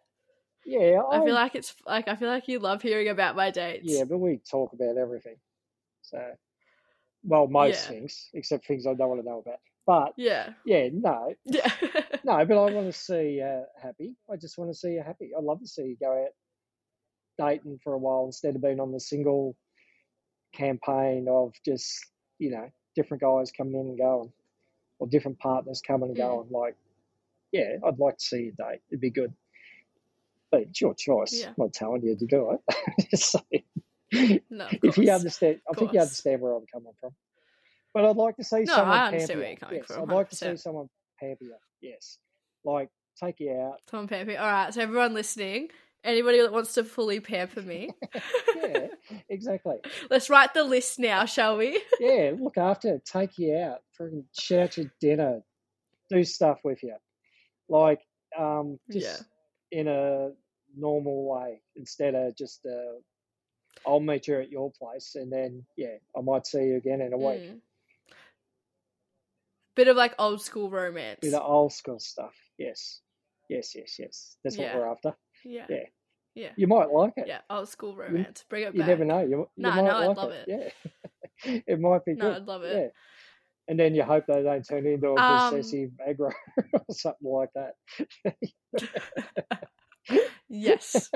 Yeah, 0.65 1.01
I 1.09 1.23
feel 1.23 1.33
like 1.33 1.55
it's 1.55 1.73
like 1.87 2.07
I 2.07 2.15
feel 2.15 2.27
like 2.27 2.47
you 2.47 2.59
love 2.59 2.81
hearing 2.81 3.07
about 3.07 3.35
my 3.35 3.49
dates. 3.49 3.85
Yeah, 3.87 4.03
but 4.03 4.17
we 4.19 4.39
talk 4.49 4.73
about 4.73 4.97
everything. 4.97 5.37
So, 6.03 6.21
well, 7.23 7.47
most 7.47 7.85
Yeah. 7.85 7.87
things, 7.95 8.29
except 8.33 8.67
things 8.67 8.85
I 8.85 8.93
don't 8.93 9.09
want 9.09 9.21
to 9.21 9.27
know 9.27 9.39
about. 9.39 9.59
But 9.87 10.13
yeah, 10.17 10.49
yeah, 10.65 10.89
no, 10.93 11.33
yeah. 11.45 11.71
no, 12.23 12.45
but 12.45 12.57
I 12.57 12.71
want 12.73 12.87
to 12.87 12.93
see 12.93 13.37
you 13.37 13.63
happy. 13.81 14.15
I 14.31 14.35
just 14.35 14.57
want 14.57 14.71
to 14.71 14.77
see 14.77 14.91
you 14.91 15.03
happy. 15.05 15.31
I'd 15.37 15.43
love 15.43 15.59
to 15.61 15.67
see 15.67 15.83
you 15.83 15.97
go 15.99 16.25
out 16.25 16.31
dating 17.51 17.79
for 17.83 17.93
a 17.93 17.97
while 17.97 18.25
instead 18.25 18.55
of 18.55 18.61
being 18.61 18.79
on 18.79 18.91
the 18.91 18.99
single 18.99 19.55
campaign 20.53 21.27
of 21.29 21.53
just, 21.65 22.05
you 22.37 22.51
know, 22.51 22.69
different 22.95 23.21
guys 23.21 23.51
coming 23.51 23.73
in 23.75 23.87
and 23.87 23.97
going 23.97 24.31
or 24.99 25.07
different 25.07 25.39
partners 25.39 25.81
coming 25.85 26.09
and 26.09 26.17
Mm. 26.17 26.21
going. 26.27 26.49
Like, 26.51 26.75
yeah, 27.51 27.77
I'd 27.85 27.99
like 27.99 28.17
to 28.17 28.23
see 28.23 28.37
you 28.45 28.51
date. 28.51 28.81
It'd 28.89 28.99
be 29.01 29.09
good. 29.09 29.33
But 30.51 30.61
it's 30.61 30.81
your 30.81 30.95
choice. 30.95 31.33
Yeah. 31.33 31.49
I'm 31.49 31.55
not 31.57 31.73
telling 31.73 32.03
you 32.03 32.15
to 32.17 32.25
do 32.25 32.51
it. 32.51 33.07
just 33.11 33.31
saying. 33.51 34.41
no, 34.49 34.67
if 34.83 34.97
you 34.97 35.11
understand, 35.11 35.61
I 35.69 35.73
think 35.75 35.93
you 35.93 35.99
understand 35.99 36.41
where 36.41 36.53
I'm 36.53 36.65
coming 36.65 36.93
from. 36.99 37.11
But 37.93 38.05
I'd 38.05 38.15
like 38.15 38.35
to 38.37 38.43
see 38.43 38.63
No, 38.63 38.73
someone 38.75 38.97
I 38.97 39.07
understand 39.07 39.29
pamper 39.29 39.39
where 39.39 39.43
you. 39.43 39.49
you're 39.51 39.57
coming 39.59 39.75
yes, 39.77 39.87
from, 39.87 40.09
I'd 40.09 40.15
like 40.15 40.29
to 40.29 40.35
see 40.35 40.57
someone 40.57 40.89
you. 41.21 41.55
Yes, 41.81 42.17
like 42.63 42.89
take 43.19 43.39
you 43.39 43.51
out. 43.51 43.81
Tom 43.87 44.07
Pamper. 44.07 44.37
All 44.37 44.51
right, 44.51 44.73
so 44.73 44.81
everyone 44.81 45.13
listening, 45.13 45.69
anybody 46.03 46.41
that 46.41 46.51
wants 46.51 46.73
to 46.73 46.83
fully 46.83 47.19
pamper 47.19 47.61
me, 47.61 47.91
Yeah, 48.55 48.87
exactly. 49.29 49.77
let's 50.09 50.29
write 50.29 50.53
the 50.53 50.63
list 50.63 50.99
now, 50.99 51.25
shall 51.25 51.57
we? 51.57 51.81
Yeah, 51.99 52.33
look 52.39 52.57
after, 52.57 52.95
it, 52.95 53.05
take 53.05 53.37
you 53.37 53.55
out, 53.55 53.79
freaking 53.99 54.23
shout 54.37 54.77
you 54.77 54.89
dinner, 54.99 55.41
do 56.09 56.23
stuff 56.23 56.59
with 56.63 56.81
you, 56.83 56.95
like 57.67 58.01
um, 58.37 58.79
just 58.91 59.23
in 59.71 59.87
a 59.87 60.31
normal 60.75 61.25
way 61.29 61.61
instead 61.75 62.15
of 62.15 62.35
just 62.35 62.65
uh, 62.65 62.99
I'll 63.87 63.99
meet 63.99 64.27
you 64.27 64.39
at 64.39 64.49
your 64.49 64.71
place 64.71 65.15
and 65.15 65.31
then 65.31 65.65
yeah, 65.77 65.97
I 66.17 66.21
might 66.21 66.45
see 66.45 66.65
you 66.65 66.77
again 66.77 67.01
in 67.01 67.13
a 67.13 67.17
week. 67.17 67.41
Mm. 67.41 67.59
Bit 69.75 69.87
of 69.87 69.95
like 69.97 70.13
old 70.19 70.41
school 70.41 70.69
romance. 70.69 71.19
Bit 71.21 71.33
of 71.33 71.41
old 71.43 71.73
school 71.73 71.99
stuff. 71.99 72.33
Yes, 72.57 73.01
yes, 73.49 73.73
yes, 73.75 73.97
yes. 73.99 74.35
That's 74.43 74.57
Yeah. 74.57 74.73
what 74.75 74.81
we're 74.83 74.91
after. 74.91 75.15
yeah. 75.45 75.65
yeah. 75.69 75.83
Yeah. 76.35 76.51
You 76.55 76.67
might 76.67 76.91
like 76.91 77.13
it. 77.17 77.27
Yeah, 77.27 77.39
old 77.49 77.67
school 77.67 77.95
romance. 77.95 78.45
Bring 78.49 78.63
it 78.63 78.67
back. 78.67 78.75
You 78.75 78.83
never 78.85 79.03
know. 79.03 79.19
You, 79.21 79.29
you 79.29 79.47
No, 79.57 79.71
might 79.71 79.81
no, 79.83 80.09
I'd 80.11 80.17
love 80.17 80.31
it. 80.31 80.45
Yeah, 80.47 80.69
it 81.67 81.79
might 81.79 82.05
be 82.05 82.13
No, 82.13 82.25
good. 82.27 82.35
I'd 82.37 82.47
love 82.47 82.63
it. 82.63 82.77
Yeah. 82.77 82.87
and 83.67 83.79
then 83.79 83.95
you 83.95 84.03
hope 84.03 84.25
they 84.27 84.43
don't 84.43 84.63
turn 84.65 84.85
into 84.85 85.07
a 85.09 85.15
Um, 85.15 85.49
possessive 85.51 85.89
aggro 86.07 86.31
or 86.73 86.85
something 86.91 87.27
like 87.27 87.49
that. 87.55 87.73
Yes. 90.51 91.09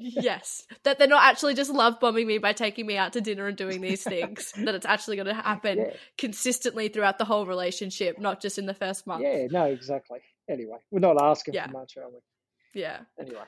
yes. 0.00 0.64
That 0.82 0.98
they're 0.98 1.06
not 1.06 1.22
actually 1.22 1.54
just 1.54 1.70
love 1.70 2.00
bombing 2.00 2.26
me 2.26 2.38
by 2.38 2.52
taking 2.52 2.84
me 2.86 2.96
out 2.96 3.12
to 3.12 3.20
dinner 3.20 3.46
and 3.46 3.56
doing 3.56 3.80
these 3.80 4.02
things. 4.02 4.52
that 4.56 4.74
it's 4.74 4.86
actually 4.86 5.16
going 5.16 5.28
to 5.28 5.34
happen 5.34 5.78
Yeah, 5.78 5.90
consistently 6.18 6.88
throughout 6.88 7.18
the 7.18 7.24
whole 7.24 7.46
relationship, 7.46 8.18
not 8.18 8.40
just 8.42 8.58
in 8.58 8.66
the 8.66 8.74
first 8.74 9.06
month. 9.06 9.22
yeah, 9.22 9.46
no, 9.50 9.66
exactly. 9.66 10.18
Anyway, 10.48 10.78
we're 10.90 10.98
not 10.98 11.20
asking 11.22 11.54
Yeah. 11.54 11.66
for 11.68 11.72
much, 11.74 11.96
are 11.96 12.08
we? 12.10 12.80
Yeah. 12.80 13.00
Anyway, 13.20 13.38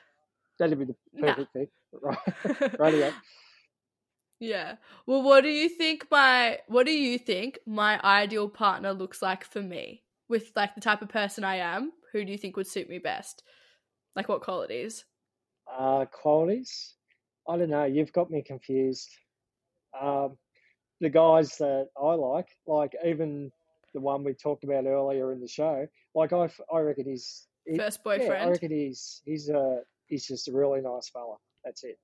that'd 0.57 0.79
be 0.79 0.85
the 0.85 0.95
Nah. 1.13 1.33
perfect 1.33 1.53
thing. 1.53 1.67
Right, 2.01 2.17
rightio. 2.77 3.13
yeah. 4.39 4.75
Well, 5.05 5.21
what 5.23 5.41
do 5.41 5.49
you 5.49 5.69
think 5.69 6.07
my 6.11 6.59
what 6.67 6.85
do 6.85 6.91
you 6.91 7.17
think 7.17 7.59
my 7.65 7.99
ideal 8.03 8.49
partner 8.49 8.93
looks 8.93 9.21
like 9.21 9.43
for 9.45 9.61
me? 9.61 10.03
With 10.27 10.51
like 10.55 10.75
the 10.75 10.81
type 10.81 11.01
of 11.01 11.09
person 11.09 11.43
I 11.43 11.57
am, 11.57 11.91
who 12.11 12.25
do 12.25 12.31
you 12.31 12.37
think 12.37 12.57
would 12.57 12.67
suit 12.67 12.89
me 12.89 12.99
best? 12.99 13.43
Like 14.15 14.29
what 14.29 14.41
qualities? 14.41 15.05
Uh, 15.71 16.05
qualities? 16.05 16.95
I 17.47 17.57
don't 17.57 17.69
know. 17.69 17.83
You've 17.85 18.13
got 18.13 18.31
me 18.31 18.41
confused. 18.41 19.09
Um, 19.99 20.37
the 21.01 21.09
guys 21.09 21.57
that 21.57 21.87
I 22.01 22.13
like, 22.13 22.47
like 22.65 22.93
even 23.05 23.51
the 23.93 23.99
one 23.99 24.23
we 24.23 24.33
talked 24.33 24.63
about 24.63 24.85
earlier 24.85 25.31
in 25.33 25.41
the 25.41 25.47
show, 25.47 25.87
like 26.13 26.33
I, 26.33 26.49
I 26.73 26.79
reckon 26.79 27.05
he's 27.05 27.47
he- 27.65 27.77
First 27.77 27.99
yeah, 28.05 28.33
I 28.33 28.49
reckon 28.49 28.71
he's 28.71 29.21
he's 29.25 29.49
a 29.49 29.81
he's 30.07 30.25
just 30.25 30.47
a 30.47 30.51
really 30.53 30.81
nice 30.81 31.09
fella. 31.09 31.35
That's 31.63 31.83
it, 31.83 31.97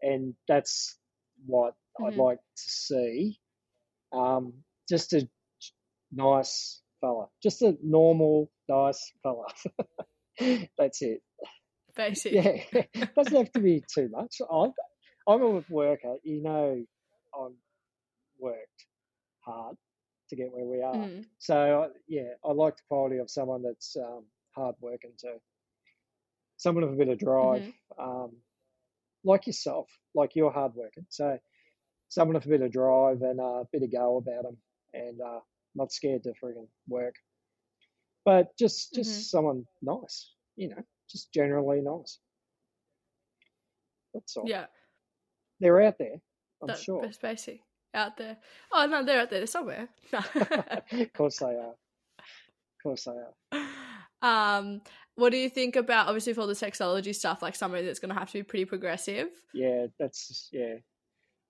and 0.00 0.34
that's 0.48 0.96
what 1.44 1.74
I'd 2.00 2.14
Mhm. 2.14 2.16
like 2.18 2.38
to 2.38 2.70
see. 2.70 3.38
Um, 4.12 4.64
just 4.88 5.12
a 5.12 5.28
nice 6.12 6.82
fella, 7.00 7.28
just 7.42 7.62
a 7.62 7.76
normal 7.82 8.50
nice 8.68 9.12
fella. 9.22 9.46
that's 10.78 11.02
it. 11.02 11.22
Basic. 11.96 12.32
Yeah, 12.32 12.56
doesn't 13.16 13.36
have 13.36 13.52
to 13.52 13.60
be 13.60 13.82
too 13.92 14.08
much. 14.10 14.36
I'm, 14.50 14.72
I'm 15.28 15.42
a 15.42 15.64
worker. 15.68 16.16
You 16.22 16.42
know, 16.42 16.84
I've 17.38 17.52
worked 18.38 18.86
hard 19.40 19.76
to 20.30 20.36
get 20.36 20.52
where 20.52 20.64
we 20.64 20.82
are. 20.82 20.94
Mhm. 20.98 21.24
So 21.38 21.90
yeah, 22.08 22.30
I 22.44 22.52
like 22.52 22.76
the 22.76 22.82
quality 22.88 23.18
of 23.18 23.30
someone 23.30 23.62
that's 23.62 23.96
um, 23.96 24.24
hard 24.54 24.74
working 24.80 25.12
too. 25.20 25.36
Someone 26.58 26.84
with 26.84 26.94
a 26.94 26.96
bit 26.96 27.08
of 27.08 27.18
drive, 27.18 27.62
Mhm. 27.62 27.72
um, 27.98 28.36
like 29.24 29.46
yourself, 29.46 29.88
like 30.14 30.34
you're 30.34 30.50
hard 30.52 30.74
working. 30.74 31.06
So 31.10 31.38
someone 32.08 32.34
with 32.36 32.46
a 32.46 32.48
bit 32.48 32.62
of 32.62 32.72
drive 32.72 33.22
and 33.22 33.40
a 33.40 33.64
bit 33.72 33.82
of 33.82 33.92
go 33.92 34.16
about 34.18 34.44
them, 34.44 34.56
and 34.94 35.20
uh, 35.20 35.40
not 35.74 35.92
scared 35.92 36.22
to 36.24 36.32
frigging 36.42 36.68
work. 36.88 37.14
But 38.24 38.56
just 38.58 38.92
just 38.94 39.10
Mhm. 39.10 39.30
someone 39.30 39.66
nice, 39.82 40.32
you 40.56 40.68
know, 40.70 40.82
just 41.10 41.32
generally 41.32 41.80
nice. 41.80 42.18
That's 44.14 44.36
all. 44.36 44.44
Yeah. 44.46 44.66
They're 45.60 45.80
out 45.82 45.98
there, 45.98 46.20
I'm 46.62 46.68
That, 46.68 46.78
sure. 46.78 47.02
That's 47.02 47.18
basic. 47.18 47.60
Out 47.94 48.16
there. 48.18 48.36
Oh 48.72 48.86
no, 48.86 49.04
they're 49.04 49.20
out 49.20 49.30
there. 49.30 49.40
They're 49.40 49.46
somewhere. 49.46 49.88
of 50.12 51.12
course 51.14 51.38
they 51.38 51.46
are. 51.46 51.74
Of 52.18 52.82
course 52.82 53.04
they 53.04 53.12
are. 53.12 53.66
um, 54.58 54.82
what 55.14 55.30
do 55.30 55.38
you 55.38 55.48
think 55.48 55.76
about 55.76 56.06
obviously 56.08 56.34
for 56.34 56.42
all 56.42 56.46
the 56.46 56.52
sexology 56.52 57.14
stuff, 57.14 57.40
like 57.40 57.54
somebody 57.56 57.86
that's 57.86 57.98
going 57.98 58.12
to 58.12 58.18
have 58.18 58.28
to 58.28 58.38
be 58.38 58.42
pretty 58.42 58.66
progressive? 58.66 59.28
Yeah, 59.54 59.86
that's 59.98 60.50
yeah. 60.52 60.74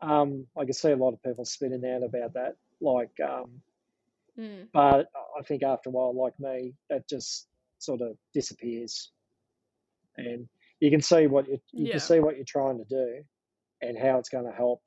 Um, 0.01 0.47
I 0.57 0.65
can 0.65 0.75
see 0.75 0.91
a 0.93 0.97
lot 0.97 1.15
of 1.15 1.23
people 1.23 1.45
spinning 1.45 1.85
out 1.85 2.05
about 2.05 2.35
that. 2.35 2.57
Like, 2.81 3.19
um, 3.25 3.63
Mm. 4.39 4.69
but 4.71 5.09
I 5.39 5.43
think 5.45 5.63
after 5.63 5.89
a 5.89 5.93
while, 5.93 6.15
like 6.15 6.39
me, 6.39 6.75
that 6.91 7.09
just 7.09 7.47
sort 7.79 8.03
of 8.03 8.19
disappears, 8.35 9.11
and 10.19 10.49
you 10.81 10.91
can 10.91 11.01
see 11.01 11.27
what 11.27 11.49
you 11.49 11.59
you 11.73 11.87
Yeah. 11.87 11.93
can 11.93 12.01
see 12.01 12.21
what 12.21 12.37
you're 12.37 12.45
trying 12.45 12.79
to 12.79 12.85
do, 12.85 13.25
and 13.83 13.97
how 13.99 14.19
it's 14.19 14.29
going 14.29 14.45
to 14.47 14.53
help 14.53 14.83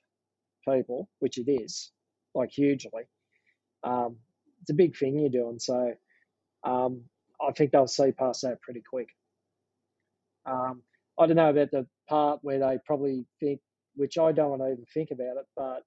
people, 0.67 1.09
which 1.19 1.37
it 1.37 1.49
is, 1.49 1.91
like 2.35 2.51
hugely. 2.51 3.03
Um, 3.83 4.17
it's 4.61 4.69
a 4.69 4.73
big 4.73 4.95
thing 4.97 5.17
you're 5.17 5.29
doing, 5.29 5.59
so 5.59 5.93
um, 6.63 7.03
I 7.41 7.51
think 7.53 7.71
they'll 7.71 7.87
see 7.87 8.11
past 8.11 8.41
that 8.41 8.61
pretty 8.61 8.81
quick. 8.87 9.07
Um, 10.45 10.81
I 11.17 11.27
don't 11.27 11.35
know 11.37 11.49
about 11.49 11.71
the 11.71 11.85
part 12.07 12.39
where 12.43 12.59
they 12.59 12.77
probably 12.85 13.25
think, 13.39 13.61
which 13.95 14.17
I 14.17 14.31
don't 14.31 14.49
want 14.49 14.61
to 14.61 14.71
even 14.71 14.85
think 14.93 15.11
about 15.11 15.37
it, 15.37 15.45
but 15.55 15.83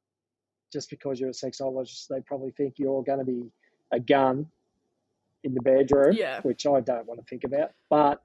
just 0.73 0.89
because 0.89 1.21
you're 1.21 1.29
a 1.31 1.33
sexologist, 1.33 2.09
they 2.09 2.21
probably 2.23 2.51
think 2.53 2.75
you're 2.79 3.03
going 3.03 3.19
to 3.19 3.25
be 3.25 3.51
a 3.93 4.01
gun 4.01 4.47
in 5.45 5.53
the 5.55 5.61
bedroom, 5.61 6.15
Yeah. 6.15 6.41
which 6.43 6.67
I 6.67 6.81
don't 6.81 7.07
want 7.07 7.21
to 7.21 7.27
think 7.27 7.45
about. 7.45 7.73
But 7.91 8.23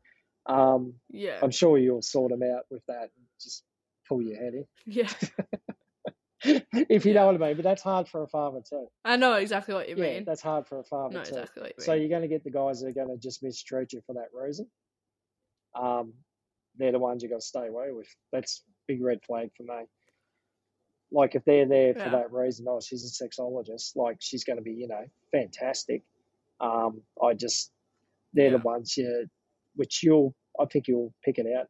um, 0.48 0.94
Yeah. 1.10 1.40
I'm 1.42 1.52
sure 1.52 1.78
you'll 1.78 2.02
sort 2.02 2.32
them 2.32 2.44
out 2.44 2.64
with 2.70 2.84
that 2.88 3.04
and 3.16 3.26
just 3.42 3.64
pull 4.08 4.22
your 4.22 4.38
head 4.38 4.54
in. 4.54 4.66
yeah. 4.86 5.10
if 6.44 7.06
you 7.06 7.12
Yeah. 7.14 7.20
know 7.22 7.26
what 7.28 7.36
I 7.36 7.48
mean. 7.48 7.56
But 7.56 7.64
that's 7.64 7.82
hard 7.82 8.08
for 8.08 8.24
a 8.24 8.28
father 8.28 8.62
too. 8.68 8.88
I 9.04 9.18
know 9.18 9.34
exactly 9.34 9.74
what 9.74 9.90
you 9.90 9.96
yeah, 9.98 10.14
mean. 10.14 10.24
that's 10.26 10.42
hard 10.42 10.68
for 10.68 10.80
a 10.80 10.84
father 10.84 11.16
No, 11.18 11.24
too. 11.24 11.36
exactly 11.36 11.74
you. 11.78 11.84
So 11.84 11.94
you're 11.94 12.10
going 12.10 12.22
to 12.22 12.28
get 12.28 12.44
the 12.44 12.52
guys 12.52 12.82
that 12.82 12.88
are 12.90 12.94
going 12.94 13.10
to 13.10 13.18
just 13.18 13.44
mistreat 13.44 13.94
you 13.94 14.02
for 14.06 14.14
that 14.14 14.30
reason. 14.34 14.68
Um, 15.76 16.14
they're 16.78 16.92
the 16.92 17.00
ones 17.00 17.24
you 17.24 17.30
got 17.30 17.40
to 17.42 17.46
stay 17.46 17.68
away 17.68 17.92
with. 17.92 18.08
That's 18.32 18.64
big 18.88 19.02
red 19.04 19.20
flag 19.26 19.50
for 19.58 19.64
me. 19.64 19.86
Like 21.12 21.36
if 21.36 21.44
they're 21.46 21.66
there 21.68 21.94
for 21.94 22.00
Yeah. 22.02 22.10
that 22.10 22.32
reason, 22.32 22.66
oh, 22.70 22.80
she's 22.82 23.04
a 23.04 23.24
sexologist, 23.24 23.96
like 23.96 24.18
she's 24.20 24.44
going 24.44 24.58
to 24.58 24.64
be, 24.64 24.74
you 24.74 24.88
know, 24.88 25.06
fantastic. 25.32 26.04
Um, 26.60 27.02
I 27.22 27.34
just 27.34 27.72
they're 28.34 28.46
Yeah. 28.52 28.58
the 28.58 28.64
ones 28.64 28.96
you, 28.98 29.28
which 29.78 30.04
you'll, 30.04 30.36
I 30.60 30.68
think 30.68 30.90
you'll 30.90 31.16
pick 31.26 31.40
it 31.40 31.48
out, 31.48 31.68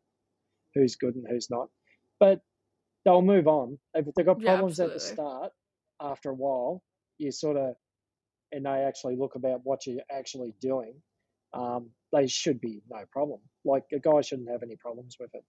who's 0.74 0.95
good 0.95 1.16
and 1.16 1.28
who's 1.28 1.49
not. 1.49 1.70
But 2.20 2.41
they'll 3.05 3.22
move 3.24 3.47
on 3.47 3.80
if 3.95 4.08
they've 4.16 4.26
got 4.26 4.41
Yeah, 4.41 4.41
problems 4.41 4.80
at 4.80 4.93
the 4.93 4.99
start. 4.99 5.53
After 6.01 6.32
a 6.32 6.36
while, 6.36 6.84
you 7.20 7.32
sort 7.32 7.58
of 7.58 7.76
and 8.51 8.66
they 8.66 8.70
actually 8.84 9.18
look 9.18 9.36
about 9.36 9.62
what 9.66 9.86
you're 9.88 10.01
actually 10.12 10.53
doing, 10.62 11.01
um, 11.53 11.91
they 12.14 12.28
should 12.28 12.62
be 12.62 12.84
no 12.89 13.05
problem. 13.12 13.41
Like 13.66 13.86
a 13.93 13.99
guy 13.99 14.22
shouldn't 14.22 14.49
have 14.49 14.64
any 14.64 14.76
problems 14.78 15.18
with 15.20 15.32
it, 15.36 15.45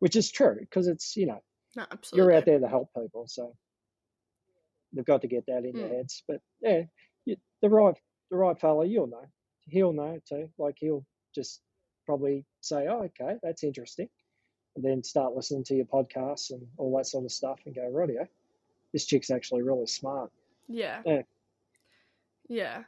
which 0.00 0.16
is 0.16 0.30
true 0.30 0.56
because 0.60 0.88
it's 0.88 1.16
you 1.16 1.26
know 1.26 1.40
no, 1.74 1.86
absolutely. 1.90 2.28
you're 2.28 2.32
out 2.32 2.46
there 2.46 2.60
to 2.60 2.68
help 2.68 2.90
people, 2.94 3.26
so 3.28 3.56
they've 4.92 5.04
got 5.04 5.22
to 5.22 5.28
get 5.28 5.46
that 5.46 5.64
in 5.64 5.76
their 5.76 5.88
Mm. 5.88 5.96
heads. 5.96 6.22
But 6.26 6.40
yeah, 6.60 6.82
you, 7.24 7.36
the 7.62 7.68
right 7.70 7.96
the 8.30 8.36
right 8.36 8.58
fella, 8.58 8.86
you'll 8.86 9.06
know, 9.06 9.26
he'll 9.66 9.92
know 9.92 10.20
too. 10.28 10.50
Like 10.58 10.76
he'll 10.78 11.06
just 11.38 11.60
probably 12.04 12.44
say, 12.60 12.86
"Oh, 12.88 13.02
okay, 13.04 13.36
that's 13.42 13.62
interesting," 13.62 14.08
and 14.74 14.84
then 14.84 15.04
start 15.04 15.34
listening 15.34 15.64
to 15.64 15.74
your 15.74 15.86
podcasts 15.86 16.50
and 16.50 16.66
all 16.76 16.96
that 16.96 17.06
sort 17.06 17.24
of 17.24 17.32
stuff, 17.32 17.60
and 17.64 17.74
go, 17.74 17.88
"Radio, 17.88 18.26
this 18.92 19.06
chick's 19.06 19.30
actually 19.30 19.62
really 19.62 19.86
smart." 19.86 20.32
Yeah. 20.68 21.02
Yeah. 21.06 21.22
Yeah. 22.48 22.84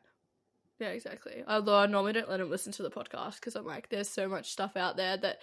Yeah, 0.81 0.89
exactly. 0.89 1.45
Although 1.47 1.79
I 1.79 1.87
normally 1.87 2.15
don't 2.15 2.29
let 2.29 2.41
him 2.41 2.51
listen 2.51 2.73
to 2.73 2.83
the 2.83 2.91
podcast 2.91 3.35
because 3.35 3.55
I'm 3.55 3.67
like, 3.67 3.91
there's 3.91 4.09
so 4.09 4.29
much 4.29 4.51
stuff 4.51 4.77
out 4.77 4.97
there 4.97 5.17
that 5.19 5.39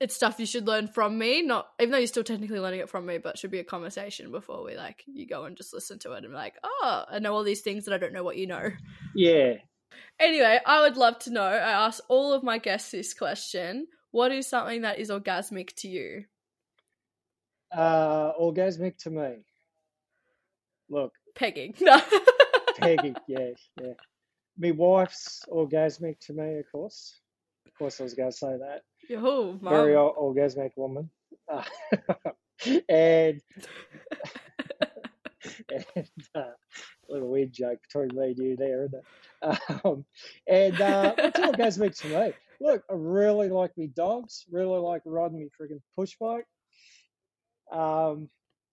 it's 0.00 0.16
stuff 0.16 0.40
you 0.40 0.46
should 0.46 0.66
learn 0.66 0.88
from 0.88 1.16
me. 1.16 1.42
Not 1.42 1.68
even 1.78 1.92
though 1.92 1.98
you're 1.98 2.08
still 2.08 2.24
technically 2.24 2.58
learning 2.58 2.80
it 2.80 2.88
from 2.88 3.06
me, 3.06 3.18
but 3.18 3.34
it 3.34 3.38
should 3.38 3.52
be 3.52 3.60
a 3.60 3.64
conversation 3.64 4.32
before 4.32 4.64
we 4.64 4.76
like 4.76 5.04
you 5.06 5.26
go 5.26 5.44
and 5.44 5.56
just 5.56 5.72
listen 5.72 6.00
to 6.00 6.12
it 6.12 6.24
and 6.24 6.32
be 6.32 6.34
like, 6.34 6.56
oh, 6.64 7.04
I 7.08 7.20
know 7.20 7.34
all 7.34 7.44
these 7.44 7.60
things 7.60 7.84
that 7.84 7.94
I 7.94 7.98
don't 7.98 8.12
know 8.12 8.24
what 8.24 8.36
you 8.36 8.48
know. 8.48 8.70
Yeah, 9.14 9.54
Anyway, 10.20 10.58
I 10.64 10.80
would 10.82 10.96
love 10.96 11.18
to 11.20 11.30
know. 11.30 11.42
I 11.42 11.86
ask 11.86 12.02
all 12.08 12.32
of 12.32 12.42
my 12.42 12.58
guests 12.58 12.90
this 12.90 13.14
question: 13.14 13.86
What 14.10 14.32
is 14.32 14.46
something 14.46 14.82
that 14.82 14.98
is 14.98 15.10
orgasmic 15.10 15.74
to 15.76 15.88
you? 15.88 16.24
uh, 17.72 18.32
orgasmic 18.40 18.98
to 18.98 19.10
me. 19.10 19.44
Look, 20.90 21.12
Pegging. 21.34 21.74
No. 21.80 22.00
Peggy, 22.78 23.14
yeah, 23.28 23.50
yeah. 23.80 23.92
My 24.58 24.70
wife's 24.72 25.44
orgasmic 25.50 26.18
to 26.26 26.32
me, 26.32 26.58
of 26.58 26.70
course. 26.70 27.20
Of 27.66 27.74
course, 27.78 28.00
I 28.00 28.04
was 28.04 28.14
going 28.14 28.30
to 28.30 28.36
say 28.36 28.56
that. 28.58 28.82
Yo. 29.08 29.58
Very 29.62 29.94
orgasmic 29.94 30.72
woman. 30.76 31.10
And 32.88 33.40
and 35.70 36.08
uh, 36.34 36.42
little 37.08 37.28
weird 37.28 37.52
joke 37.52 37.78
between 37.82 38.16
me 38.18 38.28
and 38.28 38.38
you 38.38 38.56
there, 38.56 38.84
isn't? 38.84 39.04
Um, 39.84 40.04
and 40.46 40.80
uh, 40.80 41.14
it's 41.18 41.40
orgasmic 41.40 41.98
to 42.00 42.08
me. 42.08 42.32
Look, 42.60 42.84
I 42.88 42.94
really 42.94 43.48
like 43.48 43.76
me 43.76 43.88
dogs. 43.88 44.44
Really 44.50 44.78
like 44.78 45.02
riding 45.04 45.38
me 45.38 45.48
freaking 45.60 45.80
push 45.96 46.14
bike. 46.20 46.46
Um, 47.72 48.28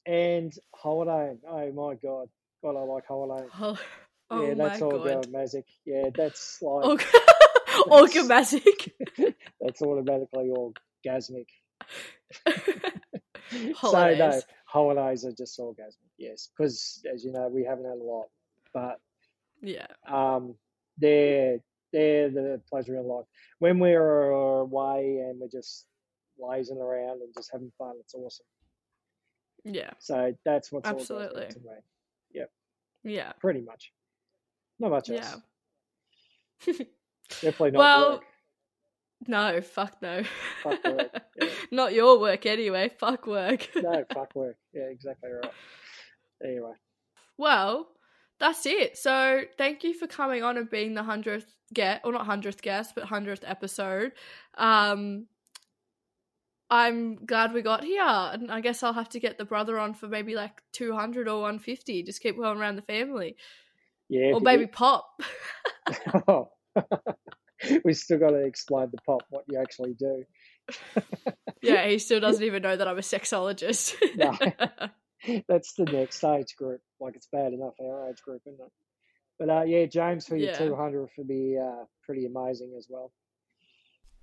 and 0.06 0.54
holidaying. 0.76 1.40
Oh 1.48 1.72
my 1.72 1.96
god, 1.96 2.30
God, 2.64 2.76
I 2.76 2.84
like 2.84 3.06
holidaying. 3.08 3.50
Oh, 4.32 4.38
oh 4.38 4.48
yeah, 4.48 4.54
that's 4.54 4.80
my 4.80 4.86
all 4.86 5.00
god. 5.00 5.26
orgasmic. 5.26 5.64
Yeah, 5.86 6.10
that's 6.16 6.62
like 6.62 6.86
Org- 6.86 7.06
Orgasmic. 7.88 8.92
that's 9.60 9.82
automatically 9.82 10.52
orgasmic. 10.56 11.48
So 13.90 14.14
no, 14.14 14.42
Holidays. 14.70 15.24
holidays 15.24 15.26
are 15.26 15.32
just 15.32 15.60
orgasmic. 15.60 16.10
Yes, 16.18 16.50
because 16.56 17.04
as 17.12 17.24
you 17.26 17.32
know, 17.32 17.48
we 17.48 17.64
haven't 17.64 17.86
had 17.86 17.98
a 17.98 18.04
lot. 18.04 18.28
but 18.74 19.00
Yeah. 19.62 19.88
um, 20.08 20.56
they're 20.98 21.60
they're 21.92 22.30
the 22.30 22.62
pleasure 22.70 22.96
in 22.98 23.08
life. 23.08 23.26
When 23.58 23.80
we're 23.80 24.30
away 24.30 25.18
and 25.28 25.40
we're 25.40 25.48
just 25.48 25.88
lazing 26.38 26.78
around 26.78 27.22
and 27.24 27.34
just 27.34 27.50
having 27.52 27.72
fun, 27.80 27.96
it's 28.00 28.14
awesome. 28.14 28.46
Yeah. 29.64 29.90
So 29.98 30.36
that's 30.46 30.72
what's 30.72 30.88
Absolutely. 30.88 31.46
all 31.46 31.50
to 31.50 31.60
me. 31.60 32.46
Yeah. 33.04 33.32
Pretty 33.40 33.62
much. 33.62 33.92
Not 34.78 34.92
much 34.92 35.10
Yeah. 35.10 35.32
else. 35.32 35.42
Definitely 37.42 37.72
not 37.72 37.80
Well, 37.80 38.12
work. 38.12 38.24
No, 39.28 39.62
fuck 39.62 40.02
no. 40.02 40.24
Fuck 40.64 40.84
work, 40.84 41.22
yeah. 41.42 41.50
Not 41.72 41.94
your 41.94 42.20
work 42.20 42.46
anyway. 42.46 42.90
Fuck 42.98 43.28
work. 43.28 43.70
No, 43.76 44.06
fuck 44.14 44.34
work. 44.36 44.56
Yeah, 44.74 44.90
exactly 44.90 45.30
right. 45.32 45.52
Anyway, 46.44 46.72
Well, 47.38 47.88
that's 48.40 48.66
it. 48.66 48.98
So 48.98 49.42
thank 49.58 49.84
you 49.84 49.94
for 49.94 50.08
coming 50.08 50.44
on 50.44 50.58
and 50.58 50.70
being 50.70 50.94
the 50.94 51.04
hundredth 51.04 51.54
guest, 51.74 52.02
or 52.06 52.14
not 52.14 52.26
hundredth 52.26 52.62
guest, 52.62 52.94
but 52.96 53.06
hundredth 53.06 53.44
episode. 53.46 54.14
Um, 54.58 55.28
I'm 56.70 57.26
glad 57.26 57.54
we 57.54 57.62
got 57.62 57.84
here, 57.84 58.04
and 58.04 58.52
I 58.52 58.62
guess 58.62 58.84
I'll 58.84 58.94
have 58.94 59.10
to 59.10 59.20
get 59.20 59.38
the 59.38 59.46
brother 59.46 59.78
on 59.78 59.94
for 59.96 60.08
maybe 60.08 60.36
like 60.36 60.62
two 60.72 60.94
hundred 60.94 61.28
or 61.28 61.42
one 61.42 61.60
fifty. 61.60 62.04
Just 62.04 62.22
keep 62.22 62.38
going 62.38 62.58
around 62.58 62.78
the 62.78 62.84
family, 62.84 63.36
yeah. 64.08 64.32
or 64.34 64.40
baby 64.40 64.68
pop. 64.68 65.22
Oh. 66.28 66.50
we 67.84 67.94
still 67.94 68.20
got 68.20 68.30
to 68.32 68.46
explain 68.46 68.90
the 68.92 68.98
pop 69.06 69.24
what 69.30 69.46
you 69.48 69.60
actually 69.60 69.94
do. 69.94 70.24
yeah, 71.62 71.88
he 71.88 71.98
still 72.00 72.20
doesn't 72.20 72.44
even 72.46 72.62
know 72.62 72.76
that 72.76 72.88
I'm 72.88 72.98
a 72.98 73.02
sexologist. 73.02 73.96
No. 74.16 74.38
That's 75.48 75.74
the 75.74 75.86
next 75.86 76.24
age 76.24 76.56
group. 76.56 76.82
Like 77.00 77.16
it's 77.16 77.28
bad 77.32 77.54
enough 77.54 77.74
our 77.82 78.10
age 78.10 78.22
group, 78.22 78.42
isn't 78.46 78.60
it? 78.60 78.72
But 79.38 79.50
uh, 79.50 79.64
yeah, 79.64 79.86
James 79.86 80.28
for 80.28 80.36
your 80.36 80.52
Yeah. 80.52 80.58
200 80.58 81.10
would 81.18 81.28
be 81.28 81.58
uh, 81.58 81.86
pretty 82.04 82.26
amazing 82.26 82.74
as 82.78 82.88
well. 82.90 83.12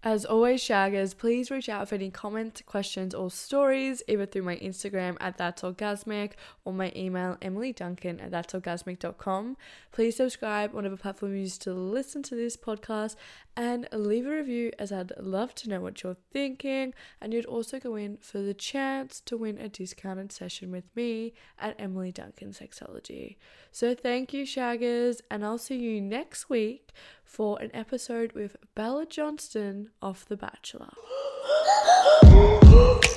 As 0.03 0.25
always, 0.25 0.63
Shaggers, 0.63 1.17
please 1.17 1.51
reach 1.51 1.69
out 1.69 1.89
for 1.89 1.97
any 1.97 2.11
comments, 2.11 2.63
questions, 2.65 3.15
or 3.15 3.31
stories, 3.31 4.03
either 4.07 4.27
through 4.27 4.43
my 4.43 4.57
Instagram 4.57 5.17
at 5.21 5.37
That's 5.37 5.63
Orgasmic 5.63 6.33
or 6.65 6.73
my 6.73 6.93
email, 6.95 7.37
emilyduncan 7.41 8.23
at 8.23 8.31
that'sorgasmic.com. 8.31 9.57
Please 9.91 10.17
subscribe 10.17 10.73
whatever 10.73 10.97
platform 10.97 11.35
you 11.35 11.41
use 11.41 11.59
to 11.59 11.73
listen 11.73 12.23
to 12.25 12.37
this 12.37 12.57
podcast 12.57 13.17
and 13.57 13.89
leave 13.93 14.27
a 14.27 14.31
review 14.31 14.71
as 14.79 14.93
I'd 14.93 15.13
love 15.19 15.55
to 15.57 15.69
know 15.69 15.81
what 15.81 16.03
you're 16.03 16.17
thinking. 16.33 16.93
And 17.21 17.33
you'd 17.33 17.47
also 17.47 17.79
go 17.81 17.97
in 17.97 18.19
for 18.19 18.39
the 18.39 18.55
chance 18.55 19.21
to 19.23 19.37
win 19.37 19.59
a 19.59 19.69
discounted 19.69 20.31
session 20.33 20.71
with 20.71 20.85
me 20.95 21.33
at 21.59 21.75
Emily 21.79 22.13
Duncan 22.13 22.51
Sexology. 22.51 23.37
So 23.73 23.95
thank 23.95 24.33
you, 24.35 24.45
Shaggers, 24.45 25.21
and 25.31 25.45
I'll 25.45 25.59
see 25.59 25.77
you 25.77 26.01
next 26.01 26.51
week 26.51 26.93
for 27.25 27.61
an 27.61 27.71
episode 27.75 28.33
with 28.33 28.57
Bella 28.75 29.07
Johnston 29.07 29.91
of 30.03 30.27
The 30.29 30.37
Bachelor. 30.37 30.93